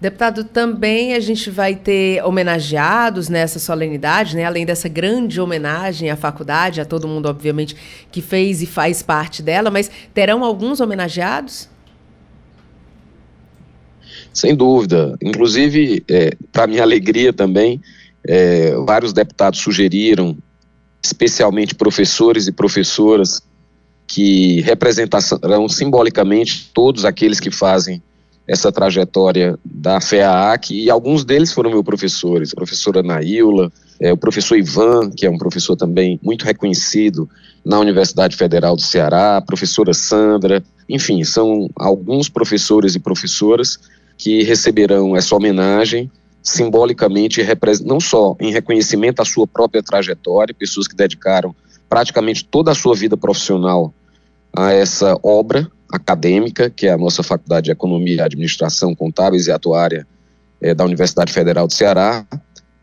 Deputado, 0.00 0.44
também 0.44 1.14
a 1.14 1.20
gente 1.20 1.50
vai 1.50 1.74
ter 1.74 2.24
homenageados 2.24 3.28
nessa 3.28 3.58
solenidade, 3.58 4.36
né? 4.36 4.44
além 4.44 4.64
dessa 4.64 4.88
grande 4.88 5.40
homenagem 5.40 6.08
à 6.08 6.16
faculdade, 6.16 6.80
a 6.80 6.84
todo 6.84 7.08
mundo, 7.08 7.26
obviamente, 7.26 7.74
que 8.12 8.22
fez 8.22 8.62
e 8.62 8.66
faz 8.66 9.02
parte 9.02 9.42
dela, 9.42 9.72
mas 9.72 9.90
terão 10.14 10.44
alguns 10.44 10.78
homenageados? 10.80 11.68
Sem 14.32 14.54
dúvida. 14.54 15.16
Inclusive, 15.20 16.04
é, 16.08 16.30
para 16.52 16.68
minha 16.68 16.82
alegria 16.82 17.32
também, 17.32 17.80
é, 18.24 18.76
vários 18.86 19.12
deputados 19.12 19.58
sugeriram, 19.58 20.38
especialmente 21.02 21.74
professores 21.74 22.46
e 22.46 22.52
professoras, 22.52 23.42
que 24.06 24.60
representarão 24.60 25.68
simbolicamente 25.68 26.70
todos 26.72 27.04
aqueles 27.04 27.40
que 27.40 27.50
fazem 27.50 28.00
essa 28.48 28.72
trajetória 28.72 29.58
da 29.62 30.00
FEAAC 30.00 30.70
e 30.70 30.90
alguns 30.90 31.22
deles 31.22 31.52
foram 31.52 31.70
meus 31.70 31.84
professores, 31.84 32.52
a 32.52 32.56
professora 32.56 33.02
Naíla, 33.02 33.70
é, 34.00 34.10
o 34.10 34.16
professor 34.16 34.56
Ivan, 34.56 35.10
que 35.10 35.26
é 35.26 35.30
um 35.30 35.36
professor 35.36 35.76
também 35.76 36.18
muito 36.22 36.46
reconhecido 36.46 37.28
na 37.62 37.78
Universidade 37.78 38.36
Federal 38.36 38.74
do 38.74 38.80
Ceará, 38.80 39.36
a 39.36 39.42
professora 39.42 39.92
Sandra, 39.92 40.64
enfim, 40.88 41.22
são 41.24 41.68
alguns 41.76 42.30
professores 42.30 42.94
e 42.94 42.98
professoras 42.98 43.78
que 44.16 44.42
receberão 44.42 45.14
essa 45.14 45.36
homenagem 45.36 46.10
simbolicamente, 46.42 47.42
não 47.84 48.00
só 48.00 48.34
em 48.40 48.50
reconhecimento 48.50 49.20
à 49.20 49.24
sua 49.26 49.46
própria 49.46 49.82
trajetória, 49.82 50.54
pessoas 50.54 50.88
que 50.88 50.96
dedicaram 50.96 51.54
praticamente 51.88 52.44
toda 52.44 52.70
a 52.70 52.74
sua 52.74 52.94
vida 52.94 53.16
profissional 53.16 53.92
a 54.56 54.72
essa 54.72 55.18
obra, 55.22 55.70
acadêmica, 55.92 56.68
que 56.68 56.86
é 56.86 56.92
a 56.92 56.98
nossa 56.98 57.22
Faculdade 57.22 57.66
de 57.66 57.70
Economia, 57.70 58.24
Administração, 58.24 58.94
Contábeis 58.94 59.46
e 59.46 59.52
Atuária 59.52 60.06
é, 60.60 60.74
da 60.74 60.84
Universidade 60.84 61.32
Federal 61.32 61.66
do 61.66 61.72
Ceará, 61.72 62.26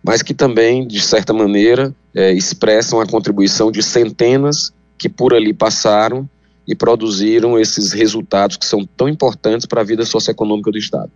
mas 0.03 0.21
que 0.21 0.33
também, 0.33 0.87
de 0.87 1.01
certa 1.01 1.33
maneira, 1.33 1.93
é, 2.13 2.31
expressam 2.31 2.99
a 2.99 3.05
contribuição 3.05 3.71
de 3.71 3.81
centenas 3.83 4.73
que 4.97 5.09
por 5.09 5.33
ali 5.33 5.53
passaram 5.53 6.29
e 6.67 6.75
produziram 6.75 7.59
esses 7.59 7.91
resultados 7.91 8.57
que 8.57 8.65
são 8.65 8.85
tão 8.85 9.07
importantes 9.07 9.65
para 9.65 9.81
a 9.81 9.83
vida 9.83 10.05
socioeconômica 10.05 10.71
do 10.71 10.77
Estado. 10.77 11.11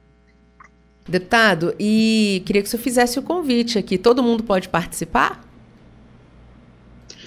Deputado, 1.07 1.73
e 1.79 2.43
queria 2.45 2.61
que 2.61 2.67
o 2.67 2.71
senhor 2.71 2.83
fizesse 2.83 3.17
o 3.17 3.23
convite 3.23 3.79
aqui. 3.79 3.97
Todo 3.97 4.21
mundo 4.21 4.43
pode 4.43 4.69
participar? 4.69 5.43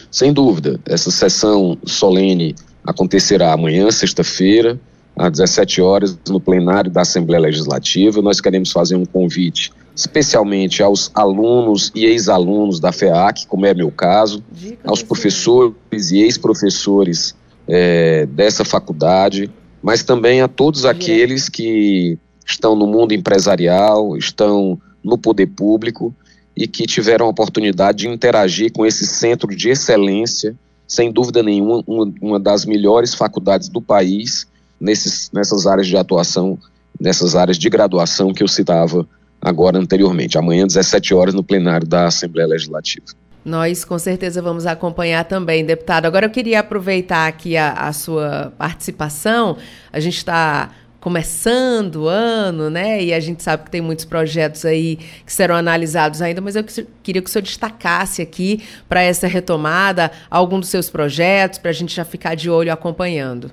Sem 0.08 0.32
dúvida. 0.32 0.78
Essa 0.84 1.10
sessão 1.10 1.76
solene 1.84 2.54
acontecerá 2.85 3.53
amanhã, 3.53 3.91
sexta-feira, 3.91 4.80
às 5.16 5.30
17 5.33 5.80
horas, 5.80 6.18
no 6.28 6.41
plenário 6.41 6.91
da 6.91 7.03
Assembleia 7.03 7.43
Legislativa. 7.43 8.22
Nós 8.22 8.41
queremos 8.41 8.72
fazer 8.72 8.97
um 8.97 9.05
convite 9.05 9.72
especialmente 9.95 10.83
aos 10.83 11.11
alunos 11.14 11.93
e 11.95 12.07
ex-alunos 12.07 12.80
da 12.80 12.93
FEAC, 12.93 13.47
como 13.47 13.66
é 13.66 13.74
meu 13.74 13.91
caso, 13.91 14.43
aos 14.85 15.03
professores 15.03 16.11
e 16.11 16.22
ex-professores 16.22 17.35
é, 17.68 18.26
dessa 18.26 18.64
faculdade, 18.64 19.51
mas 19.83 20.03
também 20.03 20.41
a 20.41 20.49
todos 20.49 20.85
aqueles 20.85 21.49
que 21.49 22.18
estão 22.47 22.74
no 22.74 22.87
mundo 22.87 23.12
empresarial, 23.12 24.16
estão 24.16 24.80
no 25.05 25.18
poder 25.18 25.49
público 25.49 26.14
e 26.57 26.66
que 26.66 26.87
tiveram 26.87 27.26
a 27.26 27.30
oportunidade 27.30 27.99
de 27.99 28.09
interagir 28.09 28.72
com 28.72 28.87
esse 28.87 29.07
centro 29.07 29.55
de 29.55 29.70
excelência 29.70 30.57
sem 30.93 31.11
dúvida 31.11 31.43
nenhuma, 31.43 31.82
uma, 31.86 32.12
uma 32.20 32.38
das 32.38 32.66
melhores 32.66 33.14
faculdades 33.14 33.70
do 33.70 33.80
país 33.80 34.47
nesses, 34.78 35.30
nessas 35.32 35.66
áreas 35.66 35.86
de 35.86 35.97
atuação, 35.97 36.59
nessas 37.01 37.34
áreas 37.34 37.57
de 37.57 37.70
graduação 37.70 38.30
que 38.30 38.43
eu 38.43 38.49
citava 38.49 39.09
agora 39.40 39.78
anteriormente. 39.78 40.36
Amanhã, 40.36 40.66
17 40.66 41.14
horas, 41.14 41.32
no 41.32 41.43
plenário 41.43 41.86
da 41.86 42.09
Assembleia 42.09 42.47
Legislativa. 42.47 43.07
Nós 43.43 43.86
com 43.86 43.99
certeza 43.99 44.43
vamos 44.43 44.66
acompanhar 44.66 45.24
também, 45.24 45.64
deputado. 45.64 46.05
Agora 46.05 46.26
eu 46.26 46.30
queria 46.30 46.61
aproveitar 46.61 47.26
aqui 47.26 47.57
a, 47.57 47.72
a 47.72 47.93
sua 47.95 48.53
participação. 48.59 49.57
A 49.90 49.99
gente 49.99 50.18
está 50.18 50.72
começando 51.03 52.03
o 52.03 52.09
ano, 52.09 52.70
né? 52.70 53.03
E 53.03 53.12
a 53.12 53.18
gente 53.18 53.42
sabe 53.42 53.64
que 53.64 53.70
tem 53.72 53.80
muitos 53.80 54.05
projetos 54.05 54.64
aí 54.64 55.00
que 55.26 55.32
serão 55.32 55.57
analisados 55.57 56.22
ainda, 56.22 56.40
mas 56.40 56.55
eu 56.55 56.64
queria 57.03 57.20
que 57.20 57.28
o 57.28 57.32
senhor 57.32 57.42
destacasse 57.42 58.22
aqui 58.22 58.62
para 58.88 59.03
essa 59.03 59.26
retomada 59.26 60.12
algum 60.30 60.61
dos 60.61 60.68
seus 60.68 60.88
projetos, 60.88 61.59
para 61.59 61.70
a 61.70 61.74
gente 61.74 61.92
já 61.92 62.05
ficar 62.05 62.36
de 62.36 62.48
olho 62.48 62.72
acompanhando. 62.72 63.50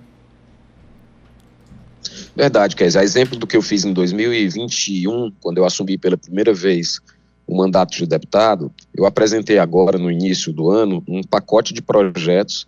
Verdade, 2.36 2.76
Kézia. 2.76 3.02
Exemplo 3.02 3.36
do 3.36 3.48
que 3.48 3.58
eu 3.58 3.64
fiz 3.64 3.84
em 3.84 3.94
2021, 3.94 5.32
quando 5.42 5.58
eu 5.58 5.66
assumi 5.66 5.98
pela 5.98 6.16
primeira 6.16 6.54
vez 6.54 7.02
o 7.48 7.58
mandato 7.58 7.98
de 7.98 8.06
deputado, 8.06 8.72
eu 8.96 9.08
apresentei 9.08 9.58
agora, 9.58 9.98
no 9.98 10.12
início 10.12 10.54
do 10.54 10.70
ano, 10.70 11.04
um 11.08 11.24
pacote 11.24 11.74
de 11.74 11.82
projetos 11.82 12.68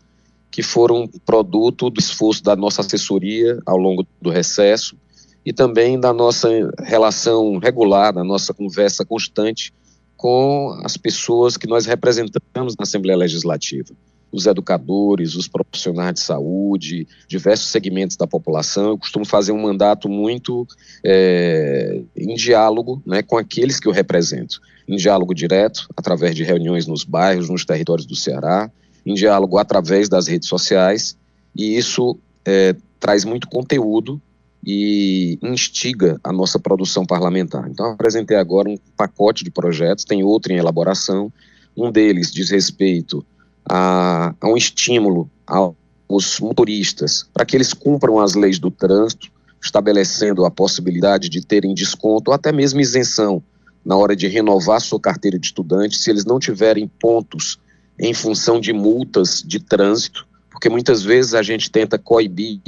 que 0.51 0.61
foram 0.61 1.07
produto 1.25 1.89
do 1.89 1.99
esforço 1.99 2.43
da 2.43 2.55
nossa 2.55 2.81
assessoria 2.81 3.57
ao 3.65 3.77
longo 3.77 4.05
do 4.21 4.29
recesso 4.29 4.97
e 5.45 5.53
também 5.53 5.99
da 5.99 6.13
nossa 6.13 6.49
relação 6.79 7.57
regular, 7.57 8.13
da 8.13 8.23
nossa 8.23 8.53
conversa 8.53 9.05
constante 9.05 9.73
com 10.17 10.77
as 10.83 10.97
pessoas 10.97 11.57
que 11.57 11.65
nós 11.65 11.85
representamos 11.85 12.75
na 12.77 12.83
Assembleia 12.83 13.17
Legislativa. 13.17 13.89
Os 14.31 14.45
educadores, 14.45 15.35
os 15.35 15.47
profissionais 15.47 16.13
de 16.13 16.19
saúde, 16.19 17.07
diversos 17.27 17.69
segmentos 17.69 18.15
da 18.15 18.27
população. 18.27 18.89
Eu 18.89 18.97
costumo 18.97 19.25
fazer 19.25 19.51
um 19.51 19.61
mandato 19.61 20.07
muito 20.07 20.67
é, 21.03 22.01
em 22.15 22.35
diálogo 22.35 23.01
né, 23.05 23.23
com 23.23 23.37
aqueles 23.37 23.79
que 23.79 23.87
eu 23.87 23.91
represento. 23.91 24.61
Em 24.87 24.95
diálogo 24.95 25.33
direto, 25.33 25.87
através 25.97 26.35
de 26.35 26.43
reuniões 26.43 26.85
nos 26.85 27.03
bairros, 27.03 27.49
nos 27.49 27.65
territórios 27.65 28.05
do 28.05 28.15
Ceará, 28.15 28.71
em 29.05 29.13
diálogo 29.13 29.57
através 29.57 30.07
das 30.07 30.27
redes 30.27 30.47
sociais, 30.47 31.17
e 31.55 31.77
isso 31.77 32.17
é, 32.45 32.75
traz 32.99 33.25
muito 33.25 33.47
conteúdo 33.47 34.21
e 34.65 35.39
instiga 35.41 36.19
a 36.23 36.31
nossa 36.31 36.59
produção 36.59 37.05
parlamentar. 37.05 37.67
Então, 37.69 37.87
apresentei 37.87 38.37
agora 38.37 38.69
um 38.69 38.77
pacote 38.95 39.43
de 39.43 39.49
projetos, 39.49 40.05
tem 40.05 40.23
outro 40.23 40.53
em 40.53 40.57
elaboração. 40.57 41.31
Um 41.75 41.91
deles 41.91 42.31
diz 42.31 42.49
respeito 42.49 43.25
a, 43.67 44.35
a 44.39 44.47
um 44.47 44.55
estímulo 44.55 45.29
aos 45.47 46.39
motoristas 46.39 47.27
para 47.33 47.45
que 47.45 47.57
eles 47.57 47.73
cumpram 47.73 48.19
as 48.19 48.35
leis 48.35 48.59
do 48.59 48.69
trânsito, 48.69 49.31
estabelecendo 49.61 50.45
a 50.45 50.51
possibilidade 50.51 51.29
de 51.29 51.45
terem 51.45 51.73
desconto 51.73 52.29
ou 52.29 52.35
até 52.35 52.51
mesmo 52.51 52.79
isenção 52.79 53.43
na 53.83 53.95
hora 53.95 54.15
de 54.15 54.27
renovar 54.27 54.79
sua 54.79 54.99
carteira 54.99 55.39
de 55.39 55.47
estudante, 55.47 55.97
se 55.97 56.09
eles 56.09 56.23
não 56.23 56.39
tiverem 56.39 56.87
pontos 56.87 57.59
em 58.01 58.13
função 58.15 58.59
de 58.59 58.73
multas 58.73 59.43
de 59.45 59.59
trânsito, 59.59 60.27
porque 60.49 60.67
muitas 60.69 61.03
vezes 61.03 61.35
a 61.35 61.43
gente 61.43 61.69
tenta 61.69 61.99
coibir 61.99 62.59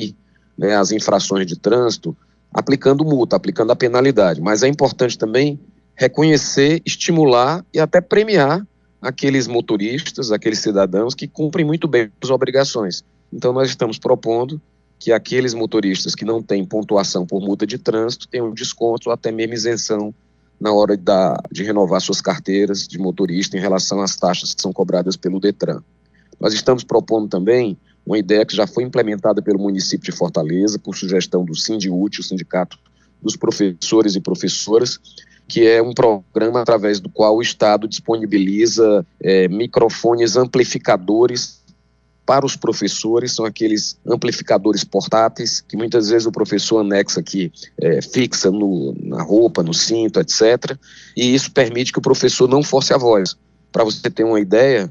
né, 0.56 0.76
as 0.76 0.92
infrações 0.92 1.48
de 1.48 1.58
trânsito 1.58 2.16
aplicando 2.54 3.04
multa, 3.04 3.36
aplicando 3.36 3.72
a 3.72 3.76
penalidade. 3.76 4.40
Mas 4.40 4.62
é 4.62 4.68
importante 4.68 5.18
também 5.18 5.60
reconhecer, 5.96 6.82
estimular 6.86 7.66
e 7.74 7.80
até 7.80 8.00
premiar 8.00 8.66
aqueles 9.02 9.48
motoristas, 9.48 10.32
aqueles 10.32 10.60
cidadãos 10.60 11.16
que 11.16 11.28
cumprem 11.28 11.66
muito 11.66 11.88
bem 11.88 12.12
as 12.22 12.30
obrigações. 12.30 13.04
Então, 13.32 13.52
nós 13.52 13.70
estamos 13.70 13.98
propondo 13.98 14.62
que 15.00 15.12
aqueles 15.12 15.56
motoristas 15.56 16.14
que 16.14 16.24
não 16.24 16.42
têm 16.42 16.64
pontuação 16.64 17.26
por 17.26 17.42
multa 17.42 17.66
de 17.66 17.80
trânsito 17.80 18.28
tenham 18.28 18.54
desconto 18.54 19.10
ou 19.10 19.14
até 19.14 19.32
mesmo 19.32 19.56
isenção 19.56 20.14
na 20.64 20.72
hora 20.72 20.96
da, 20.96 21.38
de 21.52 21.62
renovar 21.62 22.00
suas 22.00 22.22
carteiras 22.22 22.88
de 22.88 22.98
motorista 22.98 23.58
em 23.58 23.60
relação 23.60 24.00
às 24.00 24.16
taxas 24.16 24.54
que 24.54 24.62
são 24.62 24.72
cobradas 24.72 25.18
pelo 25.18 25.38
Detran. 25.38 25.82
Nós 26.40 26.54
estamos 26.54 26.86
propondo 26.86 27.28
também 27.28 27.78
uma 28.06 28.18
ideia 28.18 28.46
que 28.46 28.56
já 28.56 28.66
foi 28.66 28.86
implementada 28.86 29.42
pelo 29.42 29.60
município 29.60 30.10
de 30.10 30.18
Fortaleza, 30.18 30.80
por 30.80 30.96
sugestão 30.96 31.44
do 31.44 31.54
Sindiúti, 31.54 32.22
o 32.22 32.24
Sindicato 32.24 32.80
dos 33.22 33.36
Professores 33.36 34.16
e 34.16 34.22
Professoras, 34.22 35.02
que 35.50 35.68
é 35.68 35.82
um 35.82 35.94
programa 35.94 36.62
através 36.62 37.02
do 37.02 37.10
qual 37.10 37.36
o 37.36 37.42
Estado 37.42 37.86
disponibiliza 37.86 39.06
é, 39.22 39.50
microfones 39.50 40.38
amplificadores 40.38 41.62
para 42.26 42.46
os 42.46 42.56
professores 42.56 43.34
são 43.34 43.46
aqueles 43.46 44.00
amplificadores 44.06 44.84
portáteis 44.84 45.62
que 45.62 45.76
muitas 45.76 46.10
vezes 46.10 46.26
o 46.26 46.32
professor 46.32 46.80
anexa 46.80 47.20
aqui, 47.20 47.52
é, 47.80 48.02
fixa 48.02 48.50
no, 48.50 48.96
na 49.02 49.22
roupa, 49.22 49.62
no 49.62 49.74
cinto, 49.74 50.20
etc. 50.20 50.78
E 51.16 51.34
isso 51.34 51.52
permite 51.52 51.92
que 51.92 52.00
o 52.00 52.02
professor 52.02 52.48
não 52.48 52.64
force 52.64 52.94
a 52.94 52.98
voz. 52.98 53.36
Para 53.72 53.84
você 53.84 54.10
ter 54.10 54.24
uma 54.24 54.40
ideia, 54.40 54.90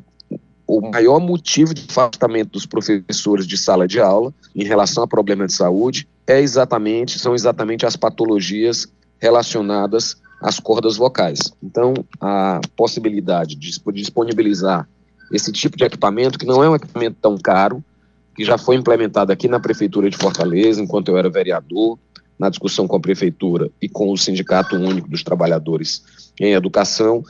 o 0.66 0.80
maior 0.80 1.20
motivo 1.20 1.72
de 1.72 1.84
afastamento 1.88 2.50
dos 2.50 2.66
professores 2.66 3.46
de 3.46 3.56
sala 3.56 3.86
de 3.86 4.00
aula 4.00 4.32
em 4.54 4.64
relação 4.64 5.02
a 5.02 5.08
problemas 5.08 5.48
de 5.48 5.54
saúde 5.54 6.08
é 6.26 6.40
exatamente 6.40 7.18
são 7.18 7.34
exatamente 7.34 7.84
as 7.84 7.96
patologias 7.96 8.86
relacionadas 9.18 10.16
às 10.40 10.58
cordas 10.58 10.96
vocais. 10.96 11.52
Então, 11.62 11.94
a 12.20 12.60
possibilidade 12.76 13.54
de 13.54 13.70
disponibilizar 13.92 14.88
esse 15.32 15.50
tipo 15.52 15.76
de 15.76 15.84
equipamento, 15.84 16.38
que 16.38 16.46
não 16.46 16.62
é 16.62 16.68
um 16.68 16.74
equipamento 16.74 17.16
tão 17.20 17.36
caro, 17.36 17.82
que 18.34 18.44
já 18.44 18.56
foi 18.56 18.76
implementado 18.76 19.32
aqui 19.32 19.48
na 19.48 19.60
Prefeitura 19.60 20.08
de 20.08 20.16
Fortaleza, 20.16 20.80
enquanto 20.80 21.08
eu 21.08 21.18
era 21.18 21.28
vereador, 21.28 21.98
na 22.38 22.48
discussão 22.48 22.88
com 22.88 22.96
a 22.96 23.00
Prefeitura 23.00 23.70
e 23.80 23.88
com 23.88 24.10
o 24.10 24.16
Sindicato 24.16 24.76
Único 24.76 25.08
dos 25.08 25.22
Trabalhadores 25.22 26.02
em 26.40 26.52
Educação, 26.54 27.22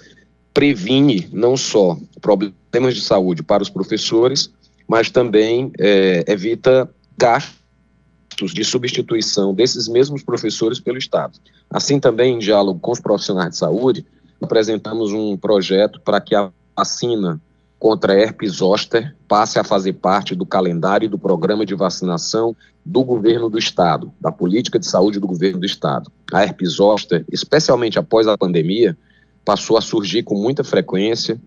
previne 0.54 1.28
não 1.32 1.56
só 1.56 1.98
problemas 2.20 2.94
de 2.94 3.00
saúde 3.00 3.42
para 3.42 3.62
os 3.62 3.70
professores, 3.70 4.50
mas 4.86 5.10
também 5.10 5.72
é, 5.78 6.24
evita 6.26 6.88
gastos 7.16 8.52
de 8.52 8.64
substituição 8.64 9.54
desses 9.54 9.88
mesmos 9.88 10.22
professores 10.22 10.80
pelo 10.80 10.98
Estado. 10.98 11.38
Assim 11.70 11.98
também, 11.98 12.36
em 12.36 12.38
diálogo 12.38 12.80
com 12.80 12.92
os 12.92 13.00
profissionais 13.00 13.50
de 13.50 13.56
saúde, 13.56 14.06
apresentamos 14.40 15.12
um 15.12 15.36
projeto 15.36 16.00
para 16.00 16.20
que 16.20 16.34
a 16.34 16.50
vacina 16.76 17.40
contra 17.82 18.14
herpes 18.14 18.52
zoster 18.52 19.12
passe 19.26 19.58
a 19.58 19.64
fazer 19.64 19.94
parte 19.94 20.36
do 20.36 20.46
calendário 20.46 21.10
do 21.10 21.18
programa 21.18 21.66
de 21.66 21.74
vacinação 21.74 22.54
do 22.86 23.02
governo 23.02 23.50
do 23.50 23.58
estado, 23.58 24.12
da 24.20 24.30
política 24.30 24.78
de 24.78 24.86
saúde 24.86 25.18
do 25.18 25.26
governo 25.26 25.58
do 25.58 25.66
estado. 25.66 26.08
A 26.32 26.44
herpes 26.44 26.74
zoster, 26.74 27.24
especialmente 27.28 27.98
após 27.98 28.28
a 28.28 28.38
pandemia, 28.38 28.96
passou 29.44 29.76
a 29.76 29.80
surgir 29.80 30.22
com 30.22 30.36
muita 30.36 30.62
frequência. 30.62 31.40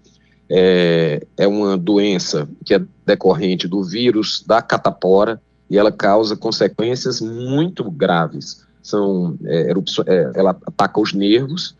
É, 0.49 1.25
é 1.37 1.47
uma 1.47 1.77
doença 1.77 2.49
que 2.65 2.73
é 2.73 2.81
decorrente 3.05 3.65
do 3.65 3.81
vírus 3.81 4.43
da 4.45 4.61
catapora 4.61 5.41
e 5.69 5.77
ela 5.77 5.89
causa 5.89 6.35
consequências 6.35 7.21
muito 7.21 7.89
graves. 7.89 8.65
São 8.83 9.37
é, 9.45 9.69
erupções, 9.69 10.09
é, 10.09 10.31
ela 10.35 10.49
ataca 10.49 10.99
os 10.99 11.13
nervos 11.13 11.77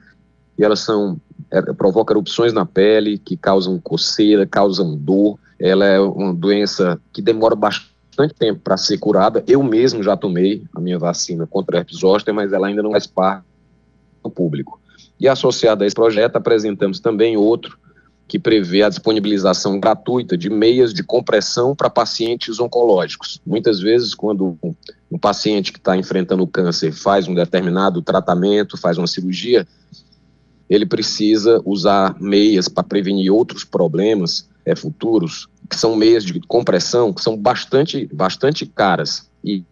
e 0.57 0.64
elas 0.64 0.80
são 0.80 1.19
é, 1.52 1.62
provoca 1.74 2.14
erupções 2.14 2.54
na 2.54 2.66
pele 2.66 3.18
que 3.18 3.38
causam 3.38 3.80
coceira, 3.80 4.46
causam 4.46 4.96
dor. 4.96 5.40
Ela 5.60 5.86
é 5.86 6.00
uma 6.00 6.34
doença 6.34 7.00
que 7.14 7.22
demora 7.22 7.56
bastante 7.56 8.34
tempo 8.38 8.60
para 8.64 8.78
ser 8.78 8.98
curada. 8.98 9.44
Eu 9.48 9.64
mesmo 9.64 10.04
já 10.04 10.18
tomei 10.18 10.64
a 10.74 10.80
minha 10.80 11.00
vacina 11.00 11.48
contra 11.48 11.78
a 11.78 11.80
herpes 11.80 12.00
zoster, 12.00 12.34
mas 12.34 12.52
ela 12.52 12.68
ainda 12.68 12.84
não 12.84 12.92
faz 12.92 13.08
parte 13.08 13.46
do 14.24 14.30
público. 14.30 14.80
E 15.20 15.28
associado 15.28 15.84
a 15.84 15.88
esse 15.88 15.96
projeto, 15.96 16.36
apresentamos 16.36 17.00
também 17.00 17.38
outro 17.38 17.78
que 18.28 18.40
prevê 18.40 18.82
a 18.82 18.90
disponibilização 18.90 19.80
gratuita 19.80 20.38
de 20.38 20.50
meias 20.50 20.94
de 20.94 21.04
compressão 21.04 21.76
para 21.76 21.90
pacientes 21.90 22.60
oncológicos. 22.60 23.40
Muitas 23.46 23.80
vezes, 23.80 24.16
quando 24.16 24.58
um 25.12 25.18
paciente 25.18 25.72
que 25.72 25.78
está 25.78 25.96
enfrentando 25.96 26.48
câncer 26.48 26.92
faz 26.92 27.28
um 27.28 27.36
determinado 27.36 28.02
tratamento, 28.02 28.78
faz 28.78 28.98
uma 28.98 29.08
cirurgia, 29.08 29.68
ele 30.70 30.86
precisa 30.86 31.62
usar 31.66 32.16
meias 32.20 32.68
para 32.68 32.84
prevenir 32.84 33.32
outros 33.32 33.64
problemas 33.64 34.50
é, 34.66 34.76
futuros, 34.76 35.48
que 35.70 35.76
são 35.76 35.96
meias 35.96 36.24
de 36.24 36.40
compressão, 36.42 37.14
que 37.14 37.22
são 37.22 37.38
bastante, 37.38 38.10
bastante 38.12 38.66
caras. 38.66 39.30
E 39.44 39.64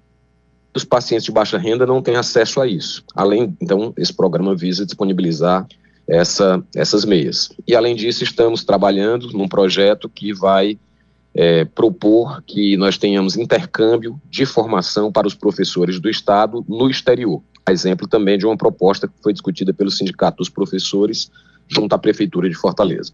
os 0.76 0.84
pacientes 0.84 1.26
de 1.26 1.32
baixa 1.32 1.57
renda 1.57 1.86
não 1.86 2.02
têm 2.02 2.15
acesso 2.15 2.61
a 2.61 2.68
isso. 2.68 3.03
Além, 3.15 3.56
então, 3.61 3.94
esse 3.98 4.14
programa 4.14 4.56
visa 4.56 4.86
disponibilizar 4.86 5.68
essa, 6.07 6.64
essas 6.76 7.06
meias. 7.06 7.52
E, 7.68 7.76
além 7.76 7.95
disso, 7.95 8.24
estamos 8.24 8.64
trabalhando 8.64 9.28
num 9.34 9.48
projeto 9.48 10.10
que 10.10 10.34
vai 10.34 10.78
é, 11.34 11.65
propor 11.65 12.44
que 12.45 12.78
nós 12.78 12.98
tenhamos 12.98 13.36
intercâmbio 13.36 14.20
de 14.30 14.45
formação 14.45 15.11
para 15.11 15.28
os 15.28 15.34
professores 15.34 15.99
do 15.99 16.10
Estado 16.10 16.64
no 16.68 16.90
exterior. 16.90 17.41
Exemplo 17.69 18.07
também 18.07 18.38
de 18.38 18.45
uma 18.45 18.57
proposta 18.57 19.07
que 19.07 19.14
foi 19.22 19.31
discutida 19.31 19.73
pelo 19.73 19.90
Sindicato 19.90 20.38
dos 20.38 20.49
Professores 20.49 21.31
junto 21.68 21.94
à 21.94 21.98
Prefeitura 21.98 22.49
de 22.49 22.56
Fortaleza. 22.56 23.14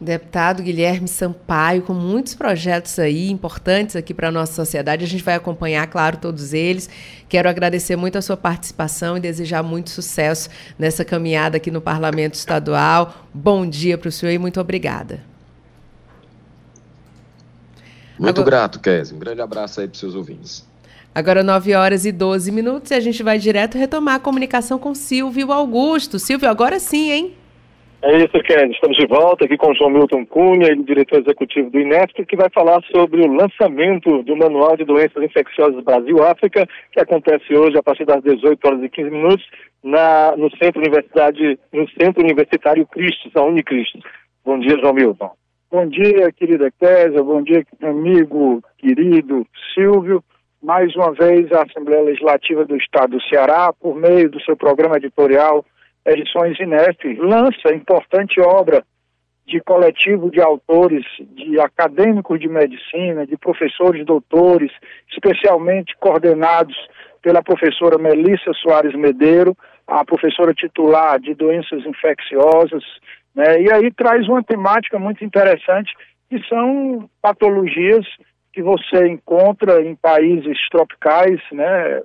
Deputado 0.00 0.62
Guilherme 0.62 1.08
Sampaio, 1.08 1.82
com 1.82 1.92
muitos 1.92 2.32
projetos 2.32 3.00
aí 3.00 3.30
importantes 3.30 3.96
aqui 3.96 4.14
para 4.14 4.28
a 4.28 4.30
nossa 4.30 4.52
sociedade. 4.52 5.04
A 5.04 5.08
gente 5.08 5.24
vai 5.24 5.34
acompanhar, 5.34 5.84
claro, 5.88 6.18
todos 6.18 6.52
eles. 6.52 6.88
Quero 7.28 7.48
agradecer 7.48 7.96
muito 7.96 8.16
a 8.16 8.22
sua 8.22 8.36
participação 8.36 9.16
e 9.16 9.20
desejar 9.20 9.64
muito 9.64 9.90
sucesso 9.90 10.48
nessa 10.78 11.04
caminhada 11.04 11.56
aqui 11.56 11.68
no 11.72 11.80
Parlamento 11.80 12.34
Estadual. 12.34 13.26
Bom 13.34 13.66
dia 13.68 13.98
para 13.98 14.08
o 14.08 14.12
senhor 14.12 14.30
e 14.30 14.38
muito 14.38 14.60
obrigada. 14.60 15.20
Muito 18.16 18.40
Agora... 18.40 18.56
grato, 18.56 18.78
Kézia. 18.78 19.16
Um 19.16 19.18
grande 19.18 19.40
abraço 19.40 19.80
aí 19.80 19.88
para 19.88 19.94
os 19.94 20.00
seus 20.00 20.14
ouvintes. 20.14 20.64
Agora 21.14 21.42
9 21.42 21.74
horas 21.74 22.04
e 22.04 22.12
12 22.12 22.52
minutos 22.52 22.90
e 22.90 22.94
a 22.94 23.00
gente 23.00 23.22
vai 23.22 23.38
direto 23.38 23.78
retomar 23.78 24.16
a 24.16 24.20
comunicação 24.20 24.78
com 24.78 24.94
Silvio 24.94 25.50
Augusto. 25.52 26.18
Silvio, 26.18 26.48
agora 26.48 26.78
sim, 26.78 27.10
hein? 27.10 27.34
É 28.00 28.16
isso, 28.16 28.38
Ken. 28.44 28.70
Estamos 28.70 28.96
de 28.96 29.06
volta 29.06 29.44
aqui 29.44 29.56
com 29.56 29.72
o 29.72 29.74
João 29.74 29.90
Milton 29.90 30.24
Cunha, 30.24 30.68
ele, 30.68 30.84
diretor 30.84 31.18
executivo 31.20 31.68
do 31.68 31.80
INESP, 31.80 32.24
que 32.26 32.36
vai 32.36 32.48
falar 32.50 32.80
sobre 32.94 33.20
o 33.20 33.32
lançamento 33.32 34.22
do 34.22 34.36
Manual 34.36 34.76
de 34.76 34.84
Doenças 34.84 35.20
Infecciosas 35.20 35.82
Brasil-África, 35.82 36.68
que 36.92 37.00
acontece 37.00 37.52
hoje 37.52 37.76
a 37.76 37.82
partir 37.82 38.04
das 38.04 38.22
18 38.22 38.64
horas 38.64 38.82
e 38.84 38.88
15 38.88 39.10
minutos 39.10 39.44
na, 39.82 40.36
no 40.36 40.48
Centro 40.56 40.80
Universidade, 40.80 41.58
no 41.72 41.88
Centro 42.00 42.22
Universitário 42.22 42.86
Cristos, 42.86 43.34
a 43.34 43.42
Unicristos. 43.42 44.00
Bom 44.44 44.60
dia, 44.60 44.78
João 44.78 44.94
Milton. 44.94 45.32
Bom 45.70 45.86
dia, 45.86 46.32
querida 46.32 46.70
Késia, 46.80 47.22
bom 47.22 47.42
dia, 47.42 47.64
amigo 47.82 48.62
querido 48.78 49.44
Silvio. 49.74 50.22
Mais 50.62 50.94
uma 50.96 51.12
vez, 51.12 51.50
a 51.52 51.62
Assembleia 51.62 52.02
Legislativa 52.02 52.64
do 52.64 52.76
Estado 52.76 53.16
do 53.16 53.22
Ceará, 53.22 53.72
por 53.72 53.94
meio 53.94 54.28
do 54.28 54.40
seu 54.42 54.56
programa 54.56 54.96
editorial 54.96 55.64
Edições 56.04 56.58
Inep, 56.58 57.16
lança 57.18 57.72
importante 57.72 58.40
obra 58.40 58.82
de 59.46 59.60
coletivo 59.60 60.30
de 60.30 60.40
autores, 60.40 61.04
de 61.20 61.60
acadêmicos 61.60 62.40
de 62.40 62.48
medicina, 62.48 63.24
de 63.24 63.36
professores 63.36 64.04
doutores, 64.04 64.72
especialmente 65.10 65.96
coordenados 65.98 66.76
pela 67.22 67.42
professora 67.42 67.96
Melissa 67.96 68.52
Soares 68.54 68.94
Medeiro, 68.94 69.56
a 69.86 70.04
professora 70.04 70.52
titular 70.52 71.20
de 71.20 71.34
doenças 71.34 71.86
infecciosas, 71.86 72.82
né? 73.34 73.62
e 73.62 73.72
aí 73.72 73.92
traz 73.92 74.28
uma 74.28 74.42
temática 74.42 74.98
muito 74.98 75.24
interessante, 75.24 75.92
que 76.28 76.44
são 76.48 77.08
patologias 77.22 78.04
que 78.58 78.62
você 78.62 79.06
encontra 79.06 79.80
em 79.80 79.94
países 79.94 80.58
tropicais, 80.68 81.40
né? 81.52 82.02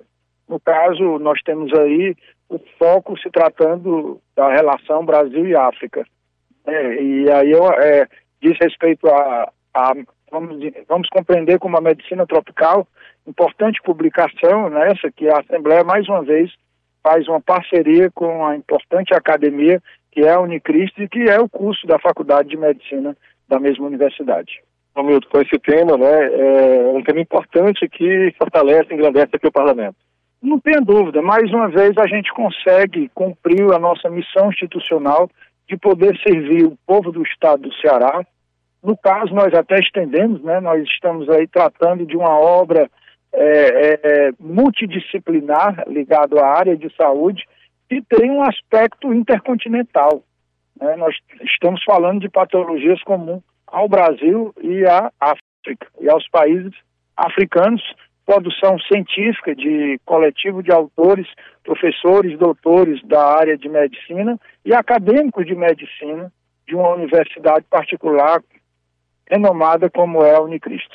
No 0.48 0.60
caso, 0.60 1.18
nós 1.18 1.42
temos 1.42 1.72
aí 1.76 2.14
o 2.48 2.60
foco 2.78 3.18
se 3.18 3.28
tratando 3.28 4.20
da 4.36 4.54
relação 4.54 5.04
Brasil 5.04 5.48
e 5.48 5.56
África. 5.56 6.06
É, 6.64 7.02
e 7.02 7.28
aí 7.28 7.50
eu, 7.50 7.68
é, 7.72 8.06
diz 8.40 8.56
respeito 8.60 9.08
a, 9.08 9.50
a 9.74 9.94
vamos, 10.30 10.60
vamos, 10.88 11.08
compreender 11.08 11.58
como 11.58 11.76
a 11.76 11.80
medicina 11.80 12.24
tropical, 12.24 12.86
importante 13.26 13.82
publicação 13.82 14.70
nessa, 14.70 15.10
que 15.10 15.28
a 15.28 15.40
Assembleia, 15.40 15.82
mais 15.82 16.08
uma 16.08 16.22
vez, 16.22 16.52
faz 17.02 17.26
uma 17.26 17.40
parceria 17.40 18.12
com 18.12 18.46
a 18.46 18.54
importante 18.54 19.12
academia, 19.12 19.82
que 20.12 20.20
é 20.20 20.30
a 20.30 20.40
Unicristo, 20.40 21.02
e 21.02 21.08
que 21.08 21.28
é 21.28 21.40
o 21.40 21.48
curso 21.48 21.84
da 21.88 21.98
Faculdade 21.98 22.48
de 22.48 22.56
Medicina 22.56 23.16
da 23.48 23.58
mesma 23.58 23.86
universidade. 23.86 24.62
Romildo, 24.96 25.26
com 25.28 25.40
esse 25.40 25.58
tema, 25.58 25.96
né, 25.96 26.26
é 26.32 26.92
um 26.94 27.02
tema 27.02 27.20
importante 27.20 27.88
que 27.88 28.32
fortalece 28.38 28.94
engrandece 28.94 29.30
aqui 29.34 29.48
o 29.48 29.52
parlamento. 29.52 29.96
Não 30.40 30.60
tenha 30.60 30.80
dúvida, 30.80 31.20
mais 31.20 31.50
uma 31.52 31.68
vez 31.68 31.96
a 31.98 32.06
gente 32.06 32.32
consegue 32.32 33.10
cumprir 33.14 33.72
a 33.72 33.78
nossa 33.78 34.08
missão 34.08 34.50
institucional 34.50 35.28
de 35.68 35.76
poder 35.76 36.16
servir 36.18 36.64
o 36.64 36.78
povo 36.86 37.10
do 37.10 37.22
estado 37.22 37.62
do 37.62 37.74
Ceará. 37.76 38.24
No 38.82 38.96
caso, 38.96 39.34
nós 39.34 39.52
até 39.54 39.80
estendemos, 39.80 40.42
né, 40.42 40.60
nós 40.60 40.82
estamos 40.84 41.28
aí 41.28 41.48
tratando 41.48 42.06
de 42.06 42.16
uma 42.16 42.38
obra 42.38 42.88
é, 43.32 43.38
é, 43.38 44.30
multidisciplinar 44.38 45.82
ligado 45.88 46.38
à 46.38 46.46
área 46.46 46.76
de 46.76 46.94
saúde 46.94 47.44
que 47.88 48.00
tem 48.02 48.30
um 48.30 48.42
aspecto 48.42 49.12
intercontinental. 49.12 50.22
Né? 50.80 50.94
Nós 50.96 51.16
estamos 51.42 51.82
falando 51.82 52.20
de 52.20 52.28
patologias 52.28 53.02
comuns 53.02 53.42
ao 53.74 53.88
Brasil 53.88 54.54
e 54.62 54.86
à 54.86 55.10
África 55.20 55.88
e 56.00 56.08
aos 56.08 56.28
países 56.28 56.72
africanos, 57.16 57.82
produção 58.24 58.78
científica 58.78 59.54
de 59.54 59.98
coletivo 60.06 60.62
de 60.62 60.72
autores, 60.72 61.26
professores, 61.64 62.38
doutores 62.38 63.02
da 63.04 63.36
área 63.36 63.58
de 63.58 63.68
medicina 63.68 64.38
e 64.64 64.72
acadêmicos 64.72 65.44
de 65.44 65.56
medicina 65.56 66.32
de 66.68 66.76
uma 66.76 66.94
universidade 66.94 67.66
particular 67.68 68.40
renomada 69.28 69.90
como 69.90 70.24
é 70.24 70.36
a 70.36 70.40
Unicristo. 70.40 70.94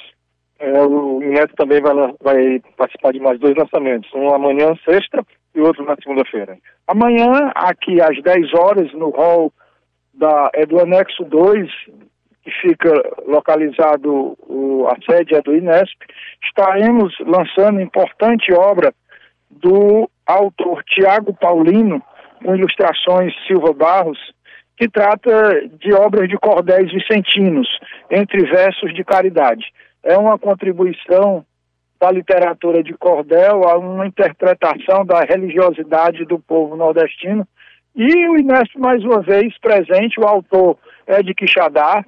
É, 0.57 0.81
o 0.81 1.19
Neto 1.19 1.55
também 1.55 1.81
vai, 1.81 1.93
vai, 2.21 2.61
participar 2.77 3.11
de 3.11 3.19
mais 3.19 3.39
dois 3.39 3.55
lançamentos, 3.55 4.09
um 4.13 4.33
amanhã, 4.33 4.73
sexta, 4.85 5.25
e 5.53 5.59
outro 5.59 5.83
na 5.83 5.95
segunda-feira. 5.95 6.57
Amanhã, 6.87 7.51
aqui 7.55 8.01
às 8.01 8.21
10 8.21 8.53
horas, 8.53 8.93
no 8.93 9.09
hall 9.09 9.51
da, 10.13 10.49
é 10.53 10.65
do 10.65 10.79
anexo 10.79 11.23
2, 11.25 11.69
que 12.49 12.69
fica 12.69 12.91
localizado, 13.27 14.37
o, 14.47 14.87
a 14.87 14.95
sede 15.09 15.35
é 15.35 15.41
do 15.41 15.55
Inesp, 15.55 15.97
estaremos 16.43 17.15
lançando 17.19 17.79
importante 17.79 18.51
obra 18.53 18.93
do 19.49 20.09
autor 20.25 20.83
Tiago 20.83 21.33
Paulino, 21.33 22.01
com 22.43 22.55
ilustrações 22.55 23.33
Silva 23.45 23.73
Barros, 23.73 24.19
que 24.77 24.87
trata 24.87 25.67
de 25.79 25.93
obras 25.93 26.29
de 26.29 26.37
cordéis 26.37 26.91
vicentinos, 26.91 27.67
entre 28.09 28.45
versos 28.45 28.93
de 28.93 29.03
caridade. 29.03 29.65
É 30.03 30.17
uma 30.17 30.39
contribuição 30.39 31.45
da 31.99 32.09
literatura 32.09 32.81
de 32.81 32.93
cordel 32.93 33.67
a 33.67 33.77
uma 33.77 34.07
interpretação 34.07 35.05
da 35.05 35.19
religiosidade 35.19 36.23
do 36.23 36.39
povo 36.39 36.77
nordestino. 36.77 37.45
E 37.93 38.29
o 38.29 38.37
Inesp, 38.37 38.77
mais 38.77 39.03
uma 39.03 39.21
vez, 39.21 39.57
presente, 39.59 40.17
o 40.17 40.25
autor 40.25 40.77
é 41.05 41.21
de 41.21 41.33
Quixadá. 41.33 42.05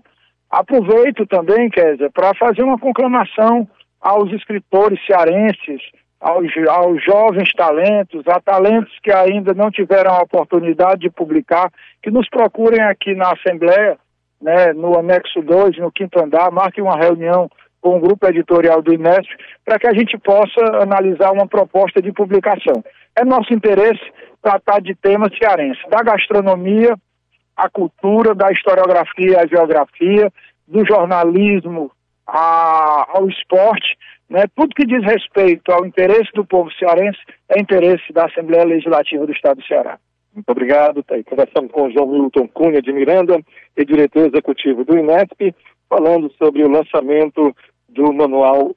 Aproveito 0.51 1.25
também, 1.27 1.69
Kézia, 1.69 2.09
para 2.11 2.33
fazer 2.35 2.61
uma 2.61 2.77
conclamação 2.77 3.65
aos 4.01 4.31
escritores 4.33 4.99
cearenses, 5.05 5.81
aos, 6.19 6.45
aos 6.67 7.03
jovens 7.03 7.49
talentos, 7.53 8.27
a 8.27 8.39
talentos 8.41 8.91
que 9.01 9.11
ainda 9.11 9.53
não 9.53 9.71
tiveram 9.71 10.11
a 10.11 10.21
oportunidade 10.23 11.01
de 11.01 11.09
publicar, 11.09 11.71
que 12.03 12.11
nos 12.11 12.27
procurem 12.29 12.81
aqui 12.81 13.15
na 13.15 13.31
Assembleia, 13.31 13.97
né, 14.41 14.73
no 14.73 14.99
anexo 14.99 15.41
2, 15.41 15.77
no 15.77 15.91
quinto 15.91 16.21
andar, 16.21 16.51
marquem 16.51 16.83
uma 16.83 16.97
reunião 16.97 17.49
com 17.79 17.97
o 17.97 17.99
grupo 17.99 18.27
editorial 18.27 18.81
do 18.81 18.93
Inesp, 18.93 19.29
para 19.63 19.79
que 19.79 19.87
a 19.87 19.93
gente 19.93 20.17
possa 20.17 20.61
analisar 20.81 21.31
uma 21.31 21.47
proposta 21.47 22.01
de 22.01 22.11
publicação. 22.11 22.83
É 23.17 23.23
nosso 23.23 23.53
interesse 23.53 24.01
tratar 24.41 24.81
de 24.81 24.93
temas 24.95 25.35
cearenses, 25.37 25.81
da 25.89 26.03
gastronomia, 26.03 26.95
a 27.55 27.69
cultura, 27.69 28.33
da 28.33 28.51
historiografia, 28.51 29.41
a 29.41 29.45
geografia, 29.45 30.31
do 30.67 30.85
jornalismo 30.85 31.91
a, 32.25 33.05
ao 33.09 33.27
esporte, 33.29 33.97
né? 34.29 34.45
Tudo 34.55 34.73
que 34.73 34.85
diz 34.85 35.03
respeito 35.03 35.71
ao 35.71 35.85
interesse 35.85 36.31
do 36.33 36.45
povo 36.45 36.71
cearense 36.71 37.19
é 37.49 37.59
interesse 37.59 38.13
da 38.13 38.25
Assembleia 38.25 38.63
Legislativa 38.63 39.25
do 39.25 39.33
Estado 39.33 39.57
do 39.59 39.67
Ceará. 39.67 39.99
Muito 40.33 40.49
obrigado. 40.49 41.03
Tá 41.03 41.15
aí 41.15 41.23
conversando 41.23 41.67
com 41.67 41.91
João 41.91 42.07
Milton 42.07 42.47
Cunha 42.47 42.81
de 42.81 42.93
Miranda, 42.93 43.37
e 43.75 43.85
diretor 43.85 44.27
executivo 44.27 44.85
do 44.85 44.97
INESP, 44.97 45.53
falando 45.89 46.31
sobre 46.37 46.63
o 46.63 46.69
lançamento 46.69 47.53
do 47.89 48.13
Manual 48.13 48.73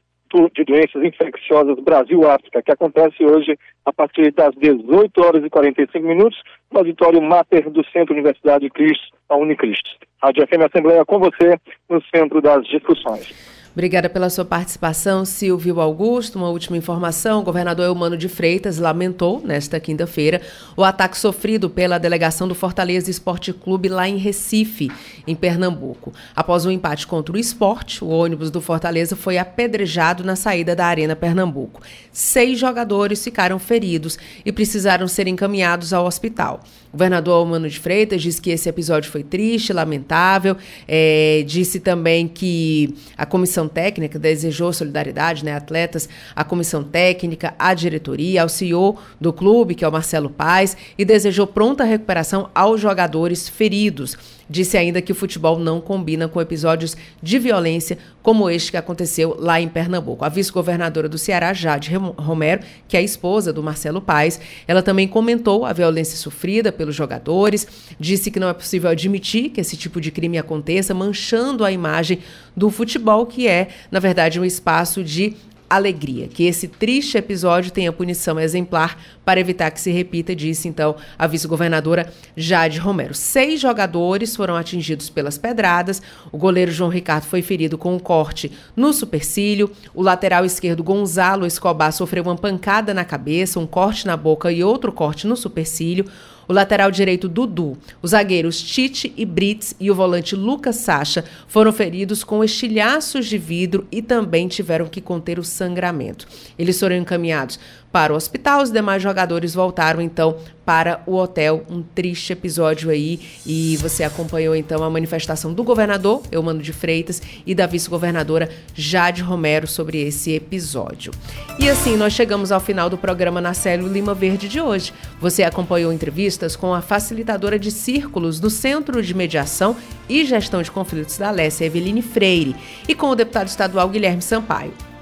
de 0.53 0.65
Doenças 0.65 1.05
Infecciosas 1.05 1.79
Brasil-África, 1.79 2.61
que 2.61 2.73
acontece 2.73 3.25
hoje 3.25 3.57
a 3.85 3.93
partir 3.93 4.33
das 4.33 4.53
18 4.57 5.23
horas 5.23 5.45
e 5.45 5.51
45 5.51 6.05
minutos 6.05 6.37
no 6.75 6.81
auditório 6.81 7.23
Mater 7.23 7.71
do 7.71 7.85
Centro 7.87 8.13
Universidade 8.13 8.69
Cristo, 8.69 9.17
a 9.29 9.37
Unicristo. 9.37 9.89
Rádio 10.21 10.47
FM 10.47 10.67
Assembleia 10.69 11.05
com 11.05 11.19
você 11.19 11.59
no 11.89 12.03
centro 12.15 12.43
das 12.43 12.67
discussões. 12.67 13.64
Obrigada 13.75 14.09
pela 14.09 14.31
sua 14.31 14.45
participação, 14.45 15.25
Silvio 15.25 15.81
Augusto. 15.81 16.39
Uma 16.39 16.49
última 16.49 16.77
informação: 16.77 17.41
o 17.41 17.43
governador 17.43 17.87
Eumano 17.87 18.17
de 18.17 18.29
Freitas 18.29 18.79
lamentou, 18.79 19.43
nesta 19.45 19.81
quinta-feira, 19.81 20.41
o 20.77 20.85
ataque 20.85 21.19
sofrido 21.19 21.69
pela 21.69 21.99
delegação 21.99 22.47
do 22.47 22.55
Fortaleza 22.55 23.11
Esporte 23.11 23.53
Clube 23.53 23.89
lá 23.89 24.09
em 24.09 24.17
Recife, 24.17 24.93
em 25.27 25.35
Pernambuco. 25.35 26.13
Após 26.37 26.65
um 26.65 26.71
empate 26.71 27.05
contra 27.05 27.35
o 27.35 27.39
esporte, 27.39 28.05
o 28.05 28.09
ônibus 28.09 28.49
do 28.49 28.61
Fortaleza 28.61 29.17
foi 29.17 29.39
apedrejado 29.39 30.23
na 30.23 30.37
saída 30.37 30.77
da 30.77 30.87
Arena 30.87 31.17
Pernambuco. 31.17 31.83
Seis 32.13 32.61
jogadores 32.61 33.25
ficaram 33.25 33.59
feridos 33.59 34.17
e 34.47 34.53
precisaram 34.53 35.09
ser 35.09 35.27
encaminhados 35.27 35.93
ao 35.93 36.07
hospital. 36.07 36.63
O 36.91 36.97
governador 36.97 37.35
Almano 37.35 37.69
de 37.69 37.81
Freitas 37.81 38.23
disse 38.23 38.41
que 38.41 38.51
esse 38.51 38.69
episódio 38.69 39.11
foi 39.11 39.25
triste, 39.25 39.73
lamentável. 39.73 40.57
É, 40.87 41.43
disse 41.45 41.81
também 41.81 42.29
que 42.29 42.95
a 43.19 43.27
comissão 43.27 43.64
técnica 43.69 44.19
desejou 44.19 44.73
solidariedade, 44.73 45.45
né, 45.45 45.55
atletas, 45.55 46.09
a 46.35 46.45
comissão 46.45 46.83
técnica, 46.83 47.55
a 47.59 47.75
diretoria, 47.75 48.43
ao 48.43 48.49
CEO 48.49 48.99
do 49.21 49.33
clube, 49.33 49.75
que 49.75 49.85
é 49.85 49.89
o 49.89 49.93
Marcelo 49.93 50.31
Paz, 50.31 50.77
e 50.97 51.05
desejou 51.05 51.47
pronta 51.47 51.85
recuperação 51.85 52.51
aos 52.55 52.81
jogadores 52.81 53.49
feridos. 53.49 54.17
Disse 54.49 54.77
ainda 54.77 55.01
que 55.01 55.13
o 55.13 55.15
futebol 55.15 55.59
não 55.59 55.81
combina 55.81 56.29
com 56.29 56.41
episódios 56.41 56.97
de 57.23 57.39
violência 57.39 57.99
como 58.23 58.49
este 58.49 58.71
que 58.71 58.77
aconteceu 58.77 59.37
lá 59.39 59.61
em 59.61 59.69
Pernambuco. 59.69 60.25
A 60.25 60.29
vice-governadora 60.29 61.09
do 61.09 61.19
Ceará, 61.19 61.53
Jade 61.53 61.95
Romero, 61.95 62.63
que 62.89 62.97
é 62.97 63.01
a 63.01 63.03
esposa 63.03 63.53
do 63.53 63.63
Marcelo 63.63 64.01
Paes, 64.01 64.41
ela 64.67 64.83
também 64.83 65.09
comentou 65.09 65.65
a 65.65 65.73
violência 65.73 66.17
sofrida 66.17 66.73
pelos 66.73 66.95
jogadores, 66.95 67.67
disse 67.99 68.31
que 68.31 68.41
não 68.41 68.49
é 68.49 68.55
possível 68.55 68.91
admitir 68.91 69.51
que 69.51 69.61
esse 69.61 69.77
tipo 69.77 70.01
de 70.01 70.11
crime 70.11 70.39
aconteça, 70.39 70.95
manchando 70.95 71.65
a 71.65 71.73
imagem 71.73 72.21
do 72.57 72.71
futebol, 72.71 73.27
que 73.27 73.49
é, 73.49 73.69
na 73.91 74.01
verdade, 74.01 74.41
um 74.41 74.45
espaço 74.45 75.03
de 75.03 75.35
alegria. 75.69 76.29
Que 76.29 76.45
esse 76.45 76.69
triste 76.69 77.17
episódio 77.17 77.71
tenha 77.71 77.93
punição 77.93 78.39
exemplar 78.39 78.99
para 79.25 79.41
evitar 79.41 79.71
que 79.71 79.81
se 79.81 79.91
repita, 79.91 80.35
disse 80.35 80.69
então 80.69 80.97
a 81.19 81.27
vice-governadora 81.27 82.13
Jade 82.37 82.79
Romero. 82.79 83.15
Seis 83.15 83.61
jogadores 83.61 84.37
foram 84.37 84.57
atingidos 84.57 85.09
pelas 85.09 85.39
pedradas. 85.39 86.03
O 86.31 86.39
goleiro 86.39 86.71
João 86.71 86.91
Ricardo 86.91 87.25
foi 87.25 87.43
ferido 87.43 87.79
com 87.79 87.95
um 87.95 87.99
corte 87.99 88.53
no 88.77 88.93
supercílio. 88.93 89.71
O 89.95 90.03
lateral 90.03 90.45
esquerdo 90.45 90.83
Gonzalo 90.83 91.47
Escobar 91.47 91.93
sofreu 91.93 92.25
uma 92.25 92.37
pancada 92.37 92.93
na 92.93 93.05
cabeça, 93.05 93.59
um 93.59 93.67
corte 93.67 94.07
na 94.07 94.17
boca 94.17 94.53
e 94.53 94.63
outro 94.63 94.93
corte 94.93 95.27
no 95.27 95.37
supercílio 95.37 96.05
o 96.49 96.53
lateral 96.53 96.91
direito 96.91 97.29
Dudu, 97.29 97.77
os 98.03 98.11
zagueiros 98.11 98.61
Tite 98.63 99.13
e 99.17 99.25
Brits 99.25 99.75
e 99.79 99.91
o 99.91 99.95
volante 99.95 100.35
Lucas 100.35 100.77
Sacha 100.77 101.25
foram 101.49 101.73
feridos 101.73 102.23
com 102.25 102.43
estilhaços 102.43 103.27
de 103.27 103.39
vidro 103.39 103.87
e 103.91 104.03
também 104.03 104.49
tiveram 104.49 104.87
que 104.87 105.01
conter 105.01 105.39
o 105.39 105.45
sangramento. 105.45 106.27
Eles 106.59 106.79
foram 106.79 106.97
encaminhados 106.97 107.59
para 107.95 108.13
o 108.13 108.17
hospital. 108.17 108.61
Os 108.61 108.73
demais 108.73 109.01
jogadores 109.01 109.55
voltaram 109.55 110.01
então 110.01 110.37
para 110.67 111.01
o 111.07 111.15
hotel. 111.15 111.65
Um 111.71 111.81
triste 111.81 112.33
episódio 112.33 112.91
aí. 112.91 113.21
E 113.47 113.77
você 113.77 114.03
acompanhou 114.03 114.57
então 114.57 114.83
a 114.83 114.91
manifestação 114.91 115.55
do 115.55 115.63
governador 115.63 116.21
Eumano 116.33 116.61
de 116.61 116.73
Freitas 116.73 117.23
e 117.47 117.55
da 117.55 117.69
vice-governadora 117.69 118.51
Jade 118.75 119.23
Romero 119.23 119.69
sobre 119.69 120.03
esse 120.03 120.33
episódio. 120.33 121.13
E 121.61 121.71
assim 121.71 121.97
nós 121.97 122.13
chegamos 122.13 122.51
ao 122.51 122.59
final 122.59 122.91
do 122.91 122.99
programa 122.99 123.41
na 123.41 123.55
Célio 123.55 123.87
Lima 123.87 124.13
Verde 124.13 124.49
de 124.49 124.61
hoje. 124.61 124.93
Você 125.21 125.45
acompanhou 125.45 125.93
entrevistas 125.93 126.57
com 126.57 126.75
a 126.75 126.83
facilitadora 126.83 127.61
de 127.61 127.71
círculos 127.71 128.41
do 128.41 128.51
Centro 128.51 129.01
de 129.01 129.15
Mediação 129.15 129.77
e 130.09 130.25
Gestão 130.25 130.63
de 130.63 130.71
Conflitos 130.73 131.17
da 131.17 131.29
Alessia, 131.29 131.69
Eveline 131.69 132.03
Freire, 132.03 132.57
e 132.89 132.95
com 132.97 133.07
o 133.11 133.15
deputado 133.15 133.47
estadual 133.47 133.89
Guilherme 133.89 134.21
Sampaio. 134.21 134.94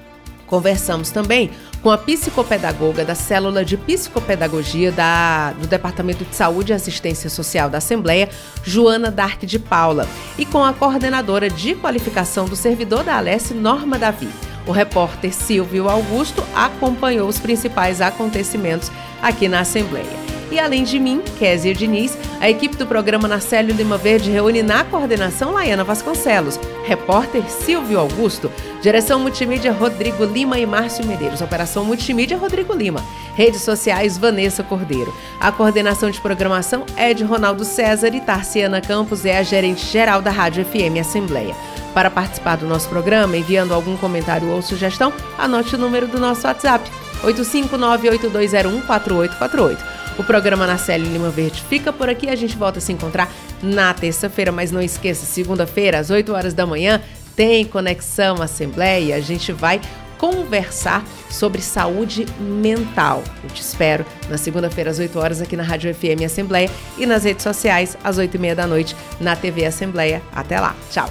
Conversamos 0.52 1.10
também 1.10 1.50
com 1.82 1.90
a 1.90 1.96
psicopedagoga 1.96 3.06
da 3.06 3.14
Célula 3.14 3.64
de 3.64 3.78
Psicopedagogia 3.78 4.92
da, 4.92 5.52
do 5.52 5.66
Departamento 5.66 6.26
de 6.26 6.36
Saúde 6.36 6.72
e 6.72 6.74
Assistência 6.74 7.30
Social 7.30 7.70
da 7.70 7.78
Assembleia, 7.78 8.28
Joana 8.62 9.10
Dark 9.10 9.44
de 9.44 9.58
Paula, 9.58 10.06
e 10.36 10.44
com 10.44 10.62
a 10.62 10.74
coordenadora 10.74 11.48
de 11.48 11.74
qualificação 11.74 12.44
do 12.44 12.54
servidor 12.54 13.02
da 13.02 13.16
Alesse, 13.16 13.54
Norma 13.54 13.98
Davi. 13.98 14.28
O 14.66 14.72
repórter 14.72 15.32
Silvio 15.32 15.88
Augusto 15.88 16.44
acompanhou 16.54 17.30
os 17.30 17.40
principais 17.40 18.02
acontecimentos 18.02 18.92
aqui 19.22 19.48
na 19.48 19.60
Assembleia. 19.60 20.41
E 20.52 20.60
além 20.60 20.84
de 20.84 20.98
mim, 20.98 21.22
Kézia 21.38 21.72
Diniz, 21.72 22.14
a 22.38 22.50
equipe 22.50 22.76
do 22.76 22.86
programa 22.86 23.26
Narcélio 23.26 23.74
Lima 23.74 23.96
Verde 23.96 24.30
reúne 24.30 24.62
na 24.62 24.84
coordenação 24.84 25.52
Laiana 25.52 25.82
Vasconcelos, 25.82 26.60
repórter 26.84 27.48
Silvio 27.48 27.98
Augusto, 27.98 28.52
direção 28.82 29.18
multimídia 29.18 29.72
Rodrigo 29.72 30.26
Lima 30.26 30.58
e 30.58 30.66
Márcio 30.66 31.06
Medeiros, 31.06 31.40
operação 31.40 31.86
multimídia 31.86 32.36
Rodrigo 32.36 32.74
Lima, 32.74 33.02
redes 33.34 33.62
sociais 33.62 34.18
Vanessa 34.18 34.62
Cordeiro. 34.62 35.14
A 35.40 35.50
coordenação 35.50 36.10
de 36.10 36.20
programação 36.20 36.84
é 36.98 37.14
de 37.14 37.24
Ronaldo 37.24 37.64
César 37.64 38.14
e 38.14 38.20
Tarciana 38.20 38.82
Campos 38.82 39.24
é 39.24 39.38
a 39.38 39.42
gerente 39.42 39.86
geral 39.86 40.20
da 40.20 40.30
Rádio 40.30 40.66
FM 40.66 41.00
Assembleia. 41.00 41.56
Para 41.94 42.10
participar 42.10 42.58
do 42.58 42.66
nosso 42.66 42.90
programa, 42.90 43.38
enviando 43.38 43.72
algum 43.72 43.96
comentário 43.96 44.50
ou 44.50 44.60
sugestão, 44.60 45.14
anote 45.38 45.76
o 45.76 45.78
número 45.78 46.06
do 46.06 46.20
nosso 46.20 46.46
WhatsApp: 46.46 46.90
85982014848. 47.24 50.01
O 50.22 50.24
programa 50.24 50.68
na 50.68 50.78
Célia 50.78 51.10
Lima 51.10 51.30
Verde 51.30 51.60
fica 51.68 51.92
por 51.92 52.08
aqui. 52.08 52.30
A 52.30 52.36
gente 52.36 52.56
volta 52.56 52.78
a 52.78 52.80
se 52.80 52.92
encontrar 52.92 53.28
na 53.60 53.92
terça-feira, 53.92 54.52
mas 54.52 54.70
não 54.70 54.80
esqueça, 54.80 55.26
segunda-feira, 55.26 55.98
às 55.98 56.10
8 56.10 56.32
horas 56.32 56.54
da 56.54 56.64
manhã, 56.64 57.00
tem 57.34 57.64
Conexão 57.64 58.40
Assembleia. 58.40 59.16
A 59.16 59.20
gente 59.20 59.52
vai 59.52 59.80
conversar 60.18 61.04
sobre 61.28 61.60
saúde 61.60 62.24
mental. 62.38 63.24
Eu 63.42 63.50
te 63.50 63.60
espero 63.60 64.06
na 64.30 64.38
segunda-feira, 64.38 64.92
às 64.92 65.00
8 65.00 65.18
horas, 65.18 65.42
aqui 65.42 65.56
na 65.56 65.64
Rádio 65.64 65.92
FM 65.92 66.22
Assembleia 66.24 66.70
e 66.96 67.04
nas 67.04 67.24
redes 67.24 67.42
sociais, 67.42 67.98
às 68.04 68.16
8 68.16 68.32
e 68.32 68.38
meia 68.38 68.54
da 68.54 68.66
noite, 68.66 68.94
na 69.18 69.34
TV 69.34 69.64
Assembleia. 69.64 70.22
Até 70.32 70.60
lá. 70.60 70.76
Tchau. 70.92 71.10